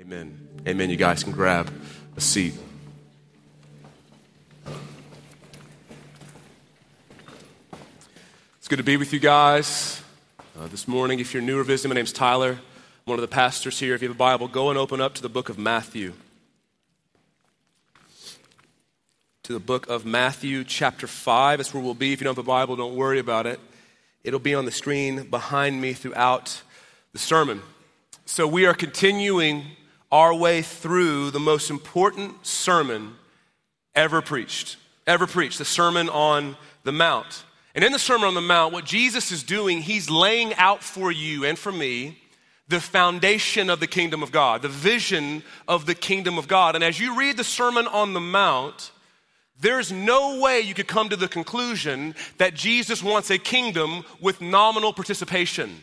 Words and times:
Amen. 0.00 0.48
Amen. 0.66 0.88
You 0.88 0.96
guys 0.96 1.22
can 1.22 1.34
grab 1.34 1.70
a 2.16 2.20
seat. 2.20 2.54
It's 8.58 8.68
good 8.68 8.78
to 8.78 8.82
be 8.82 8.96
with 8.96 9.12
you 9.12 9.20
guys 9.20 10.02
uh, 10.58 10.66
this 10.68 10.88
morning. 10.88 11.20
If 11.20 11.34
you're 11.34 11.42
new 11.42 11.60
or 11.60 11.62
visiting, 11.62 11.90
my 11.90 11.94
name's 11.94 12.12
Tyler. 12.12 12.52
I'm 12.52 12.58
one 13.04 13.18
of 13.18 13.20
the 13.20 13.28
pastors 13.28 13.78
here. 13.78 13.94
If 13.94 14.00
you 14.00 14.08
have 14.08 14.16
a 14.16 14.18
Bible, 14.18 14.48
go 14.48 14.70
and 14.70 14.78
open 14.78 15.02
up 15.02 15.12
to 15.16 15.22
the 15.22 15.28
book 15.28 15.50
of 15.50 15.58
Matthew. 15.58 16.14
To 19.42 19.52
the 19.52 19.60
book 19.60 19.90
of 19.90 20.06
Matthew, 20.06 20.64
chapter 20.64 21.06
5. 21.06 21.58
That's 21.58 21.74
where 21.74 21.82
we'll 21.82 21.92
be. 21.92 22.14
If 22.14 22.20
you 22.22 22.24
don't 22.24 22.34
have 22.34 22.44
a 22.44 22.48
Bible, 22.48 22.76
don't 22.76 22.96
worry 22.96 23.18
about 23.18 23.46
it. 23.46 23.60
It'll 24.24 24.40
be 24.40 24.54
on 24.54 24.64
the 24.64 24.72
screen 24.72 25.24
behind 25.24 25.82
me 25.82 25.92
throughout 25.92 26.62
the 27.12 27.18
sermon. 27.18 27.60
So, 28.24 28.46
we 28.46 28.64
are 28.64 28.72
continuing 28.72 29.66
our 30.12 30.34
way 30.34 30.60
through 30.60 31.30
the 31.30 31.40
most 31.40 31.70
important 31.70 32.46
sermon 32.46 33.14
ever 33.94 34.20
preached. 34.20 34.76
Ever 35.06 35.26
preached, 35.26 35.58
the 35.58 35.64
Sermon 35.64 36.08
on 36.10 36.56
the 36.84 36.92
Mount. 36.92 37.44
And 37.74 37.82
in 37.82 37.90
the 37.90 37.98
Sermon 37.98 38.28
on 38.28 38.34
the 38.34 38.40
Mount, 38.42 38.74
what 38.74 38.84
Jesus 38.84 39.32
is 39.32 39.42
doing, 39.42 39.80
he's 39.80 40.10
laying 40.10 40.54
out 40.54 40.82
for 40.82 41.10
you 41.10 41.44
and 41.44 41.58
for 41.58 41.72
me 41.72 42.18
the 42.68 42.80
foundation 42.80 43.70
of 43.70 43.80
the 43.80 43.86
kingdom 43.86 44.22
of 44.22 44.30
God, 44.30 44.62
the 44.62 44.68
vision 44.68 45.42
of 45.66 45.86
the 45.86 45.94
kingdom 45.94 46.38
of 46.38 46.46
God. 46.46 46.74
And 46.74 46.84
as 46.84 47.00
you 47.00 47.18
read 47.18 47.36
the 47.36 47.44
Sermon 47.44 47.86
on 47.86 48.12
the 48.12 48.20
Mount, 48.20 48.92
there's 49.60 49.90
no 49.90 50.40
way 50.40 50.60
you 50.60 50.74
could 50.74 50.88
come 50.88 51.08
to 51.08 51.16
the 51.16 51.28
conclusion 51.28 52.14
that 52.38 52.54
Jesus 52.54 53.02
wants 53.02 53.30
a 53.30 53.38
kingdom 53.38 54.04
with 54.20 54.40
nominal 54.40 54.92
participation. 54.92 55.82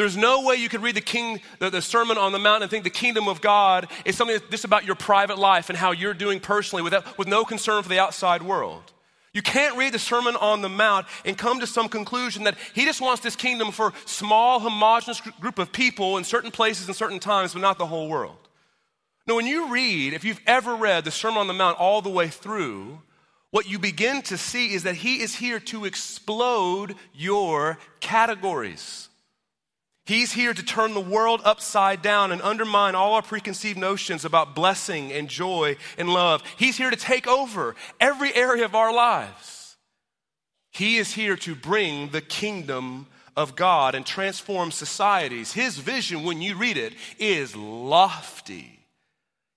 There's 0.00 0.16
no 0.16 0.40
way 0.40 0.56
you 0.56 0.70
could 0.70 0.80
read 0.80 0.94
the, 0.94 1.02
king, 1.02 1.42
the, 1.58 1.68
the, 1.68 1.82
Sermon 1.82 2.16
on 2.16 2.32
the 2.32 2.38
Mount 2.38 2.62
and 2.62 2.70
think 2.70 2.84
the 2.84 2.88
kingdom 2.88 3.28
of 3.28 3.42
God 3.42 3.86
is 4.06 4.16
something 4.16 4.34
that's 4.34 4.48
just 4.50 4.64
about 4.64 4.86
your 4.86 4.94
private 4.94 5.38
life 5.38 5.68
and 5.68 5.76
how 5.76 5.90
you're 5.90 6.14
doing 6.14 6.40
personally 6.40 6.82
without, 6.82 7.18
with 7.18 7.28
no 7.28 7.44
concern 7.44 7.82
for 7.82 7.90
the 7.90 7.98
outside 7.98 8.42
world. 8.42 8.94
You 9.34 9.42
can't 9.42 9.76
read 9.76 9.92
the 9.92 9.98
Sermon 9.98 10.36
on 10.36 10.62
the 10.62 10.70
Mount 10.70 11.06
and 11.26 11.36
come 11.36 11.60
to 11.60 11.66
some 11.66 11.86
conclusion 11.90 12.44
that 12.44 12.56
he 12.74 12.86
just 12.86 13.02
wants 13.02 13.20
this 13.20 13.36
kingdom 13.36 13.72
for 13.72 13.92
small, 14.06 14.58
homogenous 14.58 15.20
group 15.38 15.58
of 15.58 15.70
people 15.70 16.16
in 16.16 16.24
certain 16.24 16.50
places 16.50 16.86
and 16.86 16.96
certain 16.96 17.20
times, 17.20 17.52
but 17.52 17.60
not 17.60 17.76
the 17.76 17.84
whole 17.84 18.08
world. 18.08 18.48
Now, 19.26 19.36
when 19.36 19.46
you 19.46 19.68
read, 19.68 20.14
if 20.14 20.24
you've 20.24 20.40
ever 20.46 20.76
read 20.76 21.04
the 21.04 21.10
Sermon 21.10 21.40
on 21.40 21.46
the 21.46 21.52
Mount 21.52 21.78
all 21.78 22.00
the 22.00 22.08
way 22.08 22.28
through, 22.28 23.02
what 23.50 23.68
you 23.68 23.78
begin 23.78 24.22
to 24.22 24.38
see 24.38 24.72
is 24.72 24.84
that 24.84 24.94
he 24.94 25.20
is 25.20 25.34
here 25.34 25.60
to 25.60 25.84
explode 25.84 26.94
your 27.12 27.78
categories. 28.00 29.09
He's 30.10 30.32
here 30.32 30.52
to 30.52 30.62
turn 30.64 30.92
the 30.92 31.00
world 31.00 31.40
upside 31.44 32.02
down 32.02 32.32
and 32.32 32.42
undermine 32.42 32.96
all 32.96 33.14
our 33.14 33.22
preconceived 33.22 33.78
notions 33.78 34.24
about 34.24 34.56
blessing 34.56 35.12
and 35.12 35.28
joy 35.28 35.76
and 35.96 36.08
love. 36.08 36.42
He's 36.58 36.76
here 36.76 36.90
to 36.90 36.96
take 36.96 37.28
over 37.28 37.76
every 38.00 38.34
area 38.34 38.64
of 38.64 38.74
our 38.74 38.92
lives. 38.92 39.76
He 40.72 40.96
is 40.96 41.12
here 41.12 41.36
to 41.36 41.54
bring 41.54 42.08
the 42.08 42.20
kingdom 42.20 43.06
of 43.36 43.54
God 43.54 43.94
and 43.94 44.04
transform 44.04 44.72
societies. 44.72 45.52
His 45.52 45.78
vision, 45.78 46.24
when 46.24 46.42
you 46.42 46.56
read 46.56 46.76
it, 46.76 46.94
is 47.20 47.54
lofty. 47.54 48.80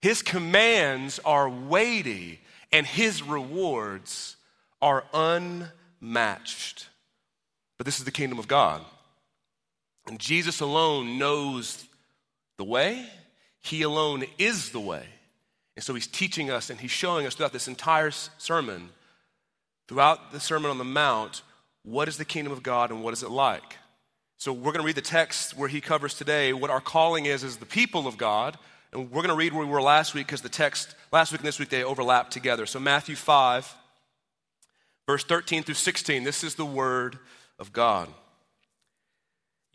His 0.03 0.21
commands 0.21 1.17
are 1.25 1.49
weighty, 1.49 2.41
and 2.71 2.85
his 2.85 3.23
rewards 3.23 4.35
are 4.83 5.03
unmatched. 5.15 6.89
But 7.79 7.87
this 7.87 7.97
is 7.97 8.05
the 8.05 8.11
kingdom 8.11 8.37
of 8.37 8.47
God. 8.47 8.85
And 10.07 10.19
Jesus 10.19 10.59
alone 10.59 11.17
knows 11.17 11.85
the 12.57 12.63
way, 12.63 13.05
He 13.61 13.81
alone 13.81 14.25
is 14.37 14.71
the 14.71 14.79
way. 14.79 15.05
And 15.75 15.83
so 15.83 15.93
He's 15.93 16.07
teaching 16.07 16.51
us 16.51 16.69
and 16.69 16.79
He's 16.79 16.91
showing 16.91 17.25
us 17.25 17.35
throughout 17.35 17.53
this 17.53 17.67
entire 17.67 18.11
sermon, 18.11 18.89
throughout 19.87 20.31
the 20.31 20.39
Sermon 20.39 20.69
on 20.69 20.77
the 20.77 20.83
Mount, 20.83 21.41
what 21.83 22.07
is 22.07 22.17
the 22.17 22.25
kingdom 22.25 22.53
of 22.53 22.63
God 22.63 22.91
and 22.91 23.03
what 23.03 23.13
is 23.13 23.23
it 23.23 23.31
like. 23.31 23.77
So 24.37 24.51
we're 24.51 24.71
going 24.71 24.81
to 24.81 24.85
read 24.85 24.95
the 24.95 25.01
text 25.01 25.57
where 25.57 25.69
He 25.69 25.81
covers 25.81 26.13
today 26.13 26.53
what 26.53 26.69
our 26.69 26.81
calling 26.81 27.25
is 27.25 27.43
as 27.43 27.57
the 27.57 27.65
people 27.65 28.07
of 28.07 28.17
God. 28.17 28.57
And 28.91 29.09
we're 29.09 29.21
going 29.21 29.29
to 29.29 29.35
read 29.35 29.53
where 29.53 29.65
we 29.65 29.71
were 29.71 29.81
last 29.81 30.13
week 30.13 30.27
because 30.27 30.41
the 30.41 30.49
text 30.49 30.95
last 31.11 31.31
week 31.31 31.41
and 31.41 31.47
this 31.47 31.59
week 31.59 31.69
they 31.69 31.83
overlap 31.83 32.29
together. 32.29 32.65
So 32.65 32.79
Matthew 32.79 33.15
5, 33.15 33.73
verse 35.07 35.23
13 35.23 35.63
through 35.63 35.75
16, 35.75 36.23
this 36.23 36.43
is 36.43 36.55
the 36.55 36.65
word 36.65 37.17
of 37.57 37.73
God. 37.73 38.09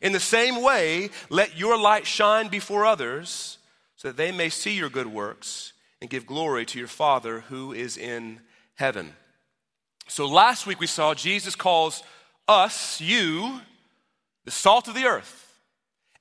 In 0.00 0.12
the 0.12 0.20
same 0.20 0.62
way, 0.62 1.10
let 1.28 1.58
your 1.58 1.76
light 1.76 2.06
shine 2.06 2.48
before 2.48 2.86
others 2.86 3.58
so 3.96 4.08
that 4.08 4.16
they 4.16 4.30
may 4.30 4.48
see 4.48 4.76
your 4.76 4.90
good 4.90 5.08
works 5.08 5.72
and 6.00 6.08
give 6.08 6.26
glory 6.26 6.64
to 6.66 6.78
your 6.78 6.88
Father 6.88 7.40
who 7.40 7.72
is 7.72 7.96
in 7.96 8.40
heaven. 8.76 9.12
So 10.06 10.26
last 10.26 10.66
week 10.66 10.80
we 10.80 10.86
saw 10.86 11.14
Jesus 11.14 11.54
calls 11.56 12.02
us, 12.46 13.00
you, 13.00 13.60
the 14.44 14.50
salt 14.50 14.88
of 14.88 14.94
the 14.94 15.04
earth. 15.04 15.58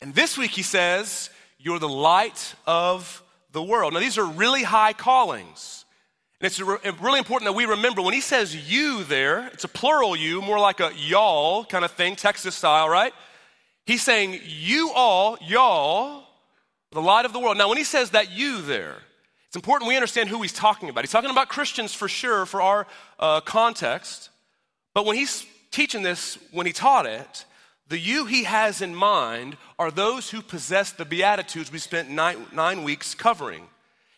And 0.02 0.14
this 0.14 0.38
week 0.38 0.52
he 0.52 0.64
says, 0.64 1.30
you're 1.60 1.80
the 1.80 1.88
light 1.88 2.56
of 2.66 3.24
the 3.52 3.64
world. 3.64 3.94
Now 3.94 4.00
these 4.00 4.18
are 4.18 4.26
really 4.26 4.64
high 4.64 4.94
callings. 4.94 5.86
And 6.40 6.46
it's 6.46 6.60
really 6.60 7.18
important 7.18 7.50
that 7.50 7.56
we 7.56 7.66
remember 7.66 8.02
when 8.02 8.14
he 8.14 8.22
says 8.22 8.72
you 8.72 9.04
there, 9.04 9.48
it's 9.48 9.64
a 9.64 9.70
plural 9.70 10.16
you, 10.16 10.42
more 10.42 10.60
like 10.60 10.80
a 10.80 10.92
y'all 10.96 11.66
kind 11.66 11.86
of 11.86 11.92
thing, 11.92 12.16
Texas 12.16 12.56
style, 12.56 12.90
right? 12.90 13.14
He's 13.88 14.04
saying, 14.04 14.42
You 14.46 14.92
all, 14.94 15.38
y'all, 15.42 16.26
the 16.92 17.02
light 17.02 17.26
of 17.26 17.34
the 17.34 17.40
world. 17.40 17.58
Now, 17.58 17.70
when 17.70 17.78
he 17.78 17.86
says 17.86 18.12
that 18.12 18.32
you 18.32 18.62
there, 18.62 18.98
it's 19.48 19.56
important 19.56 19.88
we 19.88 19.96
understand 19.96 20.28
who 20.28 20.42
he's 20.42 20.54
talking 20.54 20.90
about. 20.90 21.06
He's 21.06 21.12
talking 21.12 21.32
about 21.32 21.48
Christians 21.48 21.94
for 21.94 22.10
sure, 22.10 22.46
for 22.46 22.62
our 22.62 22.86
uh, 23.18 23.40
context. 23.40 24.30
But 24.94 25.06
when 25.06 25.16
he's 25.16 25.46
teaching 25.72 26.04
this, 26.04 26.38
when 26.52 26.66
he 26.66 26.74
taught 26.74 27.06
it, 27.06 27.46
the 27.88 27.98
you 27.98 28.26
he 28.26 28.44
has 28.44 28.82
in 28.82 28.94
mind 28.94 29.56
are 29.80 29.90
those 29.90 30.30
who 30.30 30.42
possess 30.42 30.92
the 30.92 31.06
Beatitudes 31.06 31.72
we 31.72 31.80
spent 31.80 32.10
nine, 32.10 32.46
nine 32.54 32.84
weeks 32.84 33.16
covering. 33.16 33.64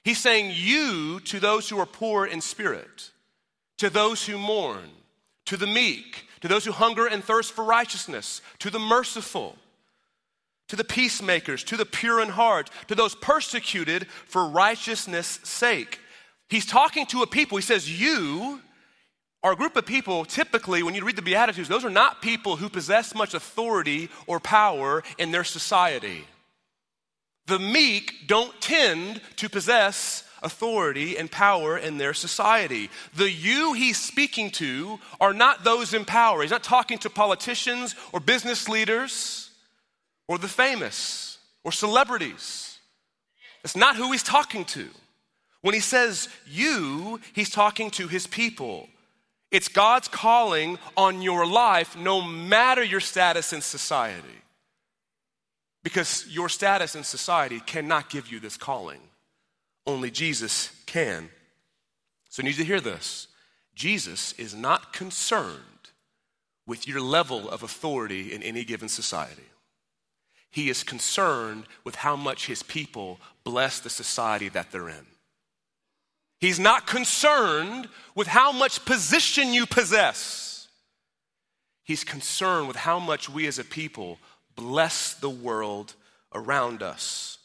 He's 0.03 0.18
saying 0.18 0.52
you 0.56 1.19
to 1.25 1.40
those 1.40 1.69
who 1.69 1.78
are 1.78 1.85
poor 1.85 2.25
in 2.25 2.41
spirit, 2.41 3.12
to 3.78 3.91
those 3.91 4.25
who 4.25 4.40
mourn, 4.40 4.90
to 5.46 5.58
the 5.58 5.68
meek, 5.68 6.25
to 6.41 6.47
those 6.47 6.66
who 6.66 6.72
hunger 6.72 7.06
and 7.06 7.24
thirst 7.24 7.53
for 7.53 7.63
righteousness, 7.63 8.41
to 8.59 8.69
the 8.69 8.79
merciful, 8.79 9.56
to 10.69 10.75
the 10.75 10.84
peacemakers, 10.84 11.63
to 11.66 11.78
the 11.78 11.85
pure 11.85 12.22
in 12.22 12.30
heart, 12.30 12.69
to 12.88 12.96
those 12.96 13.16
persecuted 13.16 14.07
for 14.07 14.47
righteousness' 14.47 15.40
sake. 15.44 16.00
He's 16.47 16.66
talking 16.66 17.06
to 17.07 17.22
a 17.22 17.28
people. 17.28 17.57
He 17.57 17.63
says, 17.63 18.00
You 18.00 18.62
are 19.44 19.53
a 19.53 19.56
group 19.56 19.75
of 19.75 19.85
people, 19.85 20.25
typically, 20.25 20.84
when 20.84 20.96
you 20.96 21.03
read 21.03 21.16
the 21.16 21.22
Beatitudes, 21.22 21.69
those 21.69 21.85
are 21.85 21.90
not 21.90 22.22
people 22.22 22.56
who 22.56 22.69
possess 22.69 23.16
much 23.16 23.34
authority 23.34 24.09
or 24.28 24.40
power 24.40 25.03
in 25.18 25.31
their 25.31 25.44
society. 25.44 26.25
The 27.47 27.59
meek 27.59 28.28
don't 28.28 28.59
tend 28.62 29.22
to 29.38 29.49
possess 29.49 30.23
authority 30.43 31.17
and 31.17 31.32
power 31.32 31.78
in 31.78 31.97
their 31.97 32.14
society. 32.14 32.90
The 33.16 33.29
you 33.29 33.73
he's 33.73 33.99
speaking 33.99 34.52
to 34.52 34.99
are 35.20 35.34
not 35.34 35.64
those 35.64 35.93
in 35.93 36.05
power. 36.05 36.41
He's 36.41 36.52
not 36.52 36.64
talking 36.64 36.99
to 36.99 37.09
politicians 37.09 37.96
or 38.14 38.20
business 38.20 38.70
leaders 38.70 39.48
or 40.29 40.37
the 40.37 40.47
famous 40.47 41.40
or 41.66 41.73
celebrities. 41.73 42.78
That's 43.64 43.76
not 43.76 43.97
who 43.97 44.14
he's 44.14 44.23
talking 44.23 44.64
to. 44.66 44.87
When 45.61 45.73
he 45.73 45.81
says 45.81 46.29
you, 46.47 47.20
he's 47.34 47.49
talking 47.49 47.90
to 47.91 48.08
his 48.08 48.28
people. 48.28 48.87
It's 49.52 49.67
God's 49.67 50.08
calling 50.08 50.78
on 50.96 51.22
your 51.23 51.46
life, 51.46 51.97
no 51.97 52.22
matter 52.22 52.84
your 52.84 52.99
status 53.02 53.52
in 53.52 53.59
society. 53.59 54.28
Because 55.84 56.28
your 56.29 56.47
status 56.47 56.96
in 56.96 57.03
society 57.03 57.59
cannot 57.59 58.09
give 58.09 58.31
you 58.31 58.40
this 58.40 58.55
calling. 58.55 59.02
Only 59.87 60.11
Jesus 60.11 60.70
can. 60.85 61.29
So 62.29 62.43
I 62.43 62.46
need 62.46 62.52
you 62.52 62.64
to 62.64 62.66
hear 62.66 62.79
this. 62.79 63.28
Jesus 63.73 64.34
is 64.34 64.53
not 64.53 64.93
concerned 64.93 65.58
with 66.67 66.87
your 66.87 67.02
level 67.02 67.49
of 67.49 67.64
authority 67.64 68.31
in 68.31 68.43
any 68.43 68.64
given 68.64 68.87
society. 68.87 69.48
He 70.51 70.69
is 70.69 70.84
concerned 70.84 71.66
with 71.84 71.96
how 71.96 72.16
much 72.16 72.47
his 72.47 72.63
people 72.63 73.19
bless 73.43 73.79
the 73.79 73.90
society 73.90 74.49
that 74.49 74.72
they're 74.72 74.90
in. 74.90 75.05
He's 76.40 76.59
not 76.59 76.87
concerned 76.87 77.90
with 78.16 78.28
how 78.28 78.51
much 78.51 78.85
position 78.85 79.53
you 79.53 79.66
possess. 79.66 80.67
He's 81.84 82.03
concerned 82.03 82.67
with 82.67 82.78
how 82.78 82.99
much 82.99 83.29
we 83.29 83.46
as 83.47 83.59
a 83.59 83.63
people 83.63 84.19
bless 84.55 85.13
the 85.16 85.29
world 85.29 85.93
around 86.34 86.81
us. 86.81 87.40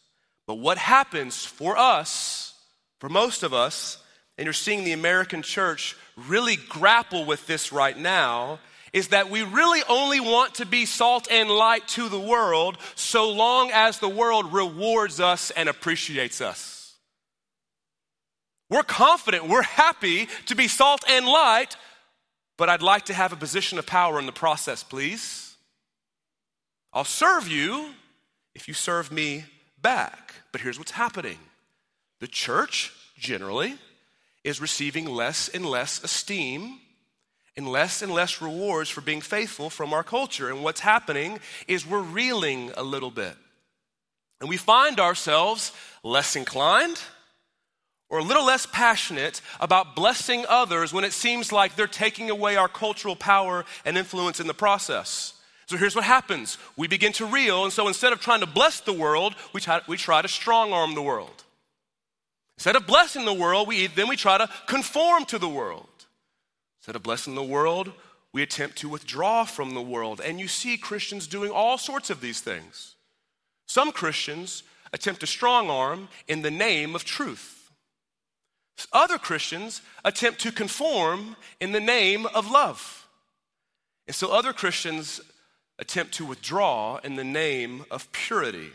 But 0.46 0.56
what 0.56 0.78
happens 0.78 1.44
for 1.44 1.76
us, 1.76 2.54
for 3.00 3.08
most 3.08 3.42
of 3.42 3.52
us, 3.52 3.98
and 4.36 4.44
you're 4.44 4.52
seeing 4.52 4.84
the 4.84 4.92
American 4.92 5.42
church 5.42 5.96
really 6.16 6.56
grapple 6.56 7.24
with 7.24 7.46
this 7.46 7.72
right 7.72 7.96
now, 7.96 8.58
is 8.94 9.08
that 9.08 9.28
we 9.28 9.42
really 9.42 9.82
only 9.88 10.20
want 10.20 10.54
to 10.54 10.64
be 10.64 10.86
salt 10.86 11.26
and 11.28 11.50
light 11.50 11.86
to 11.88 12.08
the 12.08 12.18
world 12.18 12.78
so 12.94 13.28
long 13.30 13.70
as 13.74 13.98
the 13.98 14.08
world 14.08 14.52
rewards 14.52 15.18
us 15.18 15.50
and 15.50 15.68
appreciates 15.68 16.40
us. 16.40 16.94
We're 18.70 18.84
confident, 18.84 19.48
we're 19.48 19.62
happy 19.62 20.28
to 20.46 20.54
be 20.54 20.68
salt 20.68 21.04
and 21.08 21.26
light, 21.26 21.76
but 22.56 22.70
I'd 22.70 22.82
like 22.82 23.06
to 23.06 23.14
have 23.14 23.32
a 23.32 23.36
position 23.36 23.78
of 23.80 23.86
power 23.86 24.20
in 24.20 24.26
the 24.26 24.32
process, 24.32 24.84
please. 24.84 25.56
I'll 26.92 27.04
serve 27.04 27.48
you 27.48 27.90
if 28.54 28.68
you 28.68 28.74
serve 28.74 29.10
me 29.10 29.44
back. 29.82 30.34
But 30.52 30.60
here's 30.60 30.78
what's 30.78 30.92
happening 30.92 31.38
the 32.20 32.28
church, 32.28 32.92
generally, 33.18 33.74
is 34.44 34.60
receiving 34.60 35.06
less 35.06 35.48
and 35.48 35.66
less 35.66 36.02
esteem 36.04 36.78
and 37.56 37.68
less 37.68 38.02
and 38.02 38.12
less 38.12 38.42
rewards 38.42 38.90
for 38.90 39.00
being 39.00 39.20
faithful 39.20 39.70
from 39.70 39.92
our 39.92 40.02
culture. 40.02 40.50
And 40.50 40.62
what's 40.62 40.80
happening 40.80 41.38
is 41.68 41.86
we're 41.86 42.00
reeling 42.00 42.72
a 42.76 42.82
little 42.82 43.10
bit. 43.10 43.34
And 44.40 44.48
we 44.48 44.56
find 44.56 44.98
ourselves 44.98 45.72
less 46.02 46.36
inclined 46.36 47.00
or 48.10 48.18
a 48.18 48.22
little 48.22 48.44
less 48.44 48.66
passionate 48.66 49.40
about 49.60 49.96
blessing 49.96 50.44
others 50.48 50.92
when 50.92 51.04
it 51.04 51.12
seems 51.12 51.52
like 51.52 51.76
they're 51.76 51.86
taking 51.86 52.30
away 52.30 52.56
our 52.56 52.68
cultural 52.68 53.16
power 53.16 53.64
and 53.84 53.96
influence 53.96 54.40
in 54.40 54.46
the 54.46 54.54
process. 54.54 55.34
So 55.66 55.76
here's 55.76 55.94
what 55.94 56.04
happens 56.04 56.58
we 56.76 56.88
begin 56.88 57.12
to 57.14 57.26
reel, 57.26 57.64
and 57.64 57.72
so 57.72 57.88
instead 57.88 58.12
of 58.12 58.20
trying 58.20 58.40
to 58.40 58.46
bless 58.46 58.80
the 58.80 58.92
world, 58.92 59.34
we 59.52 59.60
try, 59.60 59.80
we 59.88 59.96
try 59.96 60.20
to 60.20 60.28
strong 60.28 60.72
arm 60.72 60.94
the 60.94 61.02
world. 61.02 61.44
Instead 62.58 62.76
of 62.76 62.86
blessing 62.86 63.24
the 63.24 63.34
world, 63.34 63.66
we, 63.66 63.86
then 63.88 64.08
we 64.08 64.16
try 64.16 64.38
to 64.38 64.48
conform 64.66 65.24
to 65.26 65.38
the 65.38 65.48
world. 65.48 65.88
Instead 66.84 66.96
of 66.96 67.02
blessing 67.02 67.34
the 67.34 67.42
world, 67.42 67.92
we 68.34 68.42
attempt 68.42 68.76
to 68.76 68.90
withdraw 68.90 69.46
from 69.46 69.72
the 69.72 69.80
world. 69.80 70.20
And 70.20 70.38
you 70.38 70.46
see 70.46 70.76
Christians 70.76 71.26
doing 71.26 71.50
all 71.50 71.78
sorts 71.78 72.10
of 72.10 72.20
these 72.20 72.42
things. 72.42 72.96
Some 73.64 73.90
Christians 73.90 74.64
attempt 74.92 75.22
to 75.22 75.26
strong 75.26 75.70
arm 75.70 76.08
in 76.28 76.42
the 76.42 76.50
name 76.50 76.94
of 76.94 77.02
truth. 77.02 77.70
Other 78.92 79.16
Christians 79.16 79.80
attempt 80.04 80.40
to 80.40 80.52
conform 80.52 81.36
in 81.58 81.72
the 81.72 81.80
name 81.80 82.26
of 82.26 82.50
love. 82.50 83.08
And 84.06 84.14
so 84.14 84.30
other 84.30 84.52
Christians 84.52 85.22
attempt 85.78 86.12
to 86.14 86.26
withdraw 86.26 86.98
in 86.98 87.16
the 87.16 87.24
name 87.24 87.86
of 87.90 88.12
purity. 88.12 88.72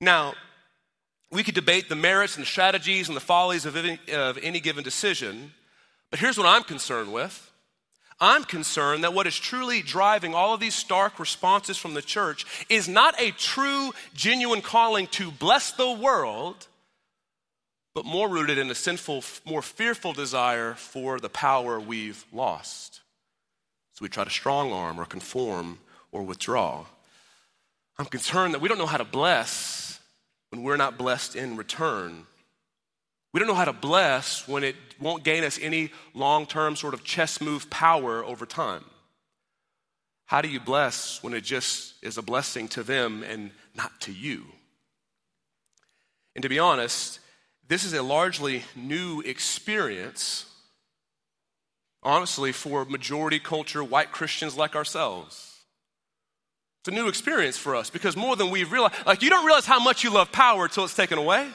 Now, 0.00 0.34
we 1.30 1.44
could 1.44 1.54
debate 1.54 1.88
the 1.88 1.94
merits 1.94 2.34
and 2.34 2.42
the 2.42 2.50
strategies 2.50 3.06
and 3.06 3.16
the 3.16 3.20
follies 3.20 3.64
of 3.64 3.76
any, 3.76 3.96
of 4.12 4.38
any 4.38 4.58
given 4.58 4.82
decision, 4.82 5.52
but 6.10 6.20
here's 6.20 6.38
what 6.38 6.46
I'm 6.46 6.64
concerned 6.64 7.12
with. 7.12 7.44
I'm 8.20 8.42
concerned 8.44 9.04
that 9.04 9.14
what 9.14 9.28
is 9.28 9.38
truly 9.38 9.80
driving 9.80 10.34
all 10.34 10.52
of 10.52 10.60
these 10.60 10.74
stark 10.74 11.20
responses 11.20 11.76
from 11.76 11.94
the 11.94 12.02
church 12.02 12.44
is 12.68 12.88
not 12.88 13.20
a 13.20 13.30
true, 13.30 13.92
genuine 14.12 14.60
calling 14.60 15.06
to 15.08 15.30
bless 15.30 15.70
the 15.70 15.90
world, 15.90 16.66
but 17.94 18.04
more 18.04 18.28
rooted 18.28 18.58
in 18.58 18.70
a 18.70 18.74
sinful, 18.74 19.22
more 19.44 19.62
fearful 19.62 20.12
desire 20.12 20.74
for 20.74 21.20
the 21.20 21.28
power 21.28 21.78
we've 21.78 22.24
lost. 22.32 23.02
So 23.94 24.02
we 24.02 24.08
try 24.08 24.24
to 24.24 24.30
strong 24.30 24.72
arm 24.72 24.98
or 24.98 25.04
conform 25.04 25.78
or 26.10 26.22
withdraw. 26.22 26.86
I'm 27.98 28.06
concerned 28.06 28.54
that 28.54 28.60
we 28.60 28.68
don't 28.68 28.78
know 28.78 28.86
how 28.86 28.96
to 28.96 29.04
bless 29.04 30.00
when 30.50 30.62
we're 30.62 30.76
not 30.76 30.98
blessed 30.98 31.36
in 31.36 31.56
return. 31.56 32.26
We 33.32 33.40
don't 33.40 33.48
know 33.48 33.54
how 33.54 33.66
to 33.66 33.72
bless 33.72 34.48
when 34.48 34.64
it 34.64 34.76
won't 35.00 35.24
gain 35.24 35.44
us 35.44 35.58
any 35.60 35.90
long 36.14 36.46
term 36.46 36.76
sort 36.76 36.94
of 36.94 37.04
chess 37.04 37.40
move 37.40 37.68
power 37.70 38.24
over 38.24 38.46
time. 38.46 38.84
How 40.26 40.42
do 40.42 40.48
you 40.48 40.60
bless 40.60 41.22
when 41.22 41.34
it 41.34 41.42
just 41.42 41.94
is 42.02 42.18
a 42.18 42.22
blessing 42.22 42.68
to 42.68 42.82
them 42.82 43.22
and 43.22 43.50
not 43.74 44.00
to 44.02 44.12
you? 44.12 44.44
And 46.34 46.42
to 46.42 46.48
be 46.48 46.58
honest, 46.58 47.20
this 47.66 47.84
is 47.84 47.92
a 47.92 48.02
largely 48.02 48.62
new 48.76 49.20
experience, 49.20 50.46
honestly, 52.02 52.52
for 52.52 52.84
majority 52.84 53.38
culture 53.38 53.84
white 53.84 54.12
Christians 54.12 54.56
like 54.56 54.76
ourselves. 54.76 55.56
It's 56.80 56.88
a 56.88 56.98
new 56.98 57.08
experience 57.08 57.58
for 57.58 57.74
us 57.74 57.90
because 57.90 58.16
more 58.16 58.36
than 58.36 58.50
we 58.50 58.64
realize, 58.64 58.92
like, 59.06 59.22
you 59.22 59.30
don't 59.30 59.44
realize 59.44 59.66
how 59.66 59.80
much 59.82 60.04
you 60.04 60.10
love 60.10 60.30
power 60.30 60.64
until 60.64 60.84
it's 60.84 60.94
taken 60.94 61.18
away. 61.18 61.48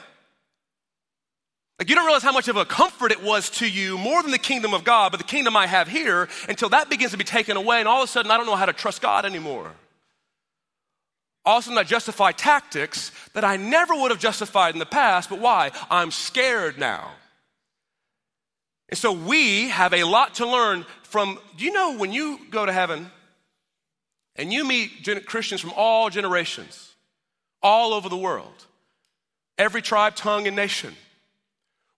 Like, 1.78 1.88
you 1.88 1.96
don't 1.96 2.04
realize 2.04 2.22
how 2.22 2.32
much 2.32 2.46
of 2.46 2.56
a 2.56 2.64
comfort 2.64 3.10
it 3.10 3.22
was 3.22 3.50
to 3.50 3.68
you, 3.68 3.98
more 3.98 4.22
than 4.22 4.30
the 4.30 4.38
kingdom 4.38 4.74
of 4.74 4.84
God, 4.84 5.10
but 5.10 5.18
the 5.18 5.24
kingdom 5.24 5.56
I 5.56 5.66
have 5.66 5.88
here, 5.88 6.28
until 6.48 6.68
that 6.68 6.88
begins 6.88 7.10
to 7.10 7.18
be 7.18 7.24
taken 7.24 7.56
away, 7.56 7.80
and 7.80 7.88
all 7.88 8.02
of 8.02 8.08
a 8.08 8.12
sudden 8.12 8.30
I 8.30 8.36
don't 8.36 8.46
know 8.46 8.54
how 8.54 8.66
to 8.66 8.72
trust 8.72 9.02
God 9.02 9.24
anymore. 9.24 9.72
All 11.44 11.58
of 11.58 11.64
a 11.64 11.66
sudden 11.66 11.78
I 11.78 11.82
justify 11.82 12.30
tactics 12.30 13.10
that 13.32 13.44
I 13.44 13.56
never 13.56 13.94
would 13.94 14.12
have 14.12 14.20
justified 14.20 14.74
in 14.74 14.78
the 14.78 14.86
past, 14.86 15.28
but 15.28 15.40
why? 15.40 15.72
I'm 15.90 16.12
scared 16.12 16.78
now. 16.78 17.10
And 18.88 18.96
so 18.96 19.12
we 19.12 19.68
have 19.68 19.92
a 19.92 20.04
lot 20.04 20.34
to 20.34 20.46
learn 20.46 20.86
from, 21.02 21.40
do 21.56 21.64
you 21.64 21.72
know 21.72 21.96
when 21.96 22.12
you 22.12 22.38
go 22.50 22.64
to 22.64 22.72
heaven 22.72 23.10
and 24.36 24.52
you 24.52 24.64
meet 24.64 25.04
Christians 25.26 25.60
from 25.60 25.72
all 25.74 26.08
generations, 26.08 26.94
all 27.62 27.92
over 27.92 28.08
the 28.08 28.16
world, 28.16 28.66
every 29.58 29.82
tribe, 29.82 30.14
tongue, 30.14 30.46
and 30.46 30.54
nation? 30.54 30.94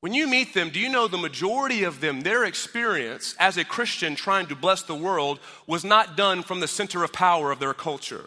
When 0.06 0.14
you 0.14 0.28
meet 0.28 0.54
them, 0.54 0.70
do 0.70 0.78
you 0.78 0.88
know 0.88 1.08
the 1.08 1.18
majority 1.18 1.82
of 1.82 2.00
them, 2.00 2.20
their 2.20 2.44
experience 2.44 3.34
as 3.40 3.56
a 3.56 3.64
Christian 3.64 4.14
trying 4.14 4.46
to 4.46 4.54
bless 4.54 4.82
the 4.82 4.94
world 4.94 5.40
was 5.66 5.84
not 5.84 6.16
done 6.16 6.44
from 6.44 6.60
the 6.60 6.68
center 6.68 7.02
of 7.02 7.12
power 7.12 7.50
of 7.50 7.58
their 7.58 7.74
culture? 7.74 8.26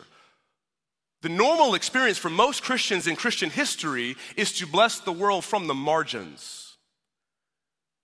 The 1.21 1.29
normal 1.29 1.75
experience 1.75 2.17
for 2.17 2.29
most 2.29 2.63
Christians 2.63 3.07
in 3.07 3.15
Christian 3.15 3.49
history 3.49 4.17
is 4.35 4.51
to 4.57 4.67
bless 4.67 4.99
the 4.99 5.13
world 5.13 5.45
from 5.45 5.67
the 5.67 5.73
margins. 5.73 6.75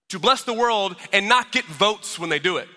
To 0.07 0.19
bless 0.19 0.43
the 0.43 0.53
world 0.53 0.95
and 1.11 1.27
not 1.27 1.51
get 1.51 1.65
votes 1.65 2.17
when 2.17 2.29
they 2.29 2.39
do 2.39 2.55
it. 2.55 2.69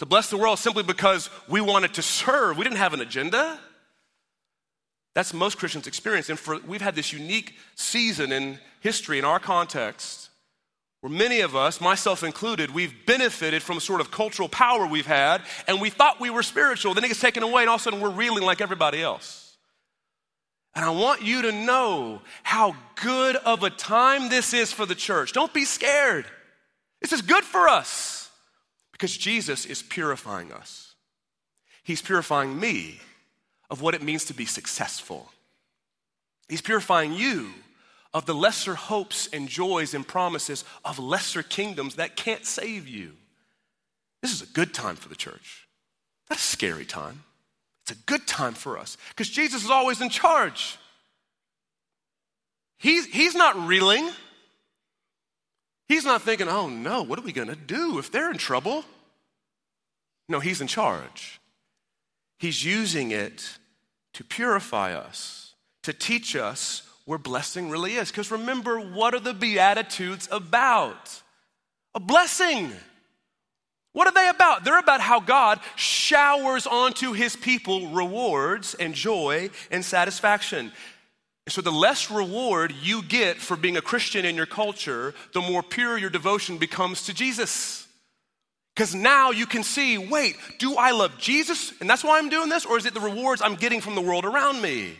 To 0.00 0.04
bless 0.04 0.28
the 0.28 0.36
world 0.36 0.58
simply 0.58 0.82
because 0.82 1.30
we 1.48 1.62
wanted 1.62 1.94
to 1.94 2.02
serve. 2.02 2.58
We 2.58 2.64
didn't 2.64 2.76
have 2.76 2.92
an 2.92 3.00
agenda. 3.00 3.58
That's 5.14 5.34
most 5.34 5.58
Christians' 5.58 5.86
experience. 5.86 6.30
And 6.30 6.38
for, 6.38 6.58
we've 6.60 6.80
had 6.80 6.94
this 6.94 7.12
unique 7.12 7.54
season 7.74 8.32
in 8.32 8.58
history, 8.80 9.18
in 9.18 9.24
our 9.24 9.38
context, 9.38 10.30
where 11.00 11.12
many 11.12 11.40
of 11.40 11.54
us, 11.54 11.80
myself 11.80 12.22
included, 12.22 12.72
we've 12.72 12.94
benefited 13.06 13.62
from 13.62 13.76
a 13.76 13.80
sort 13.80 14.00
of 14.00 14.10
cultural 14.10 14.48
power 14.48 14.86
we've 14.86 15.06
had, 15.06 15.42
and 15.66 15.80
we 15.80 15.90
thought 15.90 16.20
we 16.20 16.30
were 16.30 16.42
spiritual. 16.42 16.94
Then 16.94 17.04
it 17.04 17.08
gets 17.08 17.20
taken 17.20 17.42
away, 17.42 17.62
and 17.62 17.68
all 17.68 17.76
of 17.76 17.80
a 17.80 17.84
sudden 17.84 18.00
we're 18.00 18.10
reeling 18.10 18.44
like 18.44 18.60
everybody 18.60 19.02
else. 19.02 19.56
And 20.74 20.84
I 20.84 20.90
want 20.90 21.20
you 21.20 21.42
to 21.42 21.52
know 21.52 22.22
how 22.42 22.74
good 22.94 23.36
of 23.36 23.62
a 23.62 23.68
time 23.68 24.30
this 24.30 24.54
is 24.54 24.72
for 24.72 24.86
the 24.86 24.94
church. 24.94 25.32
Don't 25.32 25.52
be 25.52 25.66
scared. 25.66 26.24
This 27.02 27.12
is 27.12 27.20
good 27.20 27.44
for 27.44 27.68
us 27.68 28.30
because 28.92 29.14
Jesus 29.14 29.66
is 29.66 29.82
purifying 29.82 30.52
us. 30.52 30.94
He's 31.82 32.00
purifying 32.00 32.58
me 32.58 33.00
of 33.72 33.80
what 33.80 33.94
it 33.94 34.02
means 34.02 34.26
to 34.26 34.34
be 34.34 34.44
successful. 34.44 35.32
He's 36.46 36.60
purifying 36.60 37.14
you 37.14 37.48
of 38.12 38.26
the 38.26 38.34
lesser 38.34 38.74
hopes 38.74 39.30
and 39.32 39.48
joys 39.48 39.94
and 39.94 40.06
promises 40.06 40.66
of 40.84 40.98
lesser 40.98 41.42
kingdoms 41.42 41.94
that 41.94 42.14
can't 42.14 42.44
save 42.44 42.86
you. 42.86 43.12
This 44.20 44.30
is 44.30 44.42
a 44.42 44.52
good 44.52 44.74
time 44.74 44.96
for 44.96 45.08
the 45.08 45.14
church. 45.14 45.66
Not 46.28 46.38
a 46.38 46.42
scary 46.42 46.84
time. 46.84 47.24
It's 47.82 47.92
a 47.98 48.04
good 48.04 48.26
time 48.26 48.52
for 48.52 48.76
us 48.76 48.98
because 49.08 49.30
Jesus 49.30 49.64
is 49.64 49.70
always 49.70 50.02
in 50.02 50.10
charge. 50.10 50.76
He's, 52.76 53.06
he's 53.06 53.34
not 53.34 53.56
reeling. 53.66 54.10
He's 55.88 56.04
not 56.04 56.20
thinking, 56.20 56.46
oh 56.46 56.68
no, 56.68 57.02
what 57.04 57.18
are 57.18 57.22
we 57.22 57.32
going 57.32 57.48
to 57.48 57.56
do 57.56 57.98
if 57.98 58.12
they're 58.12 58.30
in 58.30 58.36
trouble? 58.36 58.84
No, 60.28 60.40
he's 60.40 60.60
in 60.60 60.66
charge. 60.66 61.40
He's 62.38 62.62
using 62.62 63.12
it 63.12 63.58
to 64.14 64.24
purify 64.24 64.94
us, 64.94 65.54
to 65.82 65.92
teach 65.92 66.36
us 66.36 66.82
where 67.04 67.18
blessing 67.18 67.70
really 67.70 67.94
is. 67.94 68.10
Because 68.10 68.30
remember, 68.30 68.78
what 68.78 69.14
are 69.14 69.20
the 69.20 69.34
Beatitudes 69.34 70.28
about? 70.30 71.22
A 71.94 72.00
blessing. 72.00 72.72
What 73.92 74.06
are 74.06 74.14
they 74.14 74.28
about? 74.28 74.64
They're 74.64 74.78
about 74.78 75.00
how 75.00 75.20
God 75.20 75.60
showers 75.76 76.66
onto 76.66 77.12
his 77.12 77.36
people 77.36 77.88
rewards 77.88 78.74
and 78.74 78.94
joy 78.94 79.50
and 79.70 79.84
satisfaction. 79.84 80.72
So, 81.48 81.60
the 81.60 81.72
less 81.72 82.10
reward 82.10 82.72
you 82.82 83.02
get 83.02 83.38
for 83.38 83.56
being 83.56 83.76
a 83.76 83.82
Christian 83.82 84.24
in 84.24 84.36
your 84.36 84.46
culture, 84.46 85.12
the 85.34 85.40
more 85.40 85.62
pure 85.62 85.98
your 85.98 86.08
devotion 86.08 86.56
becomes 86.56 87.02
to 87.06 87.14
Jesus. 87.14 87.81
Because 88.74 88.94
now 88.94 89.30
you 89.30 89.46
can 89.46 89.62
see 89.62 89.98
wait, 89.98 90.36
do 90.58 90.76
I 90.76 90.92
love 90.92 91.18
Jesus? 91.18 91.72
And 91.80 91.88
that's 91.88 92.04
why 92.04 92.18
I'm 92.18 92.28
doing 92.28 92.48
this? 92.48 92.64
Or 92.64 92.78
is 92.78 92.86
it 92.86 92.94
the 92.94 93.00
rewards 93.00 93.42
I'm 93.42 93.56
getting 93.56 93.80
from 93.80 93.94
the 93.94 94.00
world 94.00 94.24
around 94.24 94.62
me? 94.62 94.96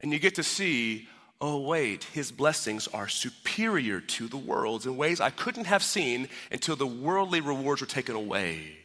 And 0.00 0.12
you 0.12 0.18
get 0.18 0.34
to 0.34 0.42
see, 0.42 1.08
oh, 1.40 1.60
wait, 1.60 2.04
his 2.04 2.30
blessings 2.30 2.88
are 2.88 3.08
superior 3.08 4.00
to 4.00 4.28
the 4.28 4.36
world's 4.36 4.84
in 4.86 4.96
ways 4.96 5.20
I 5.20 5.30
couldn't 5.30 5.64
have 5.64 5.82
seen 5.82 6.28
until 6.52 6.76
the 6.76 6.86
worldly 6.86 7.40
rewards 7.40 7.80
were 7.80 7.86
taken 7.86 8.14
away. 8.14 8.76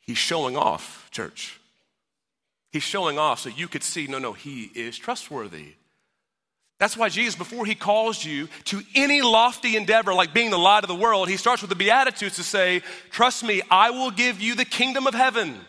He's 0.00 0.18
showing 0.18 0.56
off, 0.56 1.08
church. 1.12 1.60
He's 2.72 2.82
showing 2.82 3.18
off 3.18 3.40
so 3.40 3.48
you 3.48 3.68
could 3.68 3.84
see 3.84 4.08
no, 4.08 4.18
no, 4.18 4.32
he 4.32 4.64
is 4.74 4.98
trustworthy. 4.98 5.74
That's 6.80 6.96
why 6.96 7.10
Jesus, 7.10 7.36
before 7.36 7.66
he 7.66 7.74
calls 7.74 8.24
you 8.24 8.48
to 8.64 8.80
any 8.94 9.20
lofty 9.20 9.76
endeavor 9.76 10.14
like 10.14 10.32
being 10.32 10.50
the 10.50 10.58
light 10.58 10.82
of 10.82 10.88
the 10.88 10.94
world, 10.94 11.28
he 11.28 11.36
starts 11.36 11.60
with 11.60 11.68
the 11.68 11.76
Beatitudes 11.76 12.36
to 12.36 12.42
say, 12.42 12.80
Trust 13.10 13.44
me, 13.44 13.60
I 13.70 13.90
will 13.90 14.10
give 14.10 14.40
you 14.40 14.54
the 14.54 14.64
kingdom 14.64 15.06
of 15.06 15.12
heaven. 15.12 15.60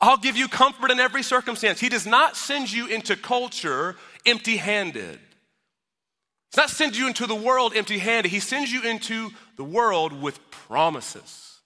I'll 0.00 0.16
give 0.16 0.36
you 0.36 0.46
comfort 0.46 0.92
in 0.92 1.00
every 1.00 1.24
circumstance. 1.24 1.80
He 1.80 1.88
does 1.88 2.06
not 2.06 2.36
send 2.36 2.72
you 2.72 2.86
into 2.86 3.16
culture 3.16 3.96
empty 4.24 4.56
handed. 4.56 5.18
He's 6.52 6.56
not 6.56 6.70
send 6.70 6.96
you 6.96 7.08
into 7.08 7.26
the 7.26 7.34
world 7.34 7.72
empty 7.74 7.98
handed. 7.98 8.30
He 8.30 8.40
sends 8.40 8.72
you 8.72 8.82
into 8.82 9.30
the 9.56 9.64
world 9.64 10.12
with 10.22 10.38
promises. 10.52 11.58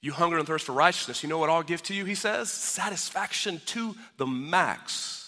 You 0.00 0.12
hunger 0.12 0.38
and 0.38 0.46
thirst 0.46 0.64
for 0.64 0.72
righteousness. 0.72 1.24
You 1.24 1.28
know 1.28 1.38
what 1.38 1.50
I'll 1.50 1.64
give 1.64 1.82
to 1.84 1.94
you, 1.94 2.04
he 2.04 2.14
says? 2.14 2.52
Satisfaction 2.52 3.60
to 3.66 3.96
the 4.16 4.28
max. 4.28 5.19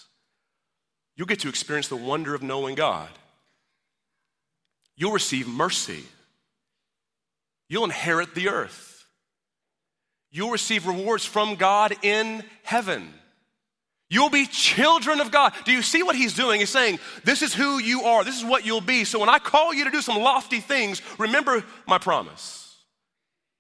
You'll 1.17 1.27
get 1.27 1.41
to 1.41 1.49
experience 1.49 1.89
the 1.89 1.97
wonder 1.97 2.35
of 2.35 2.43
knowing 2.43 2.75
God. 2.75 3.11
You'll 4.97 5.13
receive 5.13 5.49
mercy. 5.49 6.05
You'll 7.69 7.85
inherit 7.85 8.35
the 8.35 8.49
earth. 8.49 9.05
You'll 10.31 10.51
receive 10.51 10.87
rewards 10.87 11.25
from 11.25 11.57
God 11.57 11.95
in 12.03 12.43
heaven. 12.63 13.13
You'll 14.09 14.31
be 14.31 14.47
children 14.47 15.21
of 15.21 15.31
God. 15.31 15.55
Do 15.65 15.73
you 15.73 15.81
see 15.81 16.03
what 16.03 16.17
he's 16.17 16.35
doing? 16.35 16.61
He's 16.61 16.71
saying, 16.71 16.99
This 17.25 17.41
is 17.41 17.55
who 17.55 17.79
you 17.79 18.03
are. 18.03 18.25
This 18.25 18.37
is 18.37 18.45
what 18.45 18.67
you'll 18.67 18.83
be. 18.83 19.05
So 19.05 19.19
when 19.19 19.31
I 19.31 19.39
call 19.39 19.73
you 19.73 19.85
to 19.85 19.91
do 19.91 20.03
some 20.03 20.19
lofty 20.19 20.61
things, 20.61 21.01
remember 21.19 21.65
my 21.87 21.97
promise. 21.97 22.77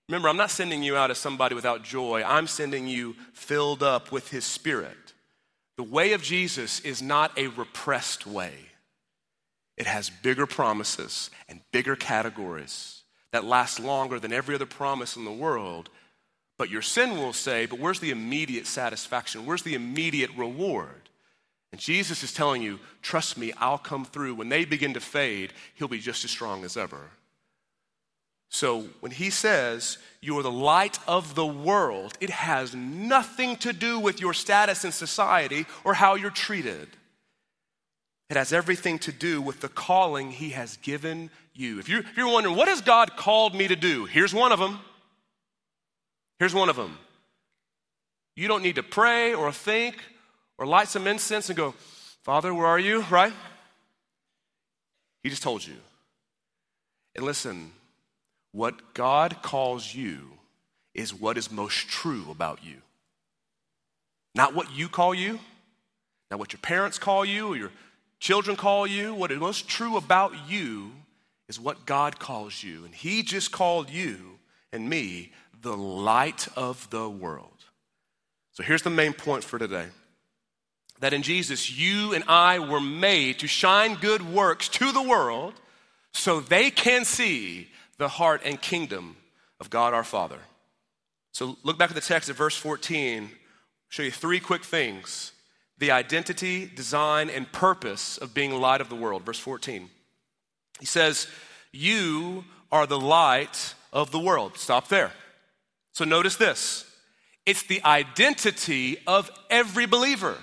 Remember, 0.09 0.28
I'm 0.28 0.37
not 0.37 0.50
sending 0.50 0.82
you 0.82 0.94
out 0.94 1.11
as 1.11 1.16
somebody 1.16 1.54
without 1.54 1.85
joy. 1.85 2.23
I'm 2.23 2.47
sending 2.47 2.87
you 2.87 3.16
filled 3.32 3.82
up 3.82 4.12
with 4.12 4.28
His 4.28 4.44
Spirit. 4.44 5.01
The 5.76 5.82
way 5.82 6.12
of 6.12 6.22
Jesus 6.22 6.80
is 6.80 7.00
not 7.02 7.36
a 7.38 7.48
repressed 7.48 8.26
way, 8.26 8.54
it 9.76 9.86
has 9.86 10.10
bigger 10.10 10.46
promises 10.46 11.30
and 11.48 11.60
bigger 11.72 11.96
categories 11.96 13.02
that 13.32 13.44
last 13.44 13.80
longer 13.80 14.20
than 14.20 14.32
every 14.32 14.54
other 14.54 14.66
promise 14.66 15.16
in 15.16 15.24
the 15.24 15.32
world. 15.32 15.88
But 16.58 16.68
your 16.70 16.82
sin 16.82 17.16
will 17.16 17.32
say, 17.32 17.66
but 17.66 17.78
where's 17.78 17.98
the 17.98 18.10
immediate 18.10 18.66
satisfaction? 18.66 19.46
Where's 19.46 19.62
the 19.62 19.74
immediate 19.74 20.30
reward? 20.36 21.08
And 21.72 21.80
Jesus 21.80 22.22
is 22.22 22.34
telling 22.34 22.62
you, 22.62 22.78
trust 23.00 23.38
me, 23.38 23.52
I'll 23.56 23.78
come 23.78 24.04
through. 24.04 24.34
When 24.34 24.50
they 24.50 24.66
begin 24.66 24.92
to 24.94 25.00
fade, 25.00 25.54
he'll 25.74 25.88
be 25.88 25.98
just 25.98 26.24
as 26.24 26.30
strong 26.30 26.64
as 26.64 26.76
ever. 26.76 27.08
So 28.52 28.82
when 29.00 29.12
he 29.12 29.30
says 29.30 29.97
you 30.21 30.38
are 30.38 30.42
the 30.42 30.50
light 30.50 30.99
of 31.09 31.35
the 31.35 31.47
world, 31.47 32.12
it 32.21 32.28
has 32.28 32.75
nothing 32.75 33.56
to 33.56 33.73
do 33.73 33.99
with 33.99 34.21
your 34.21 34.35
status 34.35 34.85
in 34.85 34.92
society 34.92 35.64
or 35.85 35.94
how 35.94 36.16
you're 36.16 36.30
treated. 36.30 36.87
It 38.28 38.37
has 38.37 38.52
everything 38.52 38.99
to 39.00 39.12
do 39.12 39.40
with 39.40 39.62
the 39.62 39.71
calling 39.71 40.30
he 40.30 40.50
has 40.50 40.76
given 40.76 41.30
you. 41.54 41.78
If 41.78 41.88
you're, 41.88 42.00
if 42.00 42.14
you're 42.14 42.30
wondering, 42.30 42.54
what 42.54 42.68
has 42.68 42.82
God 42.82 43.16
called 43.16 43.54
me 43.54 43.68
to 43.68 43.76
do? 43.76 44.04
Here's 44.04 44.35
one 44.35 44.52
of 44.52 44.59
them. 44.59 44.80
Here's 46.38 46.54
one 46.54 46.68
of 46.68 46.76
them. 46.76 46.99
You 48.37 48.49
don't 48.49 48.62
need 48.62 48.76
to 48.76 48.82
pray 48.82 49.32
or 49.32 49.50
think 49.50 49.97
or 50.59 50.66
light 50.66 50.88
some 50.88 51.06
incense 51.06 51.49
and 51.49 51.56
go, 51.56 51.73
Father, 52.23 52.52
where 52.52 52.66
are 52.66 52.78
you? 52.78 53.00
Right? 53.11 53.32
He 55.23 55.30
just 55.30 55.42
told 55.42 55.66
you. 55.66 55.76
And 57.16 57.25
listen, 57.25 57.73
what 58.52 58.94
God 58.94 59.42
calls 59.42 59.94
you 59.94 60.28
is 60.94 61.14
what 61.14 61.38
is 61.38 61.50
most 61.50 61.88
true 61.88 62.26
about 62.30 62.64
you. 62.64 62.76
Not 64.35 64.54
what 64.54 64.75
you 64.75 64.88
call 64.88 65.14
you, 65.14 65.40
not 66.30 66.38
what 66.38 66.52
your 66.52 66.61
parents 66.61 66.99
call 66.99 67.25
you 67.25 67.49
or 67.52 67.56
your 67.56 67.71
children 68.21 68.56
call 68.56 68.87
you. 68.87 69.14
What 69.14 69.32
is 69.32 69.38
most 69.38 69.68
true 69.68 69.97
about 69.97 70.32
you 70.49 70.92
is 71.49 71.61
what 71.61 71.85
God 71.85 72.18
calls 72.18 72.62
you. 72.62 72.85
And 72.85 72.94
He 72.94 73.23
just 73.23 73.52
called 73.52 73.90
you 73.90 74.38
and 74.73 74.88
me 74.88 75.32
the 75.61 75.76
light 75.76 76.49
of 76.56 76.88
the 76.90 77.09
world. 77.09 77.49
So 78.52 78.62
here's 78.62 78.82
the 78.82 78.90
main 78.90 79.12
point 79.12 79.44
for 79.44 79.59
today 79.59 79.87
that 81.00 81.12
in 81.12 81.23
Jesus, 81.23 81.71
you 81.71 82.14
and 82.14 82.23
I 82.28 82.61
were 82.61 82.80
made 82.80 83.40
to 83.40 83.49
shine 83.49 83.97
good 83.97 84.23
works 84.23 84.68
to 84.68 84.92
the 84.92 85.02
world 85.02 85.54
so 86.12 86.38
they 86.38 86.71
can 86.71 87.04
see 87.04 87.68
the 87.99 88.08
heart 88.08 88.42
and 88.44 88.61
kingdom 88.61 89.16
of 89.61 89.70
God 89.70 89.94
our 89.94 90.04
Father. 90.04 90.38
So 91.32 91.56
look 91.62 91.78
back 91.78 91.90
at 91.90 91.94
the 91.94 92.00
text 92.00 92.28
at 92.28 92.37
verse 92.37 92.56
14. 92.56 93.25
I'll 93.25 93.28
show 93.88 94.02
you 94.02 94.11
three 94.11 94.40
quick 94.40 94.64
things 94.64 95.32
the 95.78 95.90
identity, 95.90 96.70
design, 96.72 97.28
and 97.28 97.50
purpose 97.50 98.16
of 98.18 98.34
being 98.34 98.52
light 98.52 98.80
of 98.80 98.88
the 98.88 98.94
world. 98.94 99.25
Verse 99.25 99.38
14. 99.38 99.90
He 100.78 100.87
says, 100.87 101.26
You 101.72 102.44
are 102.70 102.87
the 102.87 103.00
light 103.00 103.75
of 103.92 104.11
the 104.11 104.18
world. 104.18 104.56
Stop 104.56 104.88
there. 104.88 105.12
So 105.92 106.04
notice 106.04 106.37
this 106.37 106.87
it's 107.44 107.64
the 107.64 107.82
identity 107.84 108.99
of 109.06 109.30
every 109.50 109.87
believer. 109.87 110.37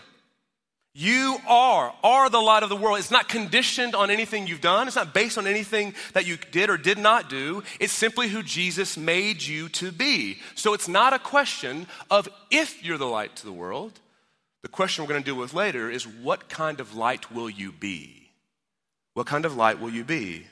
You 1.00 1.38
are, 1.48 1.94
are 2.04 2.30
the 2.30 2.42
light 2.42 2.62
of 2.62 2.68
the 2.68 2.76
world. 2.76 3.00
It's 3.00 3.10
not 3.10 3.30
conditioned 3.30 3.96
on 3.96 4.12
anything 4.12 4.48
you've 4.48 4.60
done. 4.60 4.86
It's 4.86 4.98
not 4.98 5.14
based 5.14 5.38
on 5.38 5.48
anything 5.48 5.94
that 6.12 6.28
you 6.28 6.36
did 6.52 6.70
or 6.70 6.76
did 6.76 6.98
not 6.98 7.30
do. 7.30 7.64
It's 7.80 7.94
simply 7.94 8.28
who 8.28 8.44
Jesus 8.44 8.98
made 8.98 9.42
you 9.42 9.70
to 9.70 9.94
be. 9.94 10.40
So 10.56 10.74
it's 10.74 10.90
not 10.90 11.14
a 11.14 11.20
question 11.20 11.88
of 12.12 12.28
if 12.52 12.84
you're 12.84 12.98
the 12.98 13.06
light 13.06 13.38
to 13.38 13.46
the 13.46 13.54
world. 13.54 13.98
The 14.62 14.68
question 14.68 15.06
we're 15.06 15.12
going 15.12 15.24
to 15.24 15.26
deal 15.26 15.40
with 15.40 15.54
later 15.54 15.90
is 15.90 16.06
what 16.06 16.50
kind 16.50 16.82
of 16.82 16.94
light 16.94 17.32
will 17.32 17.50
you 17.50 17.72
be? 17.72 18.32
What 19.14 19.26
kind 19.26 19.46
of 19.46 19.56
light 19.56 19.80
will 19.80 19.92
you 19.92 20.04
be? 20.04 20.48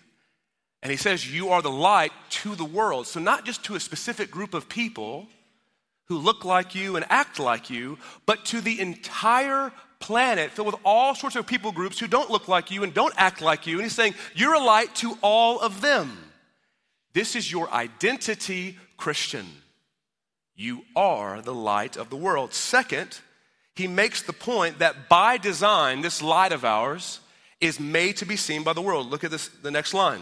And 0.81 0.91
he 0.91 0.97
says, 0.97 1.29
You 1.29 1.49
are 1.49 1.61
the 1.61 1.69
light 1.69 2.13
to 2.29 2.55
the 2.55 2.63
world. 2.63 3.05
So, 3.05 3.19
not 3.19 3.43
just 3.43 3.65
to 3.65 3.75
a 3.75 3.81
specific 3.81 4.31
group 4.31 4.53
of 4.53 4.69
people 4.69 5.27
who 6.05 6.17
look 6.17 6.45
like 6.45 6.73
you 6.73 6.95
and 6.95 7.05
act 7.09 7.37
like 7.37 7.69
you, 7.69 7.97
but 8.25 8.45
to 8.45 8.61
the 8.61 8.79
entire 8.79 9.73
planet 9.99 10.51
filled 10.51 10.67
with 10.67 10.81
all 10.83 11.15
sorts 11.15 11.35
of 11.35 11.47
people 11.47 11.71
groups 11.71 11.99
who 11.99 12.07
don't 12.07 12.29
look 12.29 12.47
like 12.47 12.71
you 12.71 12.83
and 12.83 12.93
don't 12.93 13.13
act 13.17 13.41
like 13.41 13.67
you. 13.67 13.75
And 13.75 13.83
he's 13.83 13.95
saying, 13.95 14.15
You're 14.35 14.55
a 14.55 14.63
light 14.63 14.93
to 14.95 15.17
all 15.21 15.59
of 15.59 15.81
them. 15.81 16.17
This 17.13 17.35
is 17.35 17.51
your 17.51 17.71
identity, 17.71 18.77
Christian. 18.95 19.45
You 20.55 20.83
are 20.95 21.41
the 21.41 21.53
light 21.53 21.97
of 21.97 22.09
the 22.09 22.15
world. 22.15 22.53
Second, 22.53 23.19
he 23.75 23.87
makes 23.87 24.23
the 24.23 24.33
point 24.33 24.79
that 24.79 25.07
by 25.07 25.37
design, 25.37 26.01
this 26.01 26.21
light 26.21 26.51
of 26.51 26.65
ours 26.65 27.19
is 27.61 27.79
made 27.79 28.17
to 28.17 28.25
be 28.25 28.35
seen 28.35 28.63
by 28.63 28.73
the 28.73 28.81
world. 28.81 29.09
Look 29.09 29.23
at 29.23 29.31
this, 29.31 29.49
the 29.61 29.71
next 29.71 29.93
line, 29.93 30.21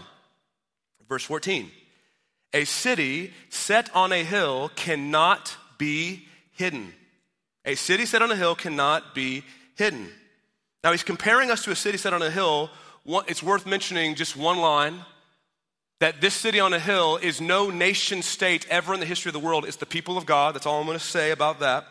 verse 1.07 1.23
14. 1.23 1.71
A 2.53 2.65
city 2.65 3.33
set 3.49 3.93
on 3.95 4.11
a 4.11 4.23
hill 4.23 4.71
cannot 4.75 5.55
be 5.77 6.25
hidden. 6.51 6.93
A 7.65 7.75
city 7.75 8.05
set 8.05 8.21
on 8.21 8.31
a 8.31 8.35
hill 8.35 8.55
cannot 8.55 9.15
be 9.15 9.43
hidden. 9.75 10.09
Now, 10.83 10.91
he's 10.91 11.03
comparing 11.03 11.51
us 11.51 11.63
to 11.63 11.71
a 11.71 11.75
city 11.75 11.97
set 11.97 12.13
on 12.13 12.21
a 12.21 12.29
hill. 12.29 12.69
It's 13.27 13.43
worth 13.43 13.65
mentioning 13.65 14.15
just 14.15 14.35
one 14.35 14.57
line 14.57 15.05
that 15.99 16.19
this 16.21 16.33
city 16.33 16.59
on 16.59 16.73
a 16.73 16.79
hill 16.79 17.17
is 17.17 17.39
no 17.39 17.69
nation 17.69 18.21
state 18.21 18.67
ever 18.69 18.93
in 18.93 18.99
the 18.99 19.05
history 19.05 19.29
of 19.29 19.33
the 19.33 19.39
world. 19.39 19.65
It's 19.65 19.77
the 19.77 19.85
people 19.85 20.17
of 20.17 20.25
God. 20.25 20.53
That's 20.53 20.65
all 20.65 20.79
I'm 20.79 20.85
going 20.85 20.99
to 20.99 21.03
say 21.03 21.31
about 21.31 21.59
that. 21.61 21.85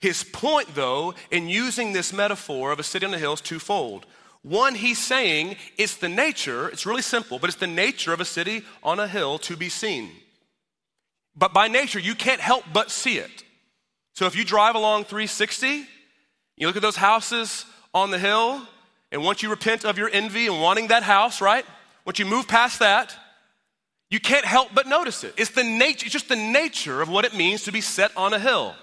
His 0.00 0.22
point, 0.22 0.74
though, 0.74 1.14
in 1.30 1.48
using 1.48 1.92
this 1.92 2.12
metaphor 2.12 2.72
of 2.72 2.78
a 2.78 2.82
city 2.82 3.06
on 3.06 3.14
a 3.14 3.18
hill 3.18 3.32
is 3.32 3.40
twofold. 3.40 4.06
One, 4.42 4.74
he's 4.74 4.98
saying 4.98 5.56
it's 5.78 5.96
the 5.96 6.08
nature, 6.08 6.68
it's 6.68 6.84
really 6.84 7.02
simple, 7.02 7.38
but 7.38 7.48
it's 7.48 7.58
the 7.58 7.66
nature 7.66 8.12
of 8.12 8.20
a 8.20 8.26
city 8.26 8.62
on 8.82 9.00
a 9.00 9.08
hill 9.08 9.38
to 9.38 9.56
be 9.56 9.70
seen. 9.70 10.10
But 11.34 11.54
by 11.54 11.68
nature, 11.68 11.98
you 11.98 12.14
can't 12.14 12.40
help 12.40 12.64
but 12.72 12.90
see 12.90 13.18
it. 13.18 13.42
So 14.12 14.26
if 14.26 14.36
you 14.36 14.44
drive 14.44 14.74
along 14.74 15.04
360, 15.04 15.86
you 16.56 16.66
look 16.66 16.76
at 16.76 16.82
those 16.82 16.96
houses 16.96 17.66
on 17.92 18.10
the 18.10 18.18
hill, 18.18 18.62
and 19.10 19.22
once 19.22 19.42
you 19.42 19.50
repent 19.50 19.84
of 19.84 19.98
your 19.98 20.10
envy 20.12 20.46
and 20.46 20.60
wanting 20.60 20.88
that 20.88 21.02
house, 21.02 21.40
right? 21.40 21.64
Once 22.04 22.18
you 22.18 22.26
move 22.26 22.48
past 22.48 22.80
that, 22.80 23.16
you 24.10 24.20
can't 24.20 24.44
help 24.44 24.68
but 24.74 24.86
notice 24.86 25.24
it. 25.24 25.34
It's 25.36 25.50
the 25.50 25.64
nature, 25.64 26.06
it's 26.06 26.12
just 26.12 26.28
the 26.28 26.36
nature 26.36 27.00
of 27.02 27.08
what 27.08 27.24
it 27.24 27.34
means 27.34 27.64
to 27.64 27.72
be 27.72 27.80
set 27.80 28.16
on 28.16 28.32
a 28.32 28.38
hill. 28.38 28.74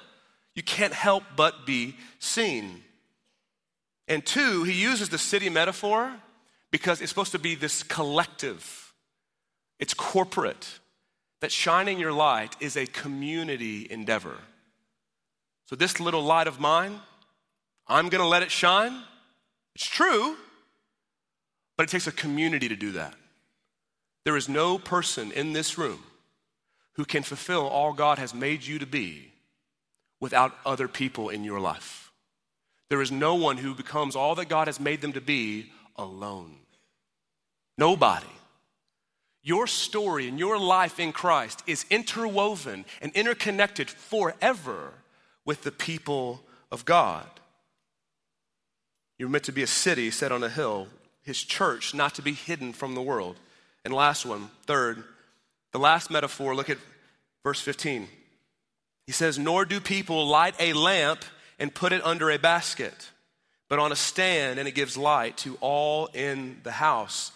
You 0.56 0.64
can't 0.64 0.94
help 0.94 1.24
but 1.36 1.66
be 1.66 1.96
seen. 2.20 2.84
And 4.08 4.26
two, 4.26 4.64
he 4.64 4.74
uses 4.74 5.10
the 5.10 5.18
city 5.18 5.50
metaphor 5.50 6.12
because 6.72 7.02
it's 7.02 7.10
supposed 7.10 7.32
to 7.32 7.40
be 7.40 7.56
this 7.56 7.84
collective, 7.84 8.94
it's 9.80 9.94
corporate, 9.94 10.80
that 11.40 11.52
shining 11.52 12.00
your 12.00 12.12
light 12.12 12.56
is 12.60 12.76
a 12.76 12.86
community 12.86 13.88
endeavor. 13.90 14.38
So, 15.66 15.76
this 15.76 16.00
little 16.00 16.24
light 16.24 16.48
of 16.48 16.60
mine, 16.60 17.00
I'm 17.92 18.10
gonna 18.10 18.28
let 18.28 18.42
it 18.42 18.52
shine. 18.52 19.04
It's 19.76 19.88
true, 19.88 20.38
but 21.78 21.84
it 21.84 21.90
takes 21.90 22.08
a 22.08 22.12
community 22.12 22.70
to 22.70 22.76
do 22.76 22.94
that. 22.94 23.14
There 24.24 24.38
is 24.38 24.48
no 24.48 24.78
person 24.78 25.32
in 25.32 25.54
this 25.54 25.78
room 25.78 26.04
who 26.94 27.06
can 27.06 27.24
fulfill 27.24 27.68
all 27.68 27.94
God 27.94 28.18
has 28.18 28.34
made 28.34 28.64
you 28.64 28.80
to 28.80 28.86
be 28.86 29.32
without 30.20 30.56
other 30.66 30.88
people 30.88 31.30
in 31.30 31.44
your 31.44 31.60
life. 31.60 32.12
There 32.90 33.02
is 33.02 33.12
no 33.12 33.36
one 33.36 33.58
who 33.58 33.74
becomes 33.74 34.16
all 34.16 34.36
that 34.36 34.50
God 34.50 34.68
has 34.68 34.80
made 34.80 35.02
them 35.02 35.14
to 35.14 35.22
be 35.22 35.72
alone. 35.96 36.56
Nobody. 37.78 38.28
Your 39.44 39.66
story 39.66 40.28
and 40.28 40.38
your 40.38 40.60
life 40.60 41.00
in 41.00 41.12
Christ 41.12 41.64
is 41.66 41.86
interwoven 41.90 42.86
and 43.02 43.12
interconnected 43.14 43.90
forever 43.90 44.94
with 45.46 45.64
the 45.64 45.72
people 45.72 46.42
of 46.72 46.86
God. 46.86 47.26
You're 49.22 49.30
meant 49.30 49.44
to 49.44 49.52
be 49.52 49.62
a 49.62 49.68
city 49.68 50.10
set 50.10 50.32
on 50.32 50.44
a 50.44 50.50
hill, 50.50 50.88
his 51.22 51.44
church 51.44 51.94
not 51.94 52.16
to 52.16 52.24
be 52.24 52.34
hidden 52.34 52.74
from 52.74 52.96
the 52.96 53.04
world. 53.04 53.36
And 53.86 53.94
last 53.94 54.26
one, 54.26 54.50
third, 54.66 55.04
the 55.72 55.78
last 55.78 56.10
metaphor, 56.10 56.56
look 56.56 56.72
at 56.72 56.80
verse 57.44 57.62
15. 57.62 58.08
He 59.06 59.12
says, 59.12 59.38
Nor 59.38 59.66
do 59.66 59.80
people 59.80 60.26
light 60.26 60.56
a 60.60 60.74
lamp 60.74 61.24
and 61.60 61.72
put 61.72 61.94
it 61.94 62.04
under 62.04 62.32
a 62.32 62.40
basket, 62.40 63.12
but 63.70 63.78
on 63.78 63.92
a 63.92 63.96
stand, 63.96 64.58
and 64.58 64.68
it 64.68 64.74
gives 64.74 64.98
light 64.98 65.38
to 65.38 65.56
all 65.62 66.08
in 66.08 66.60
the 66.64 66.72
house. 66.72 67.32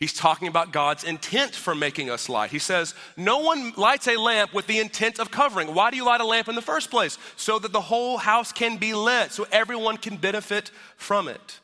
He's 0.00 0.12
talking 0.12 0.46
about 0.46 0.72
God's 0.72 1.02
intent 1.02 1.56
for 1.56 1.74
making 1.74 2.08
us 2.08 2.28
light. 2.28 2.50
He 2.50 2.60
says, 2.60 2.94
No 3.16 3.38
one 3.38 3.72
lights 3.76 4.06
a 4.06 4.16
lamp 4.16 4.54
with 4.54 4.68
the 4.68 4.78
intent 4.78 5.18
of 5.18 5.32
covering. 5.32 5.74
Why 5.74 5.90
do 5.90 5.96
you 5.96 6.04
light 6.04 6.20
a 6.20 6.26
lamp 6.26 6.48
in 6.48 6.54
the 6.54 6.62
first 6.62 6.90
place? 6.90 7.18
So 7.36 7.58
that 7.58 7.72
the 7.72 7.80
whole 7.80 8.16
house 8.16 8.52
can 8.52 8.76
be 8.76 8.94
lit, 8.94 9.32
so 9.32 9.46
everyone 9.50 9.96
can 9.96 10.16
benefit 10.16 10.70
from 10.96 11.26
it. 11.26 11.58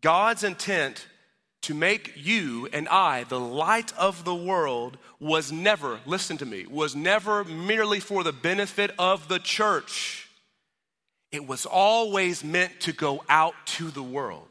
God's 0.00 0.42
intent 0.42 1.06
to 1.62 1.74
make 1.74 2.12
you 2.16 2.68
and 2.72 2.88
I 2.88 3.24
the 3.24 3.40
light 3.40 3.92
of 3.96 4.24
the 4.24 4.34
world 4.34 4.98
was 5.20 5.50
never, 5.52 6.00
listen 6.04 6.36
to 6.38 6.46
me, 6.46 6.66
was 6.66 6.94
never 6.96 7.44
merely 7.44 8.00
for 8.00 8.24
the 8.24 8.32
benefit 8.32 8.90
of 8.98 9.28
the 9.28 9.38
church. 9.38 10.28
It 11.32 11.46
was 11.46 11.64
always 11.64 12.42
meant 12.42 12.80
to 12.80 12.92
go 12.92 13.22
out 13.28 13.54
to 13.66 13.90
the 13.90 14.02
world. 14.02 14.45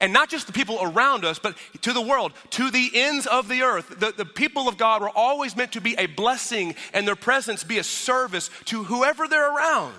And 0.00 0.12
not 0.12 0.30
just 0.30 0.46
the 0.46 0.52
people 0.52 0.78
around 0.80 1.24
us, 1.24 1.38
but 1.38 1.56
to 1.82 1.92
the 1.92 2.00
world, 2.00 2.32
to 2.50 2.70
the 2.70 2.90
ends 2.94 3.26
of 3.26 3.48
the 3.48 3.62
earth. 3.62 4.00
The, 4.00 4.12
the 4.16 4.24
people 4.24 4.66
of 4.66 4.78
God 4.78 5.02
were 5.02 5.10
always 5.10 5.54
meant 5.56 5.72
to 5.72 5.80
be 5.80 5.94
a 5.98 6.06
blessing 6.06 6.74
and 6.94 7.06
their 7.06 7.16
presence 7.16 7.64
be 7.64 7.78
a 7.78 7.84
service 7.84 8.50
to 8.66 8.84
whoever 8.84 9.28
they're 9.28 9.54
around, 9.54 9.94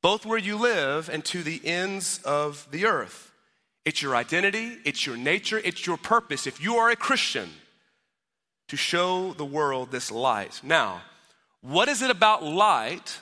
both 0.00 0.24
where 0.24 0.38
you 0.38 0.56
live 0.56 1.08
and 1.08 1.24
to 1.26 1.42
the 1.42 1.60
ends 1.64 2.20
of 2.24 2.68
the 2.70 2.86
earth. 2.86 3.32
It's 3.84 4.00
your 4.00 4.14
identity, 4.14 4.78
it's 4.84 5.06
your 5.06 5.16
nature, 5.16 5.60
it's 5.64 5.84
your 5.84 5.96
purpose. 5.96 6.46
If 6.46 6.62
you 6.62 6.76
are 6.76 6.90
a 6.90 6.96
Christian, 6.96 7.50
to 8.72 8.76
show 8.78 9.34
the 9.34 9.44
world 9.44 9.90
this 9.90 10.10
light. 10.10 10.60
Now, 10.62 11.02
what 11.60 11.90
is 11.90 12.00
it 12.00 12.10
about 12.10 12.42
light? 12.42 13.18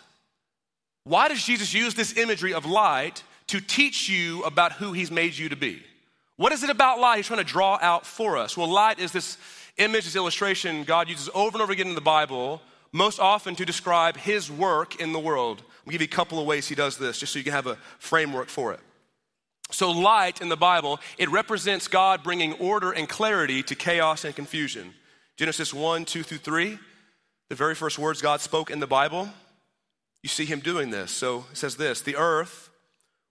Why 1.02 1.26
does 1.26 1.42
Jesus 1.42 1.74
use 1.74 1.94
this 1.94 2.16
imagery 2.16 2.54
of 2.54 2.66
light 2.66 3.24
to 3.50 3.60
teach 3.60 4.08
you 4.08 4.42
about 4.44 4.72
who 4.72 4.92
he's 4.92 5.10
made 5.10 5.36
you 5.36 5.48
to 5.48 5.56
be? 5.56 5.82
What 6.36 6.52
is 6.52 6.62
it 6.62 6.70
about 6.70 7.00
light 7.00 7.16
he's 7.16 7.26
trying 7.26 7.44
to 7.44 7.44
draw 7.44 7.78
out 7.82 8.06
for 8.06 8.38
us? 8.38 8.56
Well, 8.56 8.68
light 8.68 9.00
is 9.00 9.10
this 9.10 9.38
image, 9.76 10.04
this 10.04 10.14
illustration 10.14 10.84
God 10.84 11.08
uses 11.08 11.28
over 11.34 11.56
and 11.56 11.62
over 11.62 11.72
again 11.72 11.88
in 11.88 11.96
the 11.96 12.00
Bible, 12.00 12.62
most 12.92 13.18
often 13.18 13.56
to 13.56 13.64
describe 13.64 14.16
his 14.16 14.52
work 14.52 15.00
in 15.00 15.12
the 15.12 15.18
world. 15.18 15.62
I'll 15.84 15.90
give 15.90 16.00
you 16.00 16.06
a 16.06 16.08
couple 16.08 16.38
of 16.38 16.46
ways 16.46 16.68
he 16.68 16.76
does 16.76 16.96
this, 16.96 17.18
just 17.18 17.32
so 17.32 17.38
you 17.40 17.44
can 17.44 17.52
have 17.52 17.66
a 17.66 17.76
framework 17.98 18.48
for 18.48 18.72
it. 18.72 18.80
So, 19.72 19.90
light 19.90 20.40
in 20.40 20.48
the 20.48 20.56
Bible, 20.56 21.00
it 21.18 21.28
represents 21.28 21.88
God 21.88 22.22
bringing 22.22 22.52
order 22.54 22.92
and 22.92 23.08
clarity 23.08 23.64
to 23.64 23.74
chaos 23.74 24.24
and 24.24 24.34
confusion. 24.34 24.94
Genesis 25.36 25.74
1, 25.74 26.04
2 26.04 26.22
through 26.22 26.38
3, 26.38 26.78
the 27.48 27.54
very 27.56 27.74
first 27.74 27.98
words 27.98 28.22
God 28.22 28.40
spoke 28.40 28.70
in 28.70 28.78
the 28.78 28.86
Bible, 28.86 29.28
you 30.22 30.28
see 30.28 30.44
him 30.44 30.60
doing 30.60 30.90
this. 30.90 31.10
So, 31.10 31.46
it 31.50 31.56
says 31.56 31.76
this 31.76 32.00
The 32.00 32.16
earth 32.16 32.69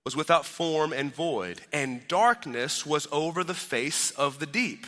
was 0.06 0.16
without 0.16 0.46
form 0.46 0.94
and 0.94 1.14
void, 1.14 1.62
and 1.72 2.08
darkness 2.08 2.86
was 2.86 3.08
over 3.12 3.44
the 3.44 3.54
face 3.54 4.12
of 4.12 4.40
the 4.40 4.46
deep. 4.46 4.86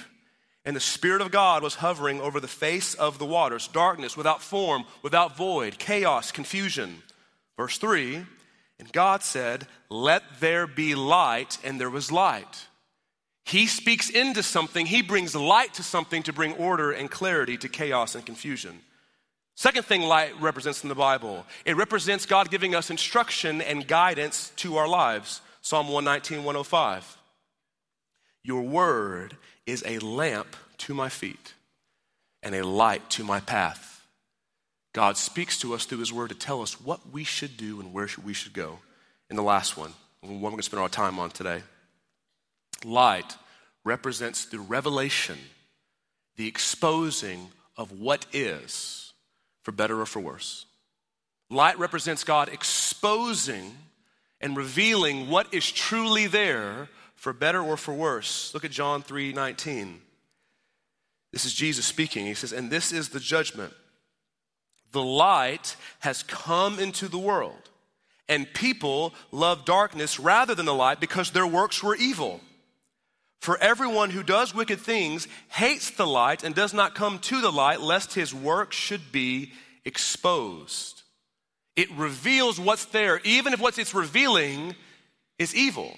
And 0.63 0.75
the 0.75 0.79
Spirit 0.79 1.21
of 1.21 1.31
God 1.31 1.63
was 1.63 1.75
hovering 1.75 2.21
over 2.21 2.39
the 2.39 2.47
face 2.47 2.93
of 2.93 3.17
the 3.17 3.25
waters. 3.25 3.67
Darkness 3.67 4.15
without 4.15 4.41
form, 4.41 4.85
without 5.01 5.35
void, 5.35 5.79
chaos, 5.79 6.31
confusion. 6.31 7.01
Verse 7.57 7.77
3 7.77 8.25
and 8.81 8.91
God 8.91 9.21
said, 9.21 9.67
Let 9.89 10.23
there 10.39 10.65
be 10.65 10.95
light, 10.95 11.59
and 11.63 11.79
there 11.79 11.89
was 11.89 12.11
light. 12.11 12.65
He 13.45 13.67
speaks 13.67 14.09
into 14.09 14.41
something, 14.41 14.87
he 14.87 15.03
brings 15.03 15.35
light 15.35 15.75
to 15.75 15.83
something 15.83 16.23
to 16.23 16.33
bring 16.33 16.53
order 16.53 16.91
and 16.91 17.09
clarity 17.09 17.57
to 17.59 17.69
chaos 17.69 18.15
and 18.15 18.25
confusion. 18.25 18.81
Second 19.55 19.85
thing 19.85 20.01
light 20.01 20.39
represents 20.41 20.83
in 20.83 20.89
the 20.89 20.95
Bible 20.95 21.45
it 21.65 21.75
represents 21.75 22.25
God 22.25 22.49
giving 22.49 22.73
us 22.73 22.89
instruction 22.89 23.61
and 23.61 23.87
guidance 23.87 24.51
to 24.57 24.77
our 24.77 24.87
lives. 24.87 25.41
Psalm 25.61 25.87
119, 25.87 26.43
105. 26.43 27.17
Your 28.43 28.63
word 28.63 29.37
is 29.67 29.83
a 29.85 29.99
lamp 29.99 30.55
to 30.79 30.93
my 30.93 31.09
feet 31.09 31.53
and 32.41 32.55
a 32.55 32.65
light 32.65 33.07
to 33.11 33.23
my 33.23 33.39
path. 33.39 34.05
God 34.93 35.15
speaks 35.15 35.59
to 35.59 35.73
us 35.73 35.85
through 35.85 35.99
His 35.99 36.11
Word 36.11 36.29
to 36.29 36.35
tell 36.35 36.61
us 36.61 36.81
what 36.81 37.11
we 37.11 37.23
should 37.23 37.55
do 37.55 37.79
and 37.79 37.93
where 37.93 38.09
we 38.23 38.33
should 38.33 38.53
go. 38.53 38.79
And 39.29 39.37
the 39.37 39.43
last 39.43 39.77
one, 39.77 39.93
one 40.21 40.41
we're 40.41 40.49
going 40.49 40.57
to 40.57 40.63
spend 40.63 40.81
our 40.81 40.89
time 40.89 41.19
on 41.19 41.31
today 41.31 41.61
light 42.83 43.37
represents 43.83 44.45
the 44.45 44.59
revelation, 44.59 45.37
the 46.35 46.47
exposing 46.47 47.49
of 47.77 47.91
what 47.91 48.25
is, 48.33 49.00
for 49.63 49.71
better 49.71 50.01
or 50.01 50.05
for 50.05 50.19
worse. 50.19 50.65
Light 51.49 51.77
represents 51.77 52.23
God 52.23 52.49
exposing 52.49 53.75
and 54.39 54.57
revealing 54.57 55.29
what 55.29 55.53
is 55.53 55.71
truly 55.71 56.27
there 56.27 56.89
for 57.15 57.33
better 57.33 57.61
or 57.61 57.77
for 57.77 57.93
worse. 57.93 58.53
Look 58.53 58.65
at 58.65 58.71
John 58.71 59.03
3 59.03 59.33
19. 59.33 60.01
This 61.31 61.45
is 61.45 61.53
Jesus 61.53 61.85
speaking. 61.85 62.25
He 62.25 62.33
says, 62.33 62.51
And 62.51 62.69
this 62.69 62.91
is 62.91 63.09
the 63.09 63.19
judgment. 63.19 63.73
The 64.91 65.03
light 65.03 65.77
has 65.99 66.23
come 66.23 66.79
into 66.79 67.07
the 67.07 67.17
world, 67.19 67.69
and 68.27 68.51
people 68.53 69.13
love 69.31 69.63
darkness 69.63 70.19
rather 70.19 70.53
than 70.53 70.65
the 70.65 70.73
light 70.73 70.99
because 70.99 71.31
their 71.31 71.47
works 71.47 71.81
were 71.81 71.95
evil. 71.95 72.41
For 73.41 73.57
everyone 73.57 74.11
who 74.11 74.21
does 74.21 74.53
wicked 74.53 74.79
things 74.79 75.27
hates 75.49 75.89
the 75.89 76.05
light 76.05 76.43
and 76.43 76.53
does 76.53 76.73
not 76.73 76.93
come 76.93 77.17
to 77.19 77.41
the 77.41 77.51
light, 77.51 77.81
lest 77.81 78.13
his 78.13 78.33
work 78.33 78.71
should 78.71 79.11
be 79.11 79.51
exposed. 79.83 81.01
It 81.75 81.91
reveals 81.91 82.59
what's 82.59 82.85
there, 82.85 83.19
even 83.23 83.53
if 83.53 83.59
what 83.59 83.79
it's 83.79 83.95
revealing 83.95 84.75
is 85.39 85.55
evil. 85.55 85.97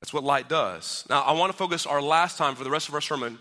That's 0.00 0.12
what 0.12 0.22
light 0.22 0.50
does. 0.50 1.06
Now, 1.08 1.22
I 1.22 1.32
want 1.32 1.50
to 1.50 1.56
focus 1.56 1.86
our 1.86 2.02
last 2.02 2.36
time 2.36 2.54
for 2.54 2.62
the 2.62 2.70
rest 2.70 2.88
of 2.88 2.94
our 2.94 3.00
sermon 3.00 3.38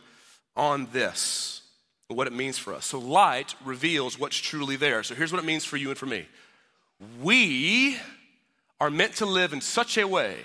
on 0.56 0.88
this 0.94 1.62
what 2.08 2.26
it 2.26 2.32
means 2.32 2.58
for 2.58 2.74
us. 2.74 2.86
So, 2.86 3.00
light 3.00 3.54
reveals 3.66 4.18
what's 4.18 4.38
truly 4.38 4.78
there. 4.78 5.04
So, 5.04 5.14
here's 5.14 5.34
what 5.34 5.44
it 5.44 5.46
means 5.46 5.66
for 5.66 5.76
you 5.76 5.90
and 5.90 5.98
for 5.98 6.06
me 6.06 6.26
we 7.22 7.98
are 8.80 8.90
meant 8.90 9.16
to 9.16 9.26
live 9.26 9.54
in 9.54 9.62
such 9.62 9.98
a 9.98 10.08
way 10.08 10.38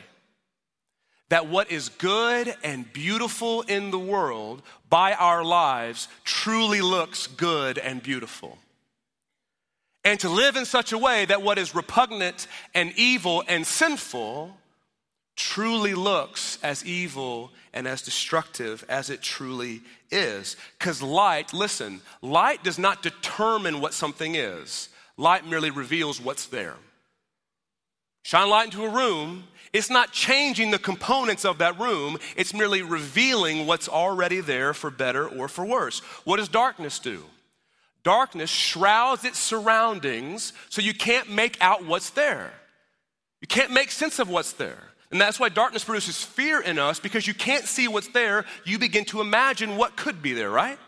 that 1.32 1.48
what 1.48 1.72
is 1.72 1.88
good 1.88 2.54
and 2.62 2.92
beautiful 2.92 3.62
in 3.62 3.90
the 3.90 3.98
world 3.98 4.60
by 4.90 5.14
our 5.14 5.42
lives 5.42 6.06
truly 6.24 6.82
looks 6.82 7.26
good 7.26 7.78
and 7.78 8.02
beautiful. 8.02 8.58
And 10.04 10.20
to 10.20 10.28
live 10.28 10.56
in 10.56 10.66
such 10.66 10.92
a 10.92 10.98
way 10.98 11.24
that 11.24 11.40
what 11.40 11.56
is 11.56 11.74
repugnant 11.74 12.46
and 12.74 12.92
evil 12.98 13.42
and 13.48 13.66
sinful 13.66 14.54
truly 15.34 15.94
looks 15.94 16.58
as 16.62 16.84
evil 16.84 17.50
and 17.72 17.88
as 17.88 18.02
destructive 18.02 18.84
as 18.90 19.08
it 19.08 19.22
truly 19.22 19.80
is. 20.10 20.58
Because 20.78 21.00
light, 21.00 21.54
listen, 21.54 22.02
light 22.20 22.62
does 22.62 22.78
not 22.78 23.02
determine 23.02 23.80
what 23.80 23.94
something 23.94 24.34
is, 24.34 24.90
light 25.16 25.46
merely 25.46 25.70
reveals 25.70 26.20
what's 26.20 26.44
there. 26.44 26.76
Shine 28.22 28.50
light 28.50 28.66
into 28.66 28.84
a 28.84 28.90
room, 28.90 29.44
it's 29.72 29.90
not 29.90 30.12
changing 30.12 30.70
the 30.70 30.78
components 30.78 31.44
of 31.44 31.58
that 31.58 31.78
room, 31.78 32.18
it's 32.36 32.52
merely 32.52 32.82
revealing 32.82 33.66
what's 33.66 33.88
already 33.88 34.40
there 34.40 34.74
for 34.74 34.90
better 34.90 35.26
or 35.26 35.48
for 35.48 35.64
worse. 35.64 36.00
What 36.24 36.36
does 36.36 36.48
darkness 36.48 36.98
do? 36.98 37.24
Darkness 38.02 38.50
shrouds 38.50 39.24
its 39.24 39.38
surroundings 39.38 40.52
so 40.68 40.82
you 40.82 40.92
can't 40.92 41.30
make 41.30 41.56
out 41.60 41.86
what's 41.86 42.10
there. 42.10 42.52
You 43.40 43.48
can't 43.48 43.70
make 43.70 43.90
sense 43.90 44.18
of 44.18 44.28
what's 44.28 44.52
there. 44.52 44.78
And 45.10 45.20
that's 45.20 45.38
why 45.38 45.48
darkness 45.48 45.84
produces 45.84 46.22
fear 46.22 46.60
in 46.60 46.78
us 46.78 46.98
because 46.98 47.26
you 47.26 47.34
can't 47.34 47.64
see 47.64 47.86
what's 47.86 48.08
there. 48.08 48.44
You 48.64 48.78
begin 48.78 49.04
to 49.06 49.20
imagine 49.20 49.76
what 49.76 49.96
could 49.96 50.22
be 50.22 50.32
there, 50.32 50.50
right? 50.50 50.78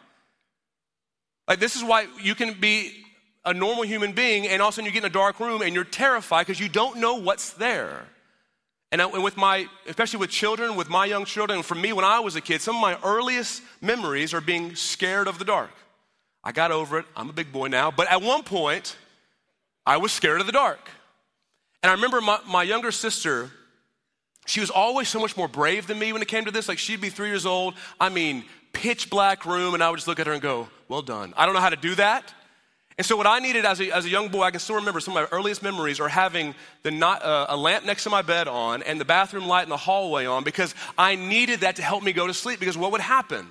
Like, 1.47 1.61
this 1.61 1.77
is 1.77 1.85
why 1.85 2.07
you 2.23 2.35
can 2.35 2.55
be 2.59 3.05
a 3.45 3.53
normal 3.53 3.85
human 3.85 4.13
being 4.13 4.47
and 4.47 4.63
all 4.63 4.69
of 4.69 4.75
a 4.75 4.77
sudden 4.77 4.87
you 4.87 4.93
get 4.93 5.05
in 5.05 5.11
a 5.11 5.13
dark 5.13 5.41
room 5.41 5.63
and 5.63 5.75
you're 5.75 5.85
terrified 5.85 6.47
because 6.47 6.61
you 6.61 6.69
don't 6.69 6.99
know 6.99 7.17
what's 7.17 7.51
there. 7.51 8.07
And, 8.95 9.25
with 9.25 9.37
my, 9.37 9.67
especially 9.89 10.21
with 10.21 10.31
children, 10.31 10.77
with 10.77 10.89
my 10.89 11.05
young 11.05 11.25
children, 11.25 11.65
for 11.65 11.75
me 11.75 11.93
when 11.93 12.05
I 12.05 12.21
was 12.21 12.37
a 12.37 12.41
kid, 12.41 12.61
some 12.61 12.77
of 12.77 12.81
my 12.81 12.97
earliest 13.03 13.61
memories 13.81 14.33
are 14.33 14.41
being 14.41 14.77
scared 14.77 15.27
of 15.27 15.41
the 15.41 15.45
dark. 15.45 15.73
I 16.45 16.53
got 16.53 16.71
over 16.71 17.01
it. 17.01 17.07
I'm 17.17 17.29
a 17.29 17.33
big 17.33 17.51
boy 17.51 17.67
now. 17.67 17.91
But 17.91 18.09
at 18.09 18.23
one 18.23 18.45
point, 18.45 18.95
I 19.85 19.97
was 19.97 20.13
scared 20.13 20.41
of 20.41 20.47
the 20.47 20.53
dark. 20.53 20.91
And 21.83 21.91
I 21.91 21.95
remember 21.97 22.21
my, 22.21 22.39
my 22.47 22.63
younger 22.63 22.93
sister, 22.93 23.51
she 24.47 24.61
was 24.61 24.71
always 24.71 25.09
so 25.09 25.19
much 25.19 25.37
more 25.37 25.49
brave 25.49 25.89
than 25.89 25.99
me 25.99 26.13
when 26.13 26.23
it 26.23 26.29
came 26.29 26.45
to 26.45 26.53
this. 26.53 26.69
Like 26.69 26.79
she'd 26.79 27.01
be 27.01 27.11
three 27.11 27.31
years 27.31 27.47
old. 27.47 27.75
I 27.99 28.11
mean, 28.11 28.45
pitch 28.73 29.11
black 29.11 29.45
room, 29.45 29.75
and 29.75 29.83
I 29.83 29.91
would 29.91 29.97
just 29.97 30.07
look 30.07 30.21
at 30.21 30.29
her 30.29 30.35
and 30.35 30.41
go, 30.41 30.69
Well 30.87 31.03
done. 31.03 31.35
I 31.37 31.47
don't 31.47 31.57
know 31.57 31.61
how 31.61 31.71
to 31.71 31.77
do 31.77 31.97
that. 31.97 32.33
And 32.97 33.05
so, 33.05 33.17
what 33.17 33.27
I 33.27 33.41
needed 33.41 33.65
as 33.65 33.81
a, 33.81 33.91
as 33.91 34.05
a 34.05 34.09
young 34.09 34.29
boy, 34.29 34.43
I 34.43 34.51
can 34.53 34.61
still 34.61 34.77
remember 34.77 35.01
some 35.01 35.17
of 35.17 35.29
my 35.29 35.37
earliest 35.37 35.63
memories 35.63 35.99
are 35.99 36.09
having 36.09 36.55
the 36.85 36.93
not, 36.93 37.25
uh, 37.25 37.47
a 37.49 37.57
lamp 37.57 37.85
next 37.85 38.05
to 38.05 38.11
my 38.11 38.23
bed 38.23 38.47
on 38.47 38.83
and 38.85 39.01
the 39.01 39.05
bathroom 39.05 39.47
light 39.47 39.65
in 39.65 39.69
the 39.69 39.77
hallway 39.77 40.27
on 40.27 40.45
because 40.45 40.75
I 40.97 41.17
needed 41.17 41.61
that 41.61 41.77
to 41.77 41.83
help 41.83 42.05
me 42.05 42.13
go 42.13 42.27
to 42.27 42.35
sleep. 42.35 42.61
Because 42.61 42.79
what 42.79 42.93
would 42.93 43.01
happen? 43.01 43.49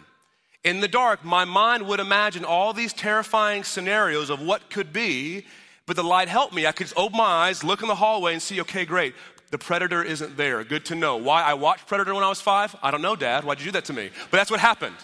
In 0.63 0.79
the 0.79 0.87
dark, 0.87 1.25
my 1.25 1.43
mind 1.43 1.85
would 1.87 1.99
imagine 1.99 2.45
all 2.45 2.71
these 2.71 2.93
terrifying 2.93 3.65
scenarios 3.65 4.29
of 4.29 4.39
what 4.39 4.69
could 4.69 4.93
be, 4.93 5.45
but 5.85 5.97
the 5.97 6.03
light 6.03 6.29
helped 6.29 6.53
me. 6.53 6.65
I 6.65 6.71
could 6.71 6.93
open 6.95 7.17
my 7.17 7.25
eyes, 7.25 7.65
look 7.65 7.81
in 7.81 7.89
the 7.89 7.95
hallway, 7.95 8.31
and 8.31 8.41
see, 8.41 8.61
okay, 8.61 8.85
great. 8.85 9.13
The 9.51 9.57
predator 9.57 10.01
isn't 10.01 10.37
there. 10.37 10.63
Good 10.63 10.85
to 10.85 10.95
know. 10.95 11.17
Why 11.17 11.43
I 11.43 11.53
watched 11.53 11.85
Predator 11.85 12.15
when 12.15 12.23
I 12.23 12.29
was 12.29 12.41
five? 12.41 12.75
I 12.81 12.91
don't 12.91 13.01
know, 13.01 13.15
Dad. 13.15 13.43
Why'd 13.43 13.59
you 13.59 13.65
do 13.65 13.71
that 13.73 13.85
to 13.85 13.93
me? 13.93 14.09
But 14.31 14.37
that's 14.37 14.49
what 14.49 14.59
happened. 14.59 14.95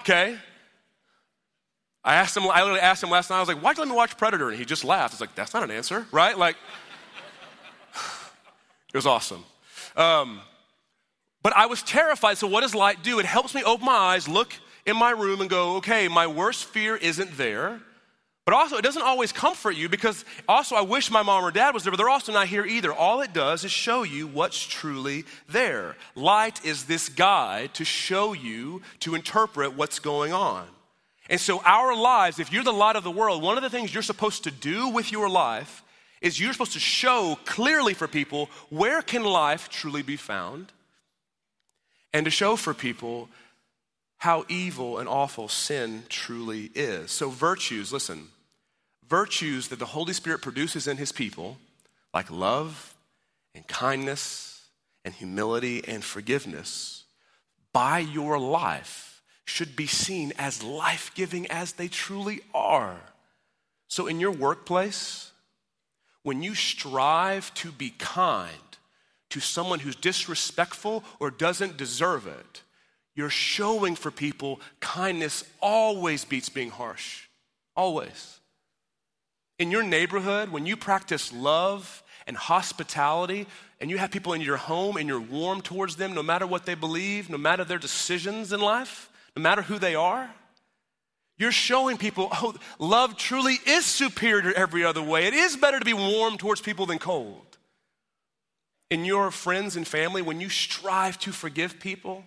Okay? 0.00 0.38
I 2.04 2.16
asked 2.16 2.36
him, 2.36 2.44
I 2.44 2.60
literally 2.62 2.80
asked 2.80 3.02
him 3.02 3.10
last 3.10 3.30
night, 3.30 3.36
I 3.36 3.40
was 3.40 3.48
like, 3.48 3.60
why'd 3.60 3.76
you 3.76 3.82
let 3.82 3.88
me 3.88 3.94
watch 3.94 4.16
Predator? 4.16 4.48
And 4.48 4.58
he 4.58 4.64
just 4.64 4.84
laughed. 4.84 5.14
It's 5.14 5.20
like, 5.20 5.34
that's 5.34 5.54
not 5.54 5.62
an 5.62 5.70
answer, 5.70 6.06
right? 6.10 6.36
Like, 6.36 6.56
it 8.92 8.96
was 8.96 9.06
awesome. 9.06 9.44
Um, 9.96 10.40
but 11.42 11.56
I 11.56 11.66
was 11.66 11.82
terrified. 11.82 12.38
So, 12.38 12.46
what 12.46 12.62
does 12.62 12.74
light 12.74 13.02
do? 13.02 13.18
It 13.18 13.26
helps 13.26 13.54
me 13.54 13.62
open 13.62 13.86
my 13.86 13.92
eyes, 13.92 14.28
look 14.28 14.52
in 14.84 14.96
my 14.96 15.10
room, 15.10 15.40
and 15.40 15.50
go, 15.50 15.76
okay, 15.76 16.08
my 16.08 16.26
worst 16.26 16.64
fear 16.64 16.96
isn't 16.96 17.36
there. 17.36 17.80
But 18.44 18.54
also, 18.54 18.76
it 18.76 18.82
doesn't 18.82 19.02
always 19.02 19.30
comfort 19.30 19.76
you 19.76 19.88
because 19.88 20.24
also 20.48 20.74
I 20.74 20.80
wish 20.80 21.12
my 21.12 21.22
mom 21.22 21.44
or 21.44 21.52
dad 21.52 21.74
was 21.74 21.84
there, 21.84 21.92
but 21.92 21.98
they're 21.98 22.08
also 22.08 22.32
not 22.32 22.48
here 22.48 22.66
either. 22.66 22.92
All 22.92 23.20
it 23.20 23.32
does 23.32 23.64
is 23.64 23.70
show 23.70 24.02
you 24.02 24.26
what's 24.26 24.60
truly 24.60 25.24
there. 25.48 25.96
Light 26.16 26.64
is 26.64 26.84
this 26.84 27.08
guide 27.08 27.74
to 27.74 27.84
show 27.84 28.32
you, 28.32 28.82
to 29.00 29.14
interpret 29.14 29.76
what's 29.76 30.00
going 30.00 30.32
on. 30.32 30.66
And 31.32 31.40
so, 31.40 31.62
our 31.64 31.96
lives, 31.96 32.38
if 32.38 32.52
you're 32.52 32.62
the 32.62 32.74
light 32.74 32.94
of 32.94 33.04
the 33.04 33.10
world, 33.10 33.42
one 33.42 33.56
of 33.56 33.62
the 33.62 33.70
things 33.70 33.94
you're 33.94 34.02
supposed 34.02 34.44
to 34.44 34.50
do 34.50 34.88
with 34.88 35.10
your 35.10 35.30
life 35.30 35.82
is 36.20 36.38
you're 36.38 36.52
supposed 36.52 36.74
to 36.74 36.78
show 36.78 37.38
clearly 37.46 37.94
for 37.94 38.06
people 38.06 38.50
where 38.68 39.00
can 39.00 39.24
life 39.24 39.70
truly 39.70 40.02
be 40.02 40.16
found 40.16 40.72
and 42.12 42.26
to 42.26 42.30
show 42.30 42.54
for 42.54 42.74
people 42.74 43.30
how 44.18 44.44
evil 44.50 44.98
and 44.98 45.08
awful 45.08 45.48
sin 45.48 46.02
truly 46.10 46.70
is. 46.74 47.10
So, 47.10 47.30
virtues, 47.30 47.94
listen, 47.94 48.28
virtues 49.08 49.68
that 49.68 49.78
the 49.78 49.86
Holy 49.86 50.12
Spirit 50.12 50.42
produces 50.42 50.86
in 50.86 50.98
his 50.98 51.12
people, 51.12 51.56
like 52.12 52.30
love 52.30 52.94
and 53.54 53.66
kindness 53.66 54.66
and 55.02 55.14
humility 55.14 55.82
and 55.88 56.04
forgiveness, 56.04 57.04
by 57.72 58.00
your 58.00 58.38
life 58.38 59.11
should 59.44 59.76
be 59.76 59.86
seen 59.86 60.32
as 60.38 60.62
life 60.62 61.12
giving 61.14 61.46
as 61.48 61.72
they 61.72 61.88
truly 61.88 62.40
are. 62.54 62.96
So, 63.88 64.06
in 64.06 64.20
your 64.20 64.30
workplace, 64.30 65.32
when 66.22 66.42
you 66.42 66.54
strive 66.54 67.52
to 67.54 67.72
be 67.72 67.90
kind 67.98 68.50
to 69.30 69.40
someone 69.40 69.80
who's 69.80 69.96
disrespectful 69.96 71.04
or 71.18 71.30
doesn't 71.30 71.76
deserve 71.76 72.26
it, 72.26 72.62
you're 73.14 73.30
showing 73.30 73.94
for 73.94 74.10
people 74.10 74.60
kindness 74.80 75.44
always 75.60 76.24
beats 76.24 76.48
being 76.48 76.70
harsh. 76.70 77.26
Always. 77.76 78.40
In 79.58 79.70
your 79.70 79.82
neighborhood, 79.82 80.50
when 80.50 80.66
you 80.66 80.76
practice 80.76 81.32
love 81.32 82.02
and 82.26 82.36
hospitality, 82.36 83.46
and 83.80 83.90
you 83.90 83.98
have 83.98 84.12
people 84.12 84.32
in 84.32 84.40
your 84.40 84.56
home 84.56 84.96
and 84.96 85.08
you're 85.08 85.20
warm 85.20 85.60
towards 85.60 85.96
them 85.96 86.14
no 86.14 86.22
matter 86.22 86.46
what 86.46 86.66
they 86.66 86.76
believe, 86.76 87.28
no 87.28 87.36
matter 87.36 87.64
their 87.64 87.78
decisions 87.78 88.52
in 88.52 88.60
life, 88.60 89.10
no 89.36 89.42
matter 89.42 89.62
who 89.62 89.78
they 89.78 89.94
are. 89.94 90.30
You're 91.38 91.52
showing 91.52 91.96
people, 91.96 92.28
oh, 92.32 92.54
love 92.78 93.16
truly 93.16 93.58
is 93.66 93.84
superior 93.84 94.52
every 94.52 94.84
other 94.84 95.02
way. 95.02 95.26
It 95.26 95.34
is 95.34 95.56
better 95.56 95.78
to 95.78 95.84
be 95.84 95.94
warm 95.94 96.38
towards 96.38 96.60
people 96.60 96.86
than 96.86 96.98
cold. 96.98 97.58
In 98.90 99.04
your 99.04 99.30
friends 99.30 99.74
and 99.74 99.88
family, 99.88 100.22
when 100.22 100.40
you 100.40 100.50
strive 100.50 101.18
to 101.20 101.32
forgive 101.32 101.80
people, 101.80 102.24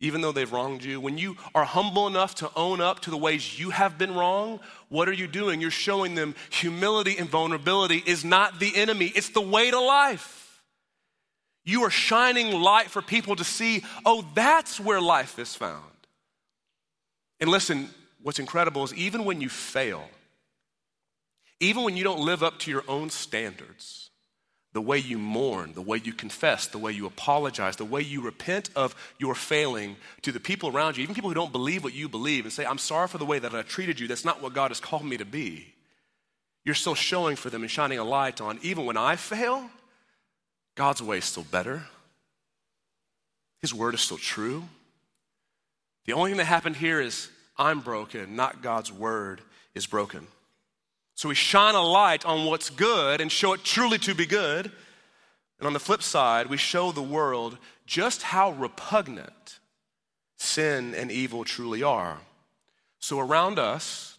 even 0.00 0.20
though 0.20 0.30
they've 0.30 0.52
wronged 0.52 0.84
you, 0.84 1.00
when 1.00 1.18
you 1.18 1.36
are 1.54 1.64
humble 1.64 2.06
enough 2.06 2.36
to 2.36 2.50
own 2.54 2.80
up 2.80 3.00
to 3.00 3.10
the 3.10 3.16
ways 3.16 3.58
you 3.58 3.70
have 3.70 3.98
been 3.98 4.14
wrong, 4.14 4.60
what 4.88 5.08
are 5.08 5.12
you 5.12 5.26
doing? 5.26 5.60
You're 5.60 5.72
showing 5.72 6.14
them 6.14 6.36
humility 6.50 7.18
and 7.18 7.28
vulnerability 7.28 8.02
is 8.06 8.24
not 8.24 8.60
the 8.60 8.76
enemy, 8.76 9.06
it's 9.06 9.30
the 9.30 9.40
way 9.40 9.70
to 9.72 9.80
life. 9.80 10.62
You 11.64 11.82
are 11.82 11.90
shining 11.90 12.52
light 12.52 12.90
for 12.90 13.02
people 13.02 13.36
to 13.36 13.44
see, 13.44 13.84
oh, 14.06 14.24
that's 14.34 14.78
where 14.78 15.00
life 15.00 15.38
is 15.38 15.54
found. 15.54 15.82
And 17.40 17.50
listen, 17.50 17.90
what's 18.22 18.38
incredible 18.38 18.84
is 18.84 18.94
even 18.94 19.24
when 19.24 19.40
you 19.40 19.48
fail, 19.48 20.08
even 21.60 21.84
when 21.84 21.96
you 21.96 22.04
don't 22.04 22.20
live 22.20 22.42
up 22.42 22.58
to 22.60 22.70
your 22.70 22.84
own 22.88 23.10
standards, 23.10 24.10
the 24.72 24.80
way 24.80 24.98
you 24.98 25.18
mourn, 25.18 25.72
the 25.72 25.82
way 25.82 26.00
you 26.02 26.12
confess, 26.12 26.66
the 26.66 26.78
way 26.78 26.92
you 26.92 27.06
apologize, 27.06 27.76
the 27.76 27.84
way 27.84 28.00
you 28.02 28.20
repent 28.20 28.70
of 28.76 28.94
your 29.18 29.34
failing 29.34 29.96
to 30.22 30.30
the 30.30 30.40
people 30.40 30.68
around 30.68 30.96
you, 30.96 31.02
even 31.02 31.14
people 31.14 31.30
who 31.30 31.34
don't 31.34 31.52
believe 31.52 31.82
what 31.82 31.94
you 31.94 32.08
believe, 32.08 32.44
and 32.44 32.52
say, 32.52 32.64
I'm 32.64 32.78
sorry 32.78 33.08
for 33.08 33.18
the 33.18 33.24
way 33.24 33.38
that 33.38 33.54
I 33.54 33.62
treated 33.62 33.98
you, 33.98 34.06
that's 34.06 34.24
not 34.24 34.42
what 34.42 34.52
God 34.52 34.70
has 34.70 34.78
called 34.78 35.04
me 35.04 35.16
to 35.16 35.24
be. 35.24 35.74
You're 36.64 36.74
still 36.74 36.94
showing 36.94 37.34
for 37.34 37.50
them 37.50 37.62
and 37.62 37.70
shining 37.70 37.98
a 37.98 38.04
light 38.04 38.40
on, 38.40 38.58
even 38.62 38.84
when 38.84 38.96
I 38.96 39.16
fail, 39.16 39.70
God's 40.76 41.02
way 41.02 41.18
is 41.18 41.24
still 41.24 41.46
better. 41.50 41.86
His 43.60 43.74
word 43.74 43.94
is 43.94 44.00
still 44.00 44.18
true. 44.18 44.64
The 46.08 46.14
only 46.14 46.30
thing 46.30 46.38
that 46.38 46.46
happened 46.46 46.76
here 46.76 47.02
is 47.02 47.28
I'm 47.58 47.80
broken, 47.80 48.34
not 48.34 48.62
God's 48.62 48.90
word 48.90 49.42
is 49.74 49.86
broken. 49.86 50.26
So 51.14 51.28
we 51.28 51.34
shine 51.34 51.74
a 51.74 51.82
light 51.82 52.24
on 52.24 52.46
what's 52.46 52.70
good 52.70 53.20
and 53.20 53.30
show 53.30 53.52
it 53.52 53.62
truly 53.62 53.98
to 53.98 54.14
be 54.14 54.24
good. 54.24 54.72
And 55.58 55.66
on 55.66 55.74
the 55.74 55.78
flip 55.78 56.02
side, 56.02 56.46
we 56.46 56.56
show 56.56 56.92
the 56.92 57.02
world 57.02 57.58
just 57.84 58.22
how 58.22 58.52
repugnant 58.52 59.58
sin 60.38 60.94
and 60.94 61.12
evil 61.12 61.44
truly 61.44 61.82
are. 61.82 62.20
So 62.98 63.20
around 63.20 63.58
us, 63.58 64.16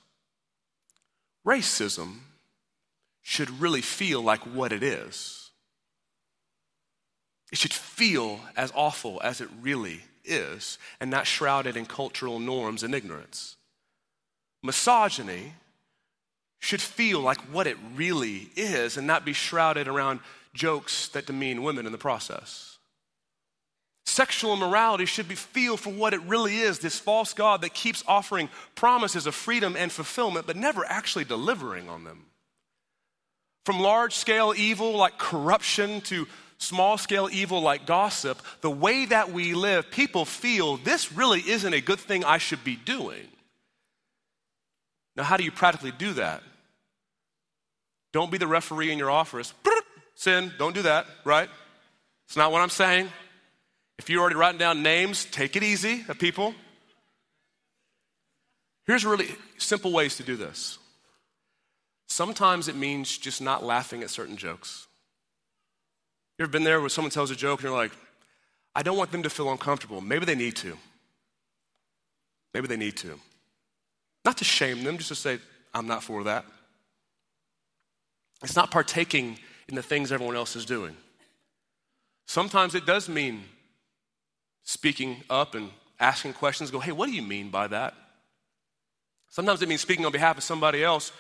racism 1.44 2.18
should 3.24 3.50
really 3.60 3.82
feel 3.82 4.22
like 4.22 4.42
what 4.42 4.72
it 4.72 4.84
is. 4.84 5.50
It 7.52 7.58
should 7.58 7.74
feel 7.74 8.42
as 8.56 8.72
awful 8.76 9.20
as 9.24 9.42
it 9.42 9.50
really 9.60 10.02
is 10.24 10.78
and 11.00 11.10
not 11.10 11.28
shrouded 11.28 11.76
in 11.78 11.86
cultural 11.86 12.40
norms 12.40 12.84
and 12.84 12.94
ignorance. 12.94 13.58
Misogyny 14.64 15.54
should 16.60 16.82
feel 16.82 17.22
like 17.22 17.40
what 17.54 17.68
it 17.68 17.78
really 17.96 18.50
is 18.56 18.98
and 18.98 19.08
not 19.08 19.26
be 19.26 19.34
shrouded 19.34 19.88
around 19.88 20.20
jokes 20.54 21.08
that 21.10 21.26
demean 21.26 21.64
women 21.64 21.86
in 21.86 21.92
the 21.92 21.98
process. 21.98 22.78
Sexual 24.06 24.56
immorality 24.56 25.06
should 25.06 25.28
be 25.28 25.36
feel 25.36 25.78
for 25.78 25.92
what 25.92 26.14
it 26.14 26.22
really 26.22 26.58
is 26.58 26.80
this 26.80 27.00
false 27.00 27.34
God 27.34 27.62
that 27.62 27.74
keeps 27.74 28.04
offering 28.08 28.50
promises 28.76 29.28
of 29.28 29.36
freedom 29.36 29.76
and 29.78 29.92
fulfillment, 29.92 30.48
but 30.48 30.56
never 30.56 30.84
actually 30.84 31.26
delivering 31.26 31.88
on 31.88 32.04
them. 32.04 32.26
From 33.66 33.80
large 33.80 34.16
scale 34.16 34.54
evil 34.58 34.98
like 34.98 35.20
corruption 35.20 36.02
to 36.02 36.28
small 36.60 36.98
scale 36.98 37.30
evil 37.32 37.62
like 37.62 37.88
gossip, 37.88 38.42
the 38.62 38.70
way 38.70 39.06
that 39.06 39.32
we 39.32 39.54
live, 39.54 39.90
people 39.90 40.26
feel 40.26 40.78
this 40.78 41.12
really 41.12 41.40
isn't 41.40 41.74
a 41.74 41.82
good 41.82 42.00
thing 42.00 42.24
I 42.24 42.38
should 42.38 42.64
be 42.64 42.76
doing. 42.76 43.28
Now, 45.16 45.24
how 45.24 45.38
do 45.38 45.44
you 45.44 45.52
practically 45.52 45.92
do 45.92 46.14
that? 46.14 46.44
Don't 48.12 48.32
be 48.32 48.38
the 48.38 48.48
referee 48.48 48.92
in 48.92 48.98
your 48.98 49.12
office. 49.12 49.54
Sin, 50.16 50.52
don't 50.58 50.76
do 50.76 50.82
that, 50.84 51.06
right? 51.24 51.50
It's 52.28 52.36
not 52.38 52.52
what 52.52 52.62
I'm 52.62 52.70
saying. 52.70 53.10
If 53.98 54.10
you're 54.10 54.22
already 54.22 54.36
writing 54.36 54.60
down 54.60 54.84
names, 54.84 55.26
take 55.26 55.56
it 55.56 55.64
easy 55.64 56.06
of 56.08 56.20
people. 56.20 56.54
Here's 58.86 59.06
really 59.06 59.30
simple 59.58 59.92
ways 59.92 60.18
to 60.18 60.24
do 60.24 60.36
this. 60.36 60.78
Sometimes 62.08 62.68
it 62.68 62.76
means 62.76 63.18
just 63.18 63.42
not 63.42 63.64
laughing 63.64 64.04
at 64.04 64.10
certain 64.10 64.36
jokes. 64.36 64.88
You 66.40 66.44
ever 66.44 66.52
been 66.52 66.64
there 66.64 66.80
where 66.80 66.88
someone 66.88 67.12
tells 67.12 67.32
a 67.32 67.36
joke 67.36 67.60
and 67.60 67.68
you're 67.70 67.78
like, 67.78 67.92
I 68.74 68.82
don't 68.82 68.98
want 68.98 69.12
them 69.12 69.24
to 69.24 69.30
feel 69.30 69.52
uncomfortable. 69.52 70.00
Maybe 70.00 70.26
they 70.26 70.36
need 70.36 70.56
to. 70.58 70.78
Maybe 72.54 72.68
they 72.68 72.78
need 72.78 72.96
to. 72.98 73.20
Not 74.24 74.38
to 74.38 74.46
shame 74.46 74.86
them, 74.86 74.98
just 74.98 75.10
to 75.10 75.16
say, 75.16 75.40
I'm 75.74 75.86
not 75.86 76.02
for 76.02 76.24
that. 76.24 76.46
It's 78.42 78.56
not 78.56 78.72
partaking 78.72 79.38
in 79.68 79.76
the 79.76 79.84
things 79.84 80.14
everyone 80.14 80.38
else 80.38 80.56
is 80.56 80.66
doing. 80.66 80.96
Sometimes 82.26 82.74
it 82.74 82.86
does 82.86 83.10
mean 83.10 83.44
speaking 84.64 85.18
up 85.30 85.56
and 85.56 85.70
asking 86.00 86.34
questions, 86.34 86.72
go, 86.72 86.80
hey, 86.80 86.94
what 86.94 87.08
do 87.08 87.12
you 87.12 87.22
mean 87.22 87.50
by 87.50 87.68
that? 87.68 87.96
Sometimes 89.28 89.62
it 89.62 89.68
means 89.68 89.82
speaking 89.82 90.06
on 90.06 90.14
behalf 90.14 90.38
of 90.38 90.44
somebody 90.44 90.86
else 90.86 91.12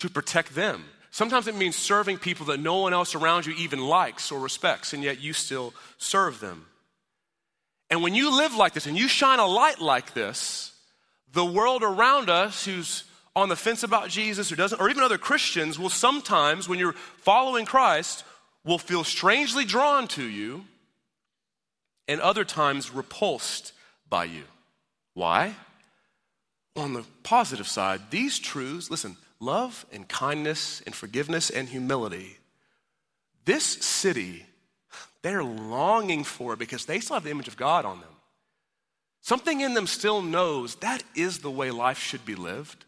to 0.00 0.10
protect 0.10 0.54
them. 0.54 0.84
Sometimes 1.14 1.46
it 1.46 1.54
means 1.54 1.76
serving 1.76 2.18
people 2.18 2.46
that 2.46 2.58
no 2.58 2.78
one 2.78 2.92
else 2.92 3.14
around 3.14 3.46
you 3.46 3.54
even 3.54 3.78
likes 3.78 4.32
or 4.32 4.40
respects, 4.40 4.92
and 4.92 5.00
yet 5.00 5.20
you 5.20 5.32
still 5.32 5.72
serve 5.96 6.40
them. 6.40 6.66
And 7.88 8.02
when 8.02 8.16
you 8.16 8.36
live 8.36 8.56
like 8.56 8.72
this 8.72 8.86
and 8.86 8.98
you 8.98 9.06
shine 9.06 9.38
a 9.38 9.46
light 9.46 9.80
like 9.80 10.12
this, 10.14 10.72
the 11.32 11.44
world 11.44 11.84
around 11.84 12.30
us 12.30 12.64
who's 12.64 13.04
on 13.36 13.48
the 13.48 13.54
fence 13.54 13.84
about 13.84 14.08
Jesus 14.08 14.50
or 14.50 14.56
doesn't, 14.56 14.80
or 14.80 14.90
even 14.90 15.04
other 15.04 15.16
Christians, 15.16 15.78
will 15.78 15.88
sometimes, 15.88 16.68
when 16.68 16.80
you're 16.80 16.96
following 17.18 17.64
Christ, 17.64 18.24
will 18.64 18.80
feel 18.80 19.04
strangely 19.04 19.64
drawn 19.64 20.08
to 20.08 20.24
you 20.24 20.64
and 22.08 22.20
other 22.20 22.44
times 22.44 22.92
repulsed 22.92 23.72
by 24.08 24.24
you. 24.24 24.42
Why? 25.12 25.54
On 26.74 26.92
the 26.92 27.04
positive 27.22 27.68
side, 27.68 28.00
these 28.10 28.40
truths, 28.40 28.90
listen, 28.90 29.16
love 29.40 29.86
and 29.92 30.08
kindness 30.08 30.82
and 30.86 30.94
forgiveness 30.94 31.50
and 31.50 31.68
humility, 31.68 32.38
this 33.44 33.64
city, 33.64 34.46
they're 35.22 35.44
longing 35.44 36.24
for 36.24 36.56
because 36.56 36.86
they 36.86 37.00
still 37.00 37.14
have 37.14 37.24
the 37.24 37.30
image 37.30 37.48
of 37.48 37.56
God 37.56 37.84
on 37.84 38.00
them. 38.00 38.08
Something 39.20 39.62
in 39.62 39.74
them 39.74 39.86
still 39.86 40.20
knows 40.20 40.76
that 40.76 41.02
is 41.14 41.38
the 41.38 41.50
way 41.50 41.70
life 41.70 41.98
should 41.98 42.26
be 42.26 42.34
lived. 42.34 42.84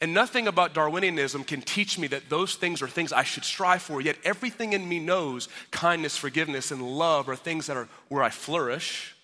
And 0.00 0.14
nothing 0.14 0.48
about 0.48 0.74
Darwinianism 0.74 1.46
can 1.46 1.60
teach 1.60 1.96
me 1.96 2.08
that 2.08 2.28
those 2.28 2.56
things 2.56 2.82
are 2.82 2.88
things 2.88 3.12
I 3.12 3.22
should 3.22 3.44
strive 3.44 3.82
for, 3.82 4.00
yet 4.00 4.16
everything 4.24 4.72
in 4.72 4.88
me 4.88 4.98
knows 4.98 5.48
kindness, 5.70 6.16
forgiveness, 6.16 6.72
and 6.72 6.82
love 6.82 7.28
are 7.28 7.36
things 7.36 7.68
that 7.68 7.76
are 7.76 7.88
where 8.08 8.22
I 8.22 8.30
flourish. 8.30 9.14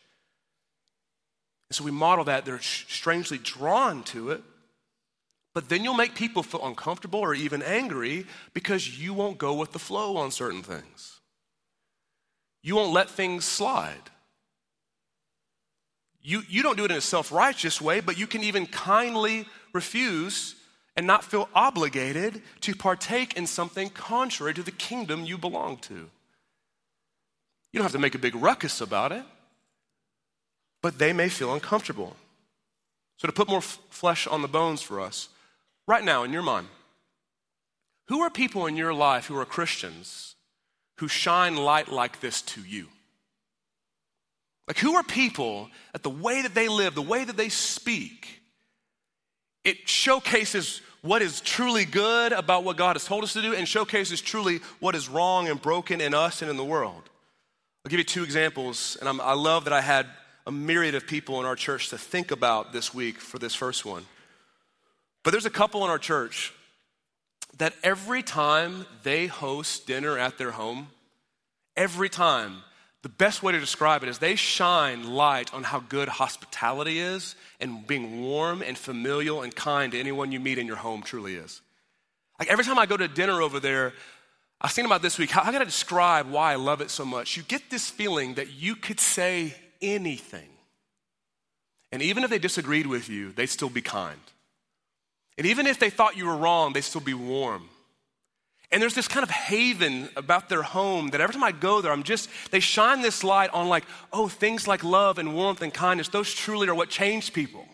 And 1.68 1.74
so 1.74 1.82
we 1.82 1.90
model 1.90 2.26
that, 2.26 2.44
they're 2.44 2.60
strangely 2.60 3.38
drawn 3.38 4.04
to 4.04 4.30
it. 4.30 4.42
But 5.58 5.68
then 5.68 5.82
you'll 5.82 5.94
make 5.94 6.14
people 6.14 6.44
feel 6.44 6.64
uncomfortable 6.64 7.18
or 7.18 7.34
even 7.34 7.62
angry 7.62 8.26
because 8.54 8.96
you 8.96 9.12
won't 9.12 9.38
go 9.38 9.54
with 9.54 9.72
the 9.72 9.80
flow 9.80 10.16
on 10.16 10.30
certain 10.30 10.62
things. 10.62 11.18
You 12.62 12.76
won't 12.76 12.92
let 12.92 13.10
things 13.10 13.44
slide. 13.44 14.10
You, 16.22 16.44
you 16.48 16.62
don't 16.62 16.76
do 16.76 16.84
it 16.84 16.92
in 16.92 16.96
a 16.96 17.00
self 17.00 17.32
righteous 17.32 17.80
way, 17.80 17.98
but 17.98 18.16
you 18.16 18.28
can 18.28 18.44
even 18.44 18.66
kindly 18.66 19.46
refuse 19.72 20.54
and 20.96 21.08
not 21.08 21.24
feel 21.24 21.48
obligated 21.56 22.40
to 22.60 22.76
partake 22.76 23.36
in 23.36 23.44
something 23.44 23.90
contrary 23.90 24.54
to 24.54 24.62
the 24.62 24.70
kingdom 24.70 25.24
you 25.24 25.36
belong 25.36 25.78
to. 25.78 25.94
You 25.94 26.08
don't 27.74 27.82
have 27.82 27.90
to 27.90 27.98
make 27.98 28.14
a 28.14 28.20
big 28.20 28.36
ruckus 28.36 28.80
about 28.80 29.10
it, 29.10 29.24
but 30.82 31.00
they 31.00 31.12
may 31.12 31.28
feel 31.28 31.52
uncomfortable. 31.52 32.14
So, 33.16 33.26
to 33.26 33.32
put 33.32 33.48
more 33.48 33.58
f- 33.58 33.80
flesh 33.90 34.28
on 34.28 34.42
the 34.42 34.46
bones 34.46 34.80
for 34.80 35.00
us, 35.00 35.30
right 35.88 36.04
now 36.04 36.22
in 36.22 36.32
your 36.32 36.42
mind, 36.42 36.68
who 38.06 38.20
are 38.20 38.30
people 38.30 38.66
in 38.66 38.76
your 38.76 38.94
life 38.94 39.26
who 39.26 39.36
are 39.36 39.44
Christians 39.44 40.36
who 40.98 41.08
shine 41.08 41.56
light 41.56 41.88
like 41.88 42.20
this 42.20 42.42
to 42.42 42.60
you? 42.62 42.86
Like, 44.68 44.78
who 44.78 44.94
are 44.96 45.02
people 45.02 45.70
that 45.92 46.02
the 46.02 46.10
way 46.10 46.42
that 46.42 46.54
they 46.54 46.68
live, 46.68 46.94
the 46.94 47.02
way 47.02 47.24
that 47.24 47.36
they 47.36 47.48
speak, 47.48 48.42
it 49.64 49.88
showcases 49.88 50.82
what 51.00 51.22
is 51.22 51.40
truly 51.40 51.86
good 51.86 52.32
about 52.32 52.64
what 52.64 52.76
God 52.76 52.96
has 52.96 53.04
told 53.04 53.24
us 53.24 53.32
to 53.32 53.42
do 53.42 53.54
and 53.54 53.66
showcases 53.66 54.20
truly 54.20 54.60
what 54.80 54.94
is 54.94 55.08
wrong 55.08 55.48
and 55.48 55.60
broken 55.60 56.00
in 56.00 56.12
us 56.12 56.42
and 56.42 56.50
in 56.50 56.58
the 56.58 56.64
world. 56.64 57.08
I'll 57.84 57.90
give 57.90 57.98
you 57.98 58.04
two 58.04 58.24
examples, 58.24 58.98
and 59.00 59.08
I'm, 59.08 59.20
i 59.20 59.32
love 59.32 59.64
that 59.64 59.72
I 59.72 59.80
had 59.80 60.06
a 60.46 60.52
myriad 60.52 60.94
of 60.94 61.06
people 61.06 61.40
in 61.40 61.46
our 61.46 61.56
church 61.56 61.88
to 61.90 61.98
think 61.98 62.30
about 62.30 62.72
this 62.72 62.92
week 62.92 63.18
for 63.18 63.38
this 63.38 63.54
first 63.54 63.86
one. 63.86 64.04
But 65.28 65.32
there's 65.32 65.44
a 65.44 65.50
couple 65.50 65.84
in 65.84 65.90
our 65.90 65.98
church 65.98 66.54
that 67.58 67.74
every 67.82 68.22
time 68.22 68.86
they 69.02 69.26
host 69.26 69.86
dinner 69.86 70.16
at 70.16 70.38
their 70.38 70.52
home, 70.52 70.88
every 71.76 72.08
time 72.08 72.62
the 73.02 73.10
best 73.10 73.42
way 73.42 73.52
to 73.52 73.60
describe 73.60 74.02
it 74.02 74.08
is 74.08 74.20
they 74.20 74.36
shine 74.36 75.06
light 75.06 75.52
on 75.52 75.64
how 75.64 75.80
good 75.80 76.08
hospitality 76.08 76.98
is 76.98 77.34
and 77.60 77.86
being 77.86 78.22
warm 78.22 78.62
and 78.62 78.78
familial 78.78 79.42
and 79.42 79.54
kind 79.54 79.92
to 79.92 80.00
anyone 80.00 80.32
you 80.32 80.40
meet 80.40 80.56
in 80.56 80.66
your 80.66 80.76
home 80.76 81.02
truly 81.02 81.34
is. 81.34 81.60
Like 82.38 82.48
every 82.48 82.64
time 82.64 82.78
I 82.78 82.86
go 82.86 82.96
to 82.96 83.06
dinner 83.06 83.42
over 83.42 83.60
there, 83.60 83.92
I 84.62 84.68
was 84.68 84.72
thinking 84.72 84.90
about 84.90 85.02
this 85.02 85.18
week, 85.18 85.28
how, 85.28 85.42
how 85.42 85.52
can 85.52 85.60
I 85.60 85.66
describe 85.66 86.30
why 86.30 86.52
I 86.52 86.56
love 86.56 86.80
it 86.80 86.88
so 86.88 87.04
much? 87.04 87.36
You 87.36 87.42
get 87.42 87.68
this 87.68 87.90
feeling 87.90 88.36
that 88.36 88.54
you 88.54 88.76
could 88.76 88.98
say 88.98 89.54
anything. 89.82 90.48
And 91.92 92.00
even 92.00 92.24
if 92.24 92.30
they 92.30 92.38
disagreed 92.38 92.86
with 92.86 93.10
you, 93.10 93.32
they'd 93.32 93.50
still 93.50 93.68
be 93.68 93.82
kind. 93.82 94.18
And 95.38 95.46
even 95.46 95.66
if 95.66 95.78
they 95.78 95.88
thought 95.88 96.16
you 96.16 96.26
were 96.26 96.36
wrong, 96.36 96.72
they'd 96.72 96.82
still 96.82 97.00
be 97.00 97.14
warm. 97.14 97.70
And 98.70 98.82
there's 98.82 98.94
this 98.94 99.08
kind 99.08 99.22
of 99.22 99.30
haven 99.30 100.10
about 100.14 100.48
their 100.48 100.62
home 100.62 101.08
that 101.10 101.22
every 101.22 101.32
time 101.32 101.44
I 101.44 101.52
go 101.52 101.80
there, 101.80 101.92
I'm 101.92 102.02
just, 102.02 102.28
they 102.50 102.60
shine 102.60 103.00
this 103.00 103.24
light 103.24 103.48
on 103.54 103.68
like, 103.68 103.84
oh, 104.12 104.28
things 104.28 104.68
like 104.68 104.84
love 104.84 105.18
and 105.18 105.34
warmth 105.34 105.62
and 105.62 105.72
kindness, 105.72 106.08
those 106.08 106.34
truly 106.34 106.68
are 106.68 106.74
what 106.74 106.90
change 106.90 107.32
people. 107.32 107.66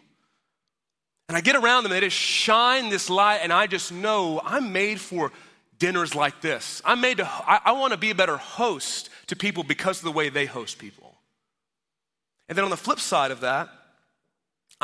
And 1.28 1.36
I 1.36 1.40
get 1.40 1.56
around 1.56 1.82
them 1.82 1.90
they 1.90 2.00
just 2.00 2.16
shine 2.16 2.90
this 2.90 3.08
light, 3.08 3.40
and 3.42 3.52
I 3.52 3.66
just 3.66 3.90
know 3.90 4.40
I'm 4.44 4.72
made 4.72 5.00
for 5.00 5.32
dinners 5.78 6.14
like 6.14 6.42
this. 6.42 6.82
I'm 6.84 7.00
made 7.00 7.16
to, 7.16 7.24
I, 7.26 7.60
I 7.64 7.72
want 7.72 7.92
to 7.92 7.98
be 7.98 8.10
a 8.10 8.14
better 8.14 8.36
host 8.36 9.08
to 9.28 9.36
people 9.36 9.64
because 9.64 9.98
of 9.98 10.04
the 10.04 10.12
way 10.12 10.28
they 10.28 10.44
host 10.44 10.78
people. 10.78 11.16
And 12.48 12.56
then 12.56 12.64
on 12.64 12.70
the 12.70 12.76
flip 12.76 13.00
side 13.00 13.30
of 13.30 13.40
that, 13.40 13.70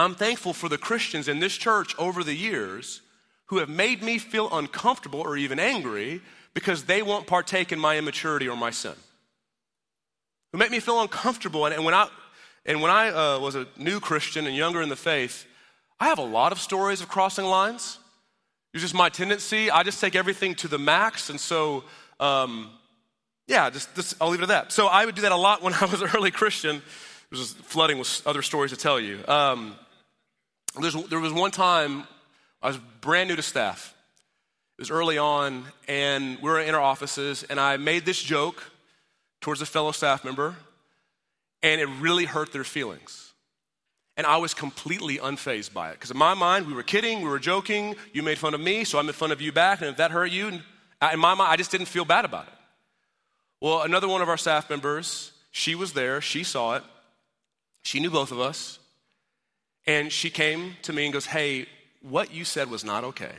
I'm 0.01 0.15
thankful 0.15 0.53
for 0.53 0.69
the 0.69 0.79
Christians 0.79 1.29
in 1.29 1.41
this 1.41 1.57
church 1.57 1.95
over 1.99 2.25
the 2.25 2.35
years 2.35 3.03
who 3.47 3.59
have 3.59 3.69
made 3.69 4.03
me 4.03 4.19
feel 4.19 4.49
uncomfortable 4.57 5.21
or 5.21 5.37
even 5.37 5.59
angry 5.59 6.21
because 6.55 6.85
they 6.85 7.03
won't 7.03 7.27
partake 7.27 7.73
in 7.73 7.79
my 7.79 7.99
immaturity 7.99 8.49
or 8.49 8.57
my 8.57 8.71
sin. 8.71 8.95
Who 10.53 10.59
make 10.59 10.71
me 10.71 10.81
feel 10.81 11.01
uncomfortable. 11.01 11.67
And, 11.67 11.75
and 11.75 11.85
when 11.85 11.95
I, 11.95 12.09
and 12.65 12.81
when 12.81 12.91
I 12.91 13.09
uh, 13.09 13.41
was 13.41 13.55
a 13.57 13.67
new 13.77 14.01
Christian 14.01 14.47
and 14.47 14.57
younger 14.57 14.81
in 14.81 14.89
the 14.89 14.97
faith, 14.97 15.47
I 15.99 16.07
have 16.07 16.19
a 16.19 16.25
lot 16.25 16.53
of 16.53 16.61
stories 16.61 17.01
of 17.01 17.09
crossing 17.09 17.45
lines. 17.45 17.99
It's 18.73 18.83
just 18.83 18.95
my 18.95 19.09
tendency. 19.09 19.71
I 19.71 19.83
just 19.83 20.01
take 20.01 20.15
everything 20.15 20.55
to 20.57 20.69
the 20.69 20.79
max. 20.79 21.29
And 21.29 21.39
so, 21.39 21.85
um, 22.21 22.71
yeah, 23.49 23.69
just, 23.69 23.95
just, 23.95 24.15
I'll 24.21 24.31
leave 24.31 24.41
it 24.41 24.45
at 24.45 24.49
that. 24.49 24.73
So 24.73 24.87
I 24.87 25.05
would 25.05 25.15
do 25.15 25.23
that 25.23 25.33
a 25.33 25.37
lot 25.37 25.63
when 25.63 25.75
I 25.75 25.85
was 25.85 26.01
an 26.03 26.09
early 26.15 26.31
Christian. 26.31 26.77
It 26.77 27.39
was 27.39 27.53
flooding 27.53 27.99
with 27.99 28.23
other 28.27 28.43
stories 28.43 28.71
to 28.71 28.77
tell 28.77 28.99
you. 28.99 29.21
Um, 29.29 29.77
there 30.79 31.21
was 31.21 31.33
one 31.33 31.51
time 31.51 32.05
I 32.63 32.69
was 32.69 32.79
brand 33.01 33.29
new 33.29 33.37
to 33.37 33.43
staff. 33.43 33.95
It 34.79 34.83
was 34.83 34.91
early 34.91 35.19
on, 35.19 35.65
and 35.89 36.39
we 36.39 36.49
were 36.49 36.61
in 36.61 36.75
our 36.75 36.81
offices, 36.81 37.43
and 37.45 37.61
I 37.61 37.77
made 37.77 38.05
this 38.05 38.23
joke 38.23 38.63
towards 39.41 39.61
a 39.63 39.67
fellow 39.67 39.93
staff 39.93 40.25
member, 40.25 40.57
and 41.63 41.81
it 41.81 41.87
really 42.01 42.25
hurt 42.25 42.53
their 42.53 42.65
feelings. 42.65 43.33
And 44.17 44.27
I 44.27 44.37
was 44.39 44.55
completely 44.55 45.19
unfazed 45.19 45.73
by 45.73 45.91
it. 45.91 45.95
Because 45.95 46.11
in 46.11 46.19
my 46.19 46.35
mind, 46.35 46.67
we 46.67 46.75
were 46.75 46.83
kidding, 46.83 47.23
we 47.23 47.29
were 47.29 47.39
joking, 47.39 47.97
you 48.13 48.23
made 48.23 48.39
fun 48.39 48.55
of 48.55 48.61
me, 48.61 48.85
so 48.85 48.99
I 48.99 49.03
made 49.03 49.15
fun 49.15 49.33
of 49.33 49.41
you 49.41 49.53
back, 49.53 49.81
and 49.81 49.91
if 49.91 49.97
that 49.97 50.11
hurt 50.11 50.31
you, 50.31 50.49
in 50.49 50.63
my 51.19 51.35
mind, 51.35 51.53
I 51.53 51.57
just 51.57 51.71
didn't 51.71 51.87
feel 51.87 52.05
bad 52.05 52.25
about 52.25 52.47
it. 52.47 52.53
Well, 53.61 53.83
another 53.83 54.09
one 54.09 54.23
of 54.23 54.29
our 54.29 54.37
staff 54.37 54.69
members, 54.69 55.33
she 55.51 55.75
was 55.75 55.93
there, 55.93 56.21
she 56.21 56.45
saw 56.45 56.77
it, 56.77 56.83
she 57.83 58.01
knew 58.01 58.11
both 58.11 58.33
of 58.33 58.41
us, 58.41 58.79
and 59.87 60.13
she 60.13 60.31
came 60.31 60.77
to 60.83 60.93
me 60.93 61.05
and 61.05 61.13
goes, 61.13 61.27
Hey, 61.27 61.67
what 62.03 62.33
you 62.33 62.45
said 62.45 62.71
was 62.71 62.85
not 62.85 63.05
okay. 63.05 63.35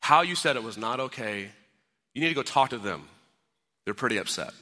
How 0.00 0.22
you 0.22 0.34
said 0.34 0.56
it 0.56 0.62
was 0.62 0.78
not 0.78 1.00
okay. 1.00 1.48
You 2.14 2.22
need 2.22 2.28
to 2.28 2.34
go 2.34 2.42
talk 2.42 2.70
to 2.70 2.78
them. 2.78 3.08
They're 3.84 3.94
pretty 3.94 4.18
upset. 4.18 4.52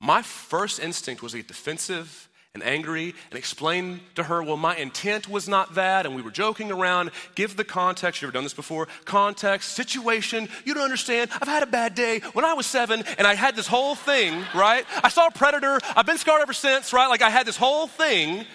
My 0.00 0.22
first 0.22 0.80
instinct 0.80 1.22
was 1.22 1.32
to 1.32 1.38
get 1.38 1.48
defensive 1.48 2.28
and 2.52 2.62
angry 2.64 3.14
and 3.30 3.38
explain 3.38 4.00
to 4.16 4.24
her, 4.24 4.42
well, 4.42 4.56
my 4.56 4.74
intent 4.76 5.28
was 5.28 5.48
not 5.48 5.76
that, 5.76 6.04
and 6.04 6.16
we 6.16 6.22
were 6.22 6.32
joking 6.32 6.72
around. 6.72 7.12
Give 7.36 7.56
the 7.56 7.62
context. 7.62 8.20
You 8.20 8.26
ever 8.26 8.32
done 8.32 8.42
this 8.42 8.54
before? 8.54 8.88
Context, 9.04 9.72
situation. 9.72 10.48
You 10.64 10.74
don't 10.74 10.82
understand. 10.82 11.30
I've 11.40 11.46
had 11.46 11.62
a 11.62 11.66
bad 11.66 11.94
day. 11.94 12.20
When 12.32 12.44
I 12.44 12.54
was 12.54 12.66
seven, 12.66 13.04
and 13.18 13.26
I 13.26 13.34
had 13.34 13.54
this 13.54 13.68
whole 13.68 13.94
thing, 13.94 14.42
right? 14.54 14.84
I 15.04 15.10
saw 15.10 15.28
a 15.28 15.30
predator. 15.30 15.78
I've 15.94 16.06
been 16.06 16.18
scarred 16.18 16.42
ever 16.42 16.52
since, 16.52 16.92
right? 16.92 17.06
Like 17.06 17.22
I 17.22 17.30
had 17.30 17.46
this 17.46 17.56
whole 17.56 17.86
thing 17.86 18.46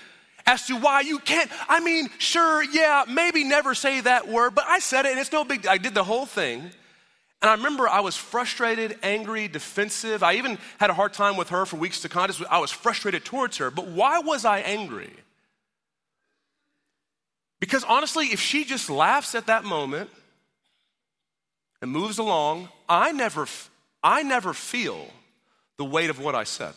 as 0.46 0.68
to 0.68 0.76
why 0.76 1.02
you 1.02 1.20
can't. 1.20 1.50
I 1.68 1.80
mean, 1.80 2.10
sure, 2.20 2.64
yeah, 2.64 3.04
maybe 3.08 3.44
never 3.44 3.74
say 3.74 4.02
that 4.02 4.28
word, 4.28 4.56
but 4.56 4.66
I 4.68 4.80
said 4.80 5.06
it 5.06 5.12
and 5.12 5.20
it's 5.20 5.32
no 5.32 5.44
big 5.44 5.66
I 5.68 5.78
did 5.78 5.94
the 5.94 6.04
whole 6.04 6.26
thing. 6.26 6.72
And 7.42 7.50
I 7.50 7.54
remember 7.56 7.88
I 7.88 8.00
was 8.00 8.16
frustrated, 8.16 8.98
angry, 9.04 9.48
defensive. 9.48 10.24
I 10.24 10.34
even 10.34 10.58
had 10.80 10.90
a 10.90 10.94
hard 10.94 11.14
time 11.14 11.38
with 11.38 11.50
her 11.50 11.66
for 11.66 11.78
weeks 11.78 12.02
to 12.02 12.10
come. 12.10 12.30
I 12.50 12.60
was 12.60 12.72
frustrated 12.72 13.24
towards 13.26 13.58
her. 13.58 13.70
But 13.70 13.88
why 13.88 14.20
was 14.20 14.46
I 14.46 14.60
angry? 14.60 15.12
Because 17.60 17.84
honestly, 17.84 18.28
if 18.28 18.40
she 18.40 18.64
just 18.64 18.90
laughs 18.90 19.36
at 19.36 19.48
that 19.48 19.64
moment 19.64 20.10
and 21.82 21.92
moves 21.92 22.18
along, 22.18 22.70
I 22.88 23.12
never, 23.12 23.48
I 24.04 24.24
never 24.24 24.54
feel 24.54 25.08
the 25.78 25.86
weight 25.86 26.10
of 26.10 26.20
what 26.20 26.36
I 26.36 26.46
said. 26.46 26.74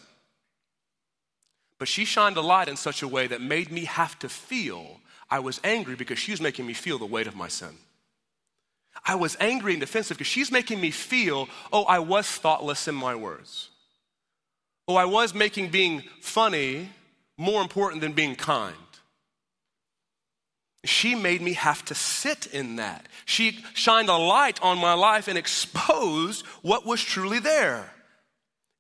But 1.79 1.89
she 1.89 2.05
shined 2.05 2.37
a 2.37 2.41
light 2.41 2.69
in 2.69 2.77
such 2.77 3.03
a 3.03 3.09
way 3.09 3.27
that 3.29 3.41
made 3.41 3.71
me 3.71 3.85
have 3.85 4.19
to 4.21 4.29
feel 4.29 5.01
I 5.31 5.39
was 5.41 5.61
angry 5.63 5.95
because 5.95 6.19
she 6.19 6.33
was 6.33 6.41
making 6.41 6.67
me 6.67 6.73
feel 6.73 6.99
the 6.99 7.07
weight 7.07 7.27
of 7.27 7.37
my 7.37 7.49
sin. 7.49 7.77
I 9.05 9.15
was 9.15 9.37
angry 9.41 9.73
and 9.73 9.81
defensive 9.81 10.17
because 10.17 10.31
she's 10.31 10.51
making 10.51 10.81
me 10.81 10.91
feel, 10.91 11.49
oh, 11.73 11.85
I 11.85 11.99
was 11.99 12.27
thoughtless 12.27 12.89
in 12.89 12.95
my 12.95 13.15
words. 13.15 13.69
Oh, 14.89 14.97
I 14.97 15.05
was 15.05 15.35
making 15.35 15.69
being 15.69 16.03
funny 16.21 16.89
more 17.37 17.63
important 17.63 18.01
than 18.01 18.13
being 18.13 18.35
kind. 18.35 18.75
She 20.85 21.15
made 21.15 21.43
me 21.43 21.53
have 21.53 21.85
to 21.87 21.95
sit 21.95 22.47
in 22.47 22.77
that. 22.77 23.07
She 23.27 23.63
shined 23.75 24.09
a 24.09 24.17
light 24.17 24.61
on 24.63 24.79
my 24.79 24.95
life 24.95 25.29
and 25.29 25.37
exposed 25.37 26.47
what 26.63 26.87
was 26.87 27.03
truly 27.03 27.39
there. 27.39 27.93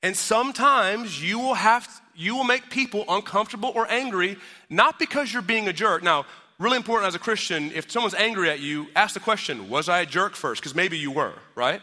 And 0.03 0.17
sometimes 0.17 1.23
you 1.23 1.39
will 1.39 1.55
have 1.55 1.89
you 2.15 2.35
will 2.35 2.45
make 2.45 2.69
people 2.69 3.05
uncomfortable 3.09 3.73
or 3.75 3.89
angry 3.89 4.37
not 4.69 4.99
because 4.99 5.33
you're 5.33 5.41
being 5.41 5.69
a 5.69 5.73
jerk. 5.73 6.03
Now, 6.03 6.27
really 6.59 6.77
important 6.77 7.07
as 7.07 7.15
a 7.15 7.19
Christian, 7.19 7.71
if 7.73 7.91
someone's 7.91 8.15
angry 8.15 8.51
at 8.51 8.59
you, 8.59 8.89
ask 8.97 9.15
the 9.15 9.21
question, 9.21 9.69
was 9.69 9.89
I 9.89 10.01
a 10.01 10.07
jerk 10.07 10.35
first? 10.35 10.61
Because 10.61 10.75
maybe 10.75 10.99
you 10.99 11.13
were, 11.13 11.35
right? 11.55 11.81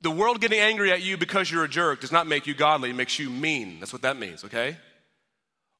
The 0.00 0.12
world 0.12 0.40
getting 0.40 0.60
angry 0.60 0.92
at 0.92 1.02
you 1.02 1.16
because 1.16 1.50
you're 1.50 1.64
a 1.64 1.68
jerk 1.68 2.00
does 2.00 2.12
not 2.12 2.28
make 2.28 2.46
you 2.46 2.54
godly, 2.54 2.90
it 2.90 2.96
makes 2.96 3.18
you 3.18 3.30
mean. 3.30 3.80
That's 3.80 3.92
what 3.92 4.02
that 4.02 4.16
means, 4.16 4.44
okay? 4.44 4.76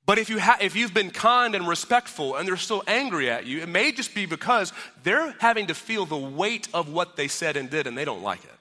But 0.04 0.18
if, 0.18 0.28
you 0.28 0.40
ha- 0.40 0.58
if 0.60 0.74
you've 0.74 0.94
been 0.94 1.10
kind 1.10 1.54
and 1.54 1.68
respectful 1.68 2.34
and 2.34 2.48
they're 2.48 2.56
still 2.56 2.82
angry 2.88 3.30
at 3.30 3.46
you, 3.46 3.60
it 3.60 3.68
may 3.68 3.92
just 3.92 4.14
be 4.14 4.26
because 4.26 4.72
they're 5.04 5.36
having 5.38 5.68
to 5.68 5.74
feel 5.74 6.04
the 6.04 6.16
weight 6.16 6.66
of 6.74 6.90
what 6.90 7.14
they 7.14 7.28
said 7.28 7.56
and 7.56 7.70
did 7.70 7.86
and 7.86 7.96
they 7.96 8.04
don't 8.04 8.22
like 8.22 8.42
it. 8.42 8.57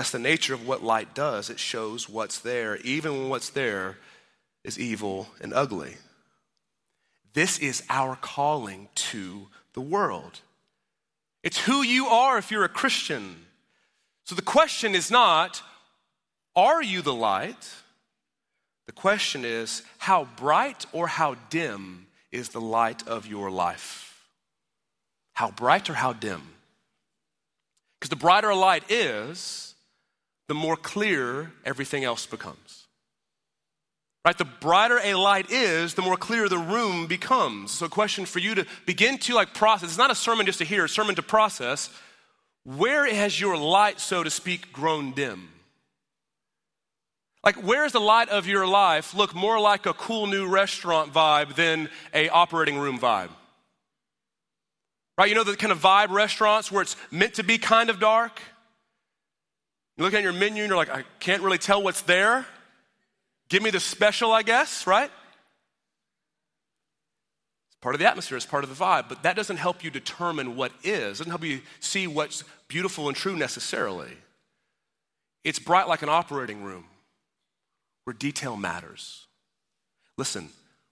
That's 0.00 0.12
the 0.12 0.18
nature 0.18 0.54
of 0.54 0.66
what 0.66 0.82
light 0.82 1.14
does. 1.14 1.50
It 1.50 1.58
shows 1.58 2.08
what's 2.08 2.38
there, 2.38 2.78
even 2.78 3.12
when 3.12 3.28
what's 3.28 3.50
there 3.50 3.98
is 4.64 4.78
evil 4.78 5.28
and 5.42 5.52
ugly. 5.52 5.98
This 7.34 7.58
is 7.58 7.82
our 7.90 8.16
calling 8.16 8.88
to 8.94 9.48
the 9.74 9.82
world. 9.82 10.40
It's 11.42 11.58
who 11.58 11.82
you 11.82 12.06
are 12.06 12.38
if 12.38 12.50
you're 12.50 12.64
a 12.64 12.68
Christian. 12.70 13.44
So 14.24 14.34
the 14.34 14.40
question 14.40 14.94
is 14.94 15.10
not, 15.10 15.60
are 16.56 16.82
you 16.82 17.02
the 17.02 17.12
light? 17.12 17.68
The 18.86 18.92
question 18.92 19.44
is, 19.44 19.82
how 19.98 20.28
bright 20.38 20.86
or 20.92 21.08
how 21.08 21.36
dim 21.50 22.06
is 22.32 22.48
the 22.48 22.60
light 22.62 23.06
of 23.06 23.26
your 23.26 23.50
life? 23.50 24.26
How 25.34 25.50
bright 25.50 25.90
or 25.90 25.94
how 25.94 26.14
dim? 26.14 26.40
Because 27.98 28.08
the 28.08 28.16
brighter 28.16 28.48
a 28.48 28.56
light 28.56 28.90
is, 28.90 29.69
the 30.50 30.54
more 30.54 30.76
clear 30.76 31.52
everything 31.64 32.02
else 32.02 32.26
becomes. 32.26 32.88
Right? 34.24 34.36
The 34.36 34.44
brighter 34.44 34.98
a 35.00 35.14
light 35.14 35.48
is, 35.48 35.94
the 35.94 36.02
more 36.02 36.16
clear 36.16 36.48
the 36.48 36.58
room 36.58 37.06
becomes. 37.06 37.70
So, 37.70 37.86
a 37.86 37.88
question 37.88 38.26
for 38.26 38.40
you 38.40 38.56
to 38.56 38.66
begin 38.84 39.18
to 39.18 39.34
like 39.34 39.54
process. 39.54 39.90
It's 39.90 39.96
not 39.96 40.10
a 40.10 40.14
sermon 40.16 40.46
just 40.46 40.58
to 40.58 40.64
hear, 40.64 40.86
a 40.86 40.88
sermon 40.88 41.14
to 41.14 41.22
process. 41.22 41.88
Where 42.64 43.06
has 43.14 43.40
your 43.40 43.56
light, 43.56 44.00
so 44.00 44.24
to 44.24 44.28
speak, 44.28 44.72
grown 44.72 45.12
dim? 45.12 45.50
Like, 47.44 47.62
where's 47.62 47.92
the 47.92 48.00
light 48.00 48.28
of 48.28 48.48
your 48.48 48.66
life 48.66 49.14
look 49.14 49.32
more 49.32 49.60
like 49.60 49.86
a 49.86 49.94
cool 49.94 50.26
new 50.26 50.48
restaurant 50.48 51.12
vibe 51.12 51.54
than 51.54 51.88
a 52.12 52.28
operating 52.28 52.76
room 52.76 52.98
vibe? 52.98 53.30
Right? 55.16 55.28
You 55.28 55.36
know 55.36 55.44
the 55.44 55.56
kind 55.56 55.70
of 55.70 55.78
vibe 55.78 56.10
restaurants 56.10 56.72
where 56.72 56.82
it's 56.82 56.96
meant 57.12 57.34
to 57.34 57.44
be 57.44 57.56
kind 57.56 57.88
of 57.88 58.00
dark? 58.00 58.40
You 60.00 60.04
look 60.04 60.14
at 60.14 60.22
your 60.22 60.32
menu 60.32 60.62
and 60.62 60.70
you're 60.70 60.78
like, 60.78 60.88
I 60.88 61.04
can't 61.18 61.42
really 61.42 61.58
tell 61.58 61.82
what's 61.82 62.00
there. 62.00 62.46
Give 63.50 63.62
me 63.62 63.68
the 63.68 63.80
special, 63.80 64.32
I 64.32 64.42
guess, 64.42 64.86
right? 64.86 65.10
It's 67.66 67.76
part 67.82 67.94
of 67.94 67.98
the 67.98 68.08
atmosphere, 68.08 68.38
it's 68.38 68.46
part 68.46 68.64
of 68.64 68.70
the 68.70 68.82
vibe, 68.82 69.10
but 69.10 69.24
that 69.24 69.36
doesn't 69.36 69.58
help 69.58 69.84
you 69.84 69.90
determine 69.90 70.56
what 70.56 70.72
is. 70.82 71.20
It 71.20 71.24
doesn't 71.24 71.28
help 71.28 71.44
you 71.44 71.60
see 71.80 72.06
what's 72.06 72.44
beautiful 72.66 73.08
and 73.08 73.16
true 73.16 73.36
necessarily. 73.36 74.12
It's 75.44 75.58
bright 75.58 75.86
like 75.86 76.00
an 76.00 76.08
operating 76.08 76.62
room 76.62 76.86
where 78.04 78.14
detail 78.14 78.56
matters. 78.56 79.26
Listen, 80.16 80.48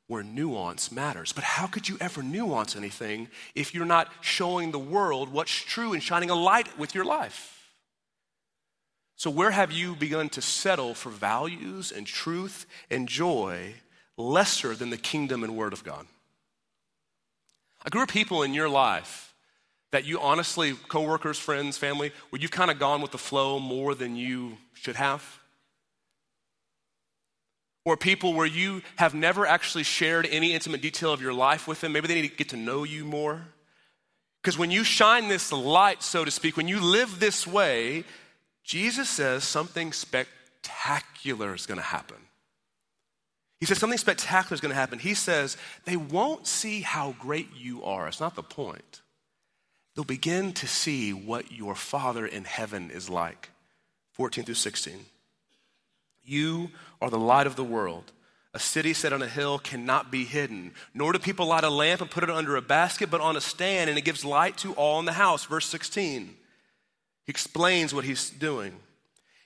where 0.06 0.22
nuance 0.22 0.92
matters. 0.92 1.32
But 1.32 1.44
how 1.44 1.66
could 1.66 1.88
you 1.88 1.96
ever 1.98 2.22
nuance 2.22 2.76
anything 2.76 3.28
if 3.54 3.74
you're 3.74 3.86
not 3.86 4.12
showing 4.20 4.70
the 4.70 4.78
world 4.78 5.30
what's 5.30 5.50
true 5.50 5.94
and 5.94 6.02
shining 6.02 6.28
a 6.28 6.34
light 6.34 6.78
with 6.78 6.94
your 6.94 7.06
life? 7.06 7.57
So, 9.18 9.30
where 9.30 9.50
have 9.50 9.70
you 9.70 9.94
begun 9.94 10.30
to 10.30 10.40
settle 10.40 10.94
for 10.94 11.10
values 11.10 11.92
and 11.92 12.06
truth 12.06 12.64
and 12.90 13.06
joy 13.06 13.74
lesser 14.16 14.74
than 14.74 14.88
the 14.88 14.96
kingdom 14.96 15.44
and 15.44 15.56
word 15.56 15.74
of 15.74 15.84
God? 15.84 16.06
I 17.84 17.90
grew 17.90 18.02
up 18.02 18.08
people 18.08 18.42
in 18.42 18.54
your 18.54 18.68
life 18.68 19.34
that 19.90 20.04
you 20.04 20.20
honestly, 20.20 20.74
coworkers, 20.88 21.38
friends, 21.38 21.76
family, 21.76 22.12
where 22.30 22.40
you've 22.40 22.50
kind 22.50 22.70
of 22.70 22.78
gone 22.78 23.02
with 23.02 23.10
the 23.10 23.18
flow 23.18 23.58
more 23.58 23.94
than 23.94 24.16
you 24.16 24.56
should 24.72 24.96
have? 24.96 25.38
or 27.88 27.96
people 27.96 28.34
where 28.34 28.46
you 28.46 28.82
have 28.96 29.14
never 29.14 29.46
actually 29.46 29.82
shared 29.82 30.26
any 30.30 30.52
intimate 30.52 30.82
detail 30.82 31.10
of 31.10 31.22
your 31.22 31.32
life 31.32 31.66
with 31.66 31.80
them. 31.80 31.92
Maybe 31.92 32.06
they 32.06 32.14
need 32.20 32.28
to 32.28 32.36
get 32.36 32.50
to 32.50 32.56
know 32.56 32.84
you 32.84 33.02
more. 33.02 33.40
Because 34.42 34.58
when 34.58 34.70
you 34.70 34.84
shine 34.84 35.28
this 35.28 35.50
light, 35.50 36.02
so 36.02 36.22
to 36.22 36.30
speak, 36.30 36.56
when 36.58 36.68
you 36.68 36.80
live 36.80 37.18
this 37.18 37.46
way, 37.46 38.04
Jesus 38.68 39.08
says 39.08 39.44
something 39.44 39.94
spectacular 39.94 41.54
is 41.54 41.64
going 41.64 41.78
to 41.78 41.82
happen. 41.82 42.18
He 43.60 43.66
says 43.66 43.78
something 43.78 43.98
spectacular 43.98 44.54
is 44.54 44.60
going 44.60 44.72
to 44.72 44.78
happen. 44.78 44.98
He 44.98 45.14
says 45.14 45.56
they 45.86 45.96
won't 45.96 46.46
see 46.46 46.82
how 46.82 47.14
great 47.18 47.48
you 47.56 47.82
are. 47.82 48.06
It's 48.06 48.20
not 48.20 48.36
the 48.36 48.42
point. 48.42 49.00
They'll 49.96 50.04
begin 50.04 50.52
to 50.52 50.66
see 50.66 51.14
what 51.14 51.50
your 51.50 51.74
Father 51.74 52.26
in 52.26 52.44
heaven 52.44 52.90
is 52.90 53.08
like. 53.08 53.48
14 54.12 54.44
through 54.44 54.54
16. 54.54 55.06
You 56.22 56.70
are 57.00 57.08
the 57.08 57.18
light 57.18 57.46
of 57.46 57.56
the 57.56 57.64
world. 57.64 58.12
A 58.52 58.58
city 58.58 58.92
set 58.92 59.14
on 59.14 59.22
a 59.22 59.28
hill 59.28 59.58
cannot 59.58 60.10
be 60.10 60.26
hidden, 60.26 60.72
nor 60.92 61.14
do 61.14 61.18
people 61.18 61.46
light 61.46 61.64
a 61.64 61.70
lamp 61.70 62.02
and 62.02 62.10
put 62.10 62.22
it 62.22 62.28
under 62.28 62.54
a 62.54 62.62
basket, 62.62 63.10
but 63.10 63.22
on 63.22 63.34
a 63.34 63.40
stand, 63.40 63.88
and 63.88 63.98
it 63.98 64.04
gives 64.04 64.26
light 64.26 64.58
to 64.58 64.74
all 64.74 64.98
in 64.98 65.06
the 65.06 65.12
house. 65.12 65.46
Verse 65.46 65.64
16. 65.64 66.34
He 67.28 67.30
explains 67.30 67.92
what 67.92 68.06
he's 68.06 68.30
doing. 68.30 68.72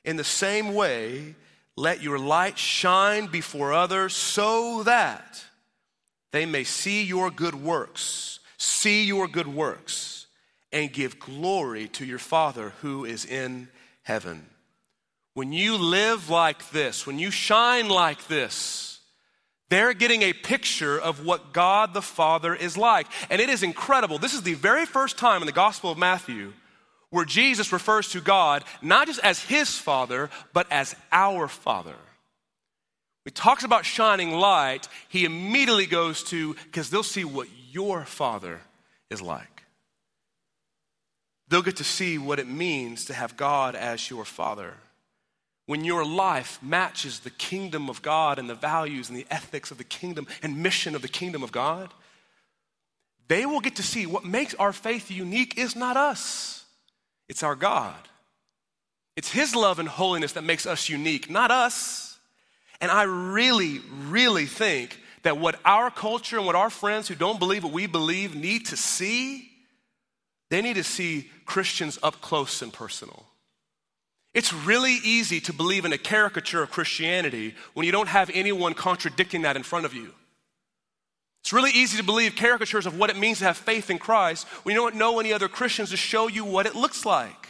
In 0.04 0.16
the 0.16 0.22
same 0.22 0.72
way, 0.72 1.34
let 1.74 2.00
your 2.00 2.16
light 2.16 2.56
shine 2.56 3.26
before 3.26 3.72
others 3.72 4.14
so 4.14 4.84
that 4.84 5.44
they 6.30 6.46
may 6.46 6.62
see 6.62 7.02
your 7.02 7.28
good 7.28 7.56
works, 7.56 8.38
see 8.56 9.02
your 9.02 9.26
good 9.26 9.48
works, 9.48 10.28
and 10.72 10.92
give 10.92 11.18
glory 11.18 11.88
to 11.88 12.04
your 12.04 12.20
Father 12.20 12.72
who 12.82 13.04
is 13.04 13.24
in 13.24 13.66
heaven. 14.02 14.46
When 15.34 15.52
you 15.52 15.76
live 15.76 16.30
like 16.30 16.70
this, 16.70 17.04
when 17.04 17.18
you 17.18 17.32
shine 17.32 17.88
like 17.88 18.28
this, 18.28 19.00
they're 19.70 19.92
getting 19.92 20.22
a 20.22 20.32
picture 20.32 21.00
of 21.00 21.26
what 21.26 21.52
God 21.52 21.94
the 21.94 22.02
Father 22.02 22.54
is 22.54 22.76
like. 22.76 23.08
And 23.28 23.40
it 23.40 23.48
is 23.48 23.64
incredible. 23.64 24.18
This 24.18 24.34
is 24.34 24.42
the 24.42 24.54
very 24.54 24.86
first 24.86 25.18
time 25.18 25.42
in 25.42 25.46
the 25.46 25.52
Gospel 25.52 25.90
of 25.90 25.98
Matthew 25.98 26.52
where 27.12 27.24
Jesus 27.24 27.72
refers 27.72 28.08
to 28.08 28.20
God 28.20 28.64
not 28.82 29.06
just 29.06 29.20
as 29.20 29.38
his 29.38 29.78
Father, 29.78 30.28
but 30.52 30.66
as 30.72 30.96
our 31.12 31.46
Father. 31.46 31.94
He 33.24 33.30
talks 33.30 33.62
about 33.62 33.84
shining 33.84 34.32
light, 34.32 34.88
he 35.08 35.24
immediately 35.24 35.86
goes 35.86 36.24
to, 36.24 36.54
because 36.64 36.90
they'll 36.90 37.04
see 37.04 37.24
what 37.24 37.46
your 37.70 38.04
Father 38.04 38.60
is 39.10 39.22
like. 39.22 39.62
They'll 41.46 41.62
get 41.62 41.76
to 41.76 41.84
see 41.84 42.18
what 42.18 42.40
it 42.40 42.48
means 42.48 43.04
to 43.04 43.14
have 43.14 43.36
God 43.36 43.76
as 43.76 44.10
your 44.10 44.24
Father 44.24 44.74
when 45.66 45.84
your 45.84 46.04
life 46.04 46.58
matches 46.62 47.20
the 47.20 47.30
kingdom 47.30 47.88
of 47.88 48.02
God 48.02 48.38
and 48.38 48.50
the 48.50 48.54
values 48.54 49.08
and 49.08 49.16
the 49.16 49.26
ethics 49.30 49.70
of 49.70 49.78
the 49.78 49.84
kingdom 49.84 50.26
and 50.42 50.62
mission 50.62 50.94
of 50.94 51.02
the 51.02 51.08
kingdom 51.08 51.42
of 51.42 51.52
God, 51.52 51.92
they 53.28 53.46
will 53.46 53.60
get 53.60 53.76
to 53.76 53.82
see 53.82 54.04
what 54.04 54.24
makes 54.24 54.54
our 54.54 54.72
faith 54.72 55.10
unique 55.10 55.56
is 55.56 55.76
not 55.76 55.96
us, 55.96 56.61
it's 57.32 57.42
our 57.42 57.56
God. 57.56 57.96
It's 59.16 59.32
His 59.32 59.56
love 59.56 59.78
and 59.78 59.88
holiness 59.88 60.32
that 60.32 60.44
makes 60.44 60.66
us 60.66 60.90
unique, 60.90 61.30
not 61.30 61.50
us. 61.50 62.18
And 62.78 62.90
I 62.90 63.04
really, 63.04 63.80
really 64.08 64.44
think 64.44 65.00
that 65.22 65.38
what 65.38 65.58
our 65.64 65.90
culture 65.90 66.36
and 66.36 66.44
what 66.44 66.56
our 66.56 66.68
friends 66.68 67.08
who 67.08 67.14
don't 67.14 67.38
believe 67.38 67.64
what 67.64 67.72
we 67.72 67.86
believe 67.86 68.34
need 68.34 68.66
to 68.66 68.76
see 68.76 69.48
They 70.52 70.60
need 70.60 70.74
to 70.74 70.84
see 70.84 71.30
Christians 71.46 71.98
up 72.02 72.20
close 72.20 72.60
and 72.60 72.70
personal. 72.70 73.24
It's 74.34 74.52
really 74.52 74.98
easy 75.02 75.40
to 75.40 75.52
believe 75.54 75.86
in 75.86 75.94
a 75.94 75.98
caricature 75.98 76.62
of 76.62 76.70
Christianity 76.70 77.54
when 77.72 77.86
you 77.86 77.92
don't 77.92 78.08
have 78.08 78.30
anyone 78.34 78.74
contradicting 78.74 79.42
that 79.42 79.56
in 79.56 79.62
front 79.62 79.86
of 79.86 79.94
you. 79.94 80.12
It's 81.42 81.52
really 81.52 81.72
easy 81.72 81.96
to 81.98 82.04
believe 82.04 82.36
caricatures 82.36 82.86
of 82.86 82.96
what 82.96 83.10
it 83.10 83.16
means 83.16 83.38
to 83.38 83.44
have 83.44 83.56
faith 83.56 83.90
in 83.90 83.98
Christ 83.98 84.46
when 84.62 84.74
you 84.74 84.80
don't 84.80 84.94
know 84.94 85.18
any 85.18 85.32
other 85.32 85.48
Christians 85.48 85.90
to 85.90 85.96
show 85.96 86.28
you 86.28 86.44
what 86.44 86.66
it 86.66 86.76
looks 86.76 87.04
like. 87.04 87.48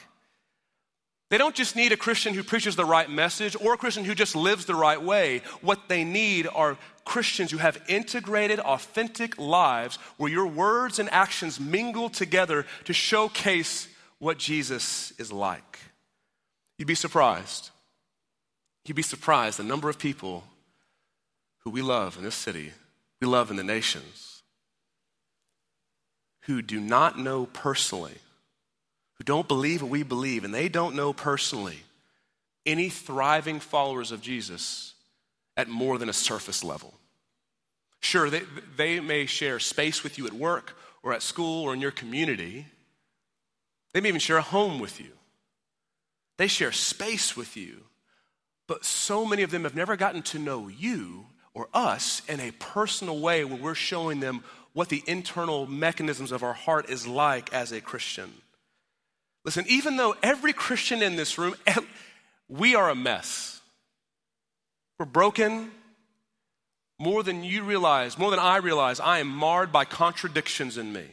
They 1.29 1.39
don't 1.39 1.55
just 1.55 1.77
need 1.77 1.93
a 1.93 1.97
Christian 1.97 2.35
who 2.35 2.43
preaches 2.43 2.77
the 2.77 2.85
right 2.85 3.09
message 3.09 3.57
or 3.59 3.75
a 3.75 3.77
Christian 3.79 4.05
who 4.05 4.15
just 4.15 4.37
lives 4.37 4.67
the 4.67 4.75
right 4.75 5.01
way. 5.01 5.43
What 5.61 5.89
they 5.89 6.05
need 6.05 6.47
are 6.47 6.77
Christians 7.05 7.51
who 7.51 7.59
have 7.59 7.83
integrated, 7.89 8.61
authentic 8.61 9.39
lives 9.39 9.97
where 10.17 10.31
your 10.31 10.47
words 10.47 10.99
and 10.99 11.11
actions 11.11 11.59
mingle 11.59 12.09
together 12.09 12.67
to 12.85 12.93
showcase 12.93 13.89
what 14.19 14.39
Jesus 14.39 15.13
is 15.19 15.33
like. 15.33 15.79
You'd 16.79 16.89
be 16.89 16.95
surprised. 16.95 17.71
You'd 18.87 18.95
be 18.95 19.03
surprised 19.03 19.59
the 19.59 19.65
number 19.65 19.89
of 19.89 19.99
people 19.99 20.45
who 21.61 21.71
we 21.71 21.83
love 21.83 22.17
in 22.17 22.25
this 22.25 22.35
city, 22.35 22.73
we 23.23 23.29
love 23.29 23.53
in 23.53 23.57
the 23.57 23.63
nations, 23.63 24.43
who 26.43 26.61
do 26.61 26.81
not 26.81 27.17
know 27.17 27.47
personally, 27.47 28.19
who 29.15 29.23
don't 29.23 29.47
believe 29.47 29.81
what 29.81 29.93
we 29.93 30.03
believe, 30.03 30.43
and 30.43 30.53
they 30.53 30.69
don't 30.69 30.97
know 30.97 31.13
personally 31.13 31.79
any 32.67 32.89
thriving 32.89 33.61
followers 33.61 34.11
of 34.11 34.21
Jesus 34.21 34.95
at 35.57 35.69
more 35.69 35.99
than 35.99 36.09
a 36.09 36.13
surface 36.13 36.65
level. 36.65 36.95
Sure, 38.01 38.29
they, 38.29 38.43
they 38.77 38.99
may 38.99 39.27
share 39.27 39.61
space 39.61 40.03
with 40.03 40.19
you 40.19 40.27
at 40.27 40.33
work 40.33 40.77
or 41.05 41.13
at 41.13 41.23
school 41.23 41.63
or 41.63 41.75
in 41.75 41.81
your 41.81 41.93
community. 41.93 42.67
They 43.93 44.01
may 44.01 44.09
even 44.09 44.21
share 44.21 44.39
a 44.39 44.43
home 44.43 44.81
with 44.81 45.01
you. 45.01 45.13
They 46.39 46.49
share 46.49 46.73
space 46.73 47.37
with 47.37 47.57
you. 47.57 47.85
But 48.67 48.85
so 48.85 49.25
many 49.25 49.43
of 49.43 49.53
them 49.53 49.63
have 49.63 49.77
never 49.77 49.95
gotten 49.95 50.23
to 50.23 50.41
know 50.41 50.67
you 50.67 51.27
or 51.55 51.69
us 51.75 52.23
in 52.29 52.41
a 52.41 52.51
personal 52.53 53.19
way 53.19 53.45
where 53.45 53.61
we're 53.61 53.75
showing 53.75 54.21
them 54.21 54.43
what 54.73 54.89
the 54.89 55.03
internal 55.07 55.67
mechanisms 55.67 56.33
of 56.33 56.43
our 56.43 56.55
heart 56.55 56.89
is 56.89 57.07
like 57.07 57.53
as 57.53 57.73
a 57.73 57.81
Christian. 57.81 58.33
Listen, 59.45 59.65
even 59.69 59.97
though 59.97 60.15
every 60.23 60.53
Christian 60.53 61.03
in 61.03 61.17
this 61.17 61.37
room, 61.37 61.55
we 62.49 62.75
are 62.75 62.91
a 62.91 62.95
mess. 62.95 63.61
We're 64.99 65.07
broken 65.07 65.71
more 66.99 67.23
than 67.23 67.43
you 67.43 67.65
realize, 67.65 68.17
more 68.17 68.31
than 68.31 68.39
I 68.39 68.59
realize. 68.59 69.01
I 69.01 69.19
am 69.19 69.29
marred 69.29 69.73
by 69.73 69.85
contradictions 69.85 70.79
in 70.79 70.93
me. 70.93 71.05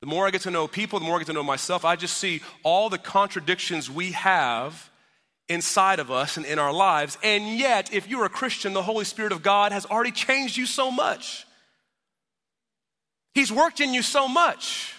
The 0.00 0.06
more 0.06 0.26
I 0.26 0.30
get 0.30 0.40
to 0.42 0.50
know 0.50 0.66
people, 0.66 0.98
the 0.98 1.04
more 1.04 1.16
I 1.16 1.18
get 1.18 1.26
to 1.26 1.32
know 1.32 1.44
myself, 1.44 1.84
I 1.84 1.94
just 1.94 2.16
see 2.16 2.40
all 2.62 2.88
the 2.88 2.98
contradictions 2.98 3.90
we 3.90 4.12
have 4.12 4.90
inside 5.52 5.98
of 5.98 6.10
us 6.10 6.36
and 6.36 6.46
in 6.46 6.58
our 6.58 6.72
lives. 6.72 7.18
And 7.22 7.58
yet, 7.58 7.92
if 7.92 8.08
you're 8.08 8.24
a 8.24 8.30
Christian, 8.30 8.72
the 8.72 8.82
Holy 8.82 9.04
Spirit 9.04 9.32
of 9.32 9.42
God 9.42 9.72
has 9.72 9.86
already 9.86 10.12
changed 10.12 10.56
you 10.56 10.66
so 10.66 10.90
much. 10.90 11.46
He's 13.34 13.52
worked 13.52 13.80
in 13.80 13.94
you 13.94 14.02
so 14.02 14.28
much. 14.28 14.94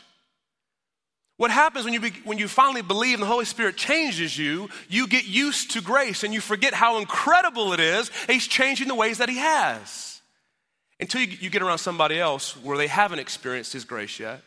What 1.37 1.51
happens 1.51 1.85
when 1.85 1.93
you, 1.93 1.99
be, 1.99 2.11
when 2.23 2.37
you 2.37 2.47
finally 2.47 2.81
believe 2.81 3.15
and 3.15 3.23
the 3.23 3.27
Holy 3.27 3.45
Spirit 3.45 3.75
changes 3.75 4.37
you, 4.37 4.69
you 4.87 5.07
get 5.07 5.25
used 5.25 5.71
to 5.71 5.81
grace 5.81 6.23
and 6.23 6.33
you 6.33 6.41
forget 6.41 6.73
how 6.73 6.99
incredible 6.99 7.73
it 7.73 7.79
is. 7.79 8.11
He's 8.27 8.47
changing 8.47 8.87
the 8.87 8.95
ways 8.95 9.17
that 9.17 9.29
He 9.29 9.37
has. 9.37 10.21
Until 10.99 11.21
you, 11.21 11.37
you 11.39 11.49
get 11.49 11.61
around 11.61 11.79
somebody 11.79 12.19
else 12.19 12.55
where 12.57 12.77
they 12.77 12.87
haven't 12.87 13.19
experienced 13.19 13.73
His 13.73 13.83
grace 13.83 14.19
yet 14.19 14.41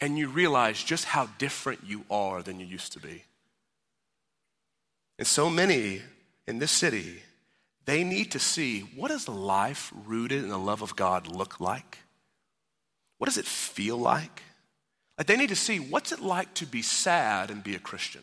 and 0.00 0.18
you 0.18 0.28
realize 0.28 0.82
just 0.82 1.04
how 1.04 1.28
different 1.38 1.80
you 1.84 2.04
are 2.10 2.42
than 2.42 2.60
you 2.60 2.66
used 2.66 2.92
to 2.92 3.00
be. 3.00 3.24
And 5.18 5.26
so 5.26 5.48
many 5.48 6.02
in 6.46 6.58
this 6.58 6.70
city, 6.70 7.22
they 7.84 8.04
need 8.04 8.32
to 8.32 8.38
see 8.38 8.80
what 8.80 9.08
does 9.08 9.28
life 9.28 9.92
rooted 10.04 10.42
in 10.42 10.48
the 10.48 10.58
love 10.58 10.82
of 10.82 10.96
God 10.96 11.28
look 11.28 11.60
like? 11.60 11.98
What 13.18 13.26
does 13.26 13.38
it 13.38 13.46
feel 13.46 13.96
like? 13.96 14.42
Like 15.16 15.26
they 15.26 15.36
need 15.36 15.48
to 15.48 15.56
see 15.56 15.78
what's 15.78 16.12
it 16.12 16.20
like 16.20 16.52
to 16.54 16.66
be 16.66 16.82
sad 16.82 17.50
and 17.50 17.64
be 17.64 17.74
a 17.74 17.78
Christian? 17.78 18.22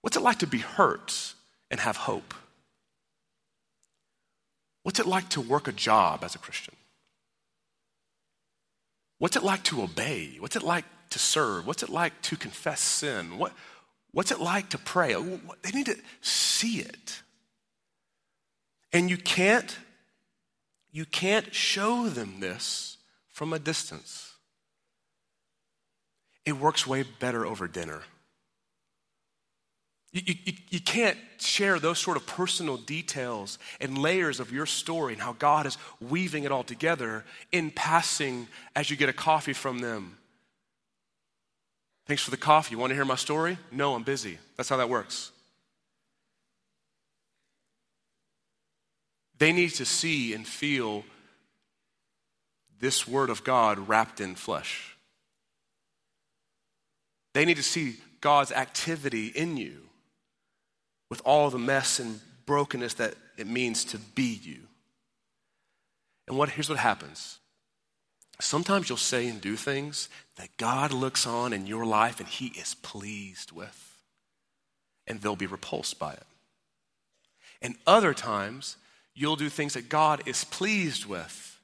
What's 0.00 0.16
it 0.16 0.22
like 0.22 0.40
to 0.40 0.46
be 0.46 0.58
hurt 0.58 1.34
and 1.70 1.80
have 1.80 1.96
hope? 1.96 2.34
What's 4.82 5.00
it 5.00 5.06
like 5.06 5.28
to 5.30 5.40
work 5.40 5.68
a 5.68 5.72
job 5.72 6.24
as 6.24 6.34
a 6.34 6.38
Christian? 6.38 6.74
What's 9.18 9.36
it 9.36 9.42
like 9.42 9.62
to 9.64 9.82
obey? 9.82 10.36
What's 10.38 10.56
it 10.56 10.62
like 10.62 10.84
to 11.10 11.18
serve? 11.18 11.66
What's 11.66 11.82
it 11.82 11.88
like 11.88 12.20
to 12.22 12.36
confess 12.36 12.80
sin? 12.80 13.38
What, 13.38 13.52
what's 14.14 14.30
it 14.30 14.40
like 14.40 14.70
to 14.70 14.78
pray? 14.78 15.14
Oh, 15.14 15.40
they 15.62 15.70
need 15.72 15.86
to 15.86 15.96
see 16.22 16.78
it. 16.78 17.22
And 18.92 19.10
you 19.10 19.18
can't, 19.18 19.76
you 20.92 21.04
can't 21.04 21.52
show 21.52 22.08
them 22.08 22.40
this 22.40 22.96
from 23.28 23.52
a 23.52 23.58
distance. 23.58 24.32
It 26.46 26.52
works 26.52 26.86
way 26.86 27.04
better 27.18 27.44
over 27.44 27.66
dinner. 27.66 28.02
You, 30.12 30.22
you, 30.44 30.52
you, 30.70 30.80
can't 30.80 31.18
share 31.38 31.80
those 31.80 31.98
sort 31.98 32.16
of 32.16 32.24
personal 32.24 32.76
details 32.76 33.58
and 33.80 33.98
layers 33.98 34.38
of 34.38 34.52
your 34.52 34.64
story 34.64 35.14
and 35.14 35.20
how 35.20 35.32
God 35.32 35.66
is 35.66 35.76
weaving 36.00 36.44
it 36.44 36.52
all 36.52 36.62
together 36.62 37.24
in 37.50 37.72
passing 37.72 38.46
as 38.76 38.90
you 38.90 38.96
get 38.96 39.08
a 39.08 39.12
coffee 39.12 39.54
from 39.54 39.80
them. 39.80 40.16
Thanks 42.06 42.22
for 42.22 42.30
the 42.30 42.36
coffee. 42.36 42.72
You 42.72 42.78
want 42.78 42.90
to 42.90 42.94
hear 42.94 43.04
my 43.04 43.14
story? 43.16 43.58
No, 43.72 43.94
I'm 43.94 44.02
busy. 44.02 44.38
That's 44.56 44.68
how 44.68 44.76
that 44.76 44.88
works. 44.88 45.30
They 49.38 49.52
need 49.52 49.70
to 49.70 49.84
see 49.84 50.34
and 50.34 50.46
feel 50.46 51.04
this 52.78 53.08
word 53.08 53.30
of 53.30 53.44
God 53.44 53.88
wrapped 53.88 54.20
in 54.20 54.34
flesh. 54.34 54.96
They 57.32 57.44
need 57.44 57.56
to 57.56 57.62
see 57.62 57.96
God's 58.20 58.52
activity 58.52 59.28
in 59.28 59.56
you 59.56 59.82
with 61.10 61.20
all 61.24 61.50
the 61.50 61.58
mess 61.58 61.98
and 61.98 62.20
brokenness 62.46 62.94
that 62.94 63.14
it 63.36 63.46
means 63.46 63.84
to 63.86 63.98
be 63.98 64.38
you. 64.42 64.60
And 66.28 66.36
what, 66.38 66.50
here's 66.50 66.68
what 66.68 66.78
happens. 66.78 67.38
Sometimes 68.40 68.88
you'll 68.88 68.98
say 68.98 69.28
and 69.28 69.40
do 69.40 69.56
things 69.56 70.08
that 70.36 70.56
God 70.56 70.92
looks 70.92 71.26
on 71.26 71.52
in 71.52 71.66
your 71.66 71.86
life 71.86 72.18
and 72.18 72.28
he 72.28 72.46
is 72.48 72.74
pleased 72.74 73.52
with, 73.52 73.98
and 75.06 75.20
they'll 75.20 75.36
be 75.36 75.46
repulsed 75.46 75.98
by 75.98 76.12
it. 76.12 76.26
And 77.62 77.76
other 77.86 78.12
times, 78.12 78.76
you'll 79.14 79.36
do 79.36 79.48
things 79.48 79.74
that 79.74 79.88
God 79.88 80.22
is 80.26 80.44
pleased 80.44 81.06
with, 81.06 81.58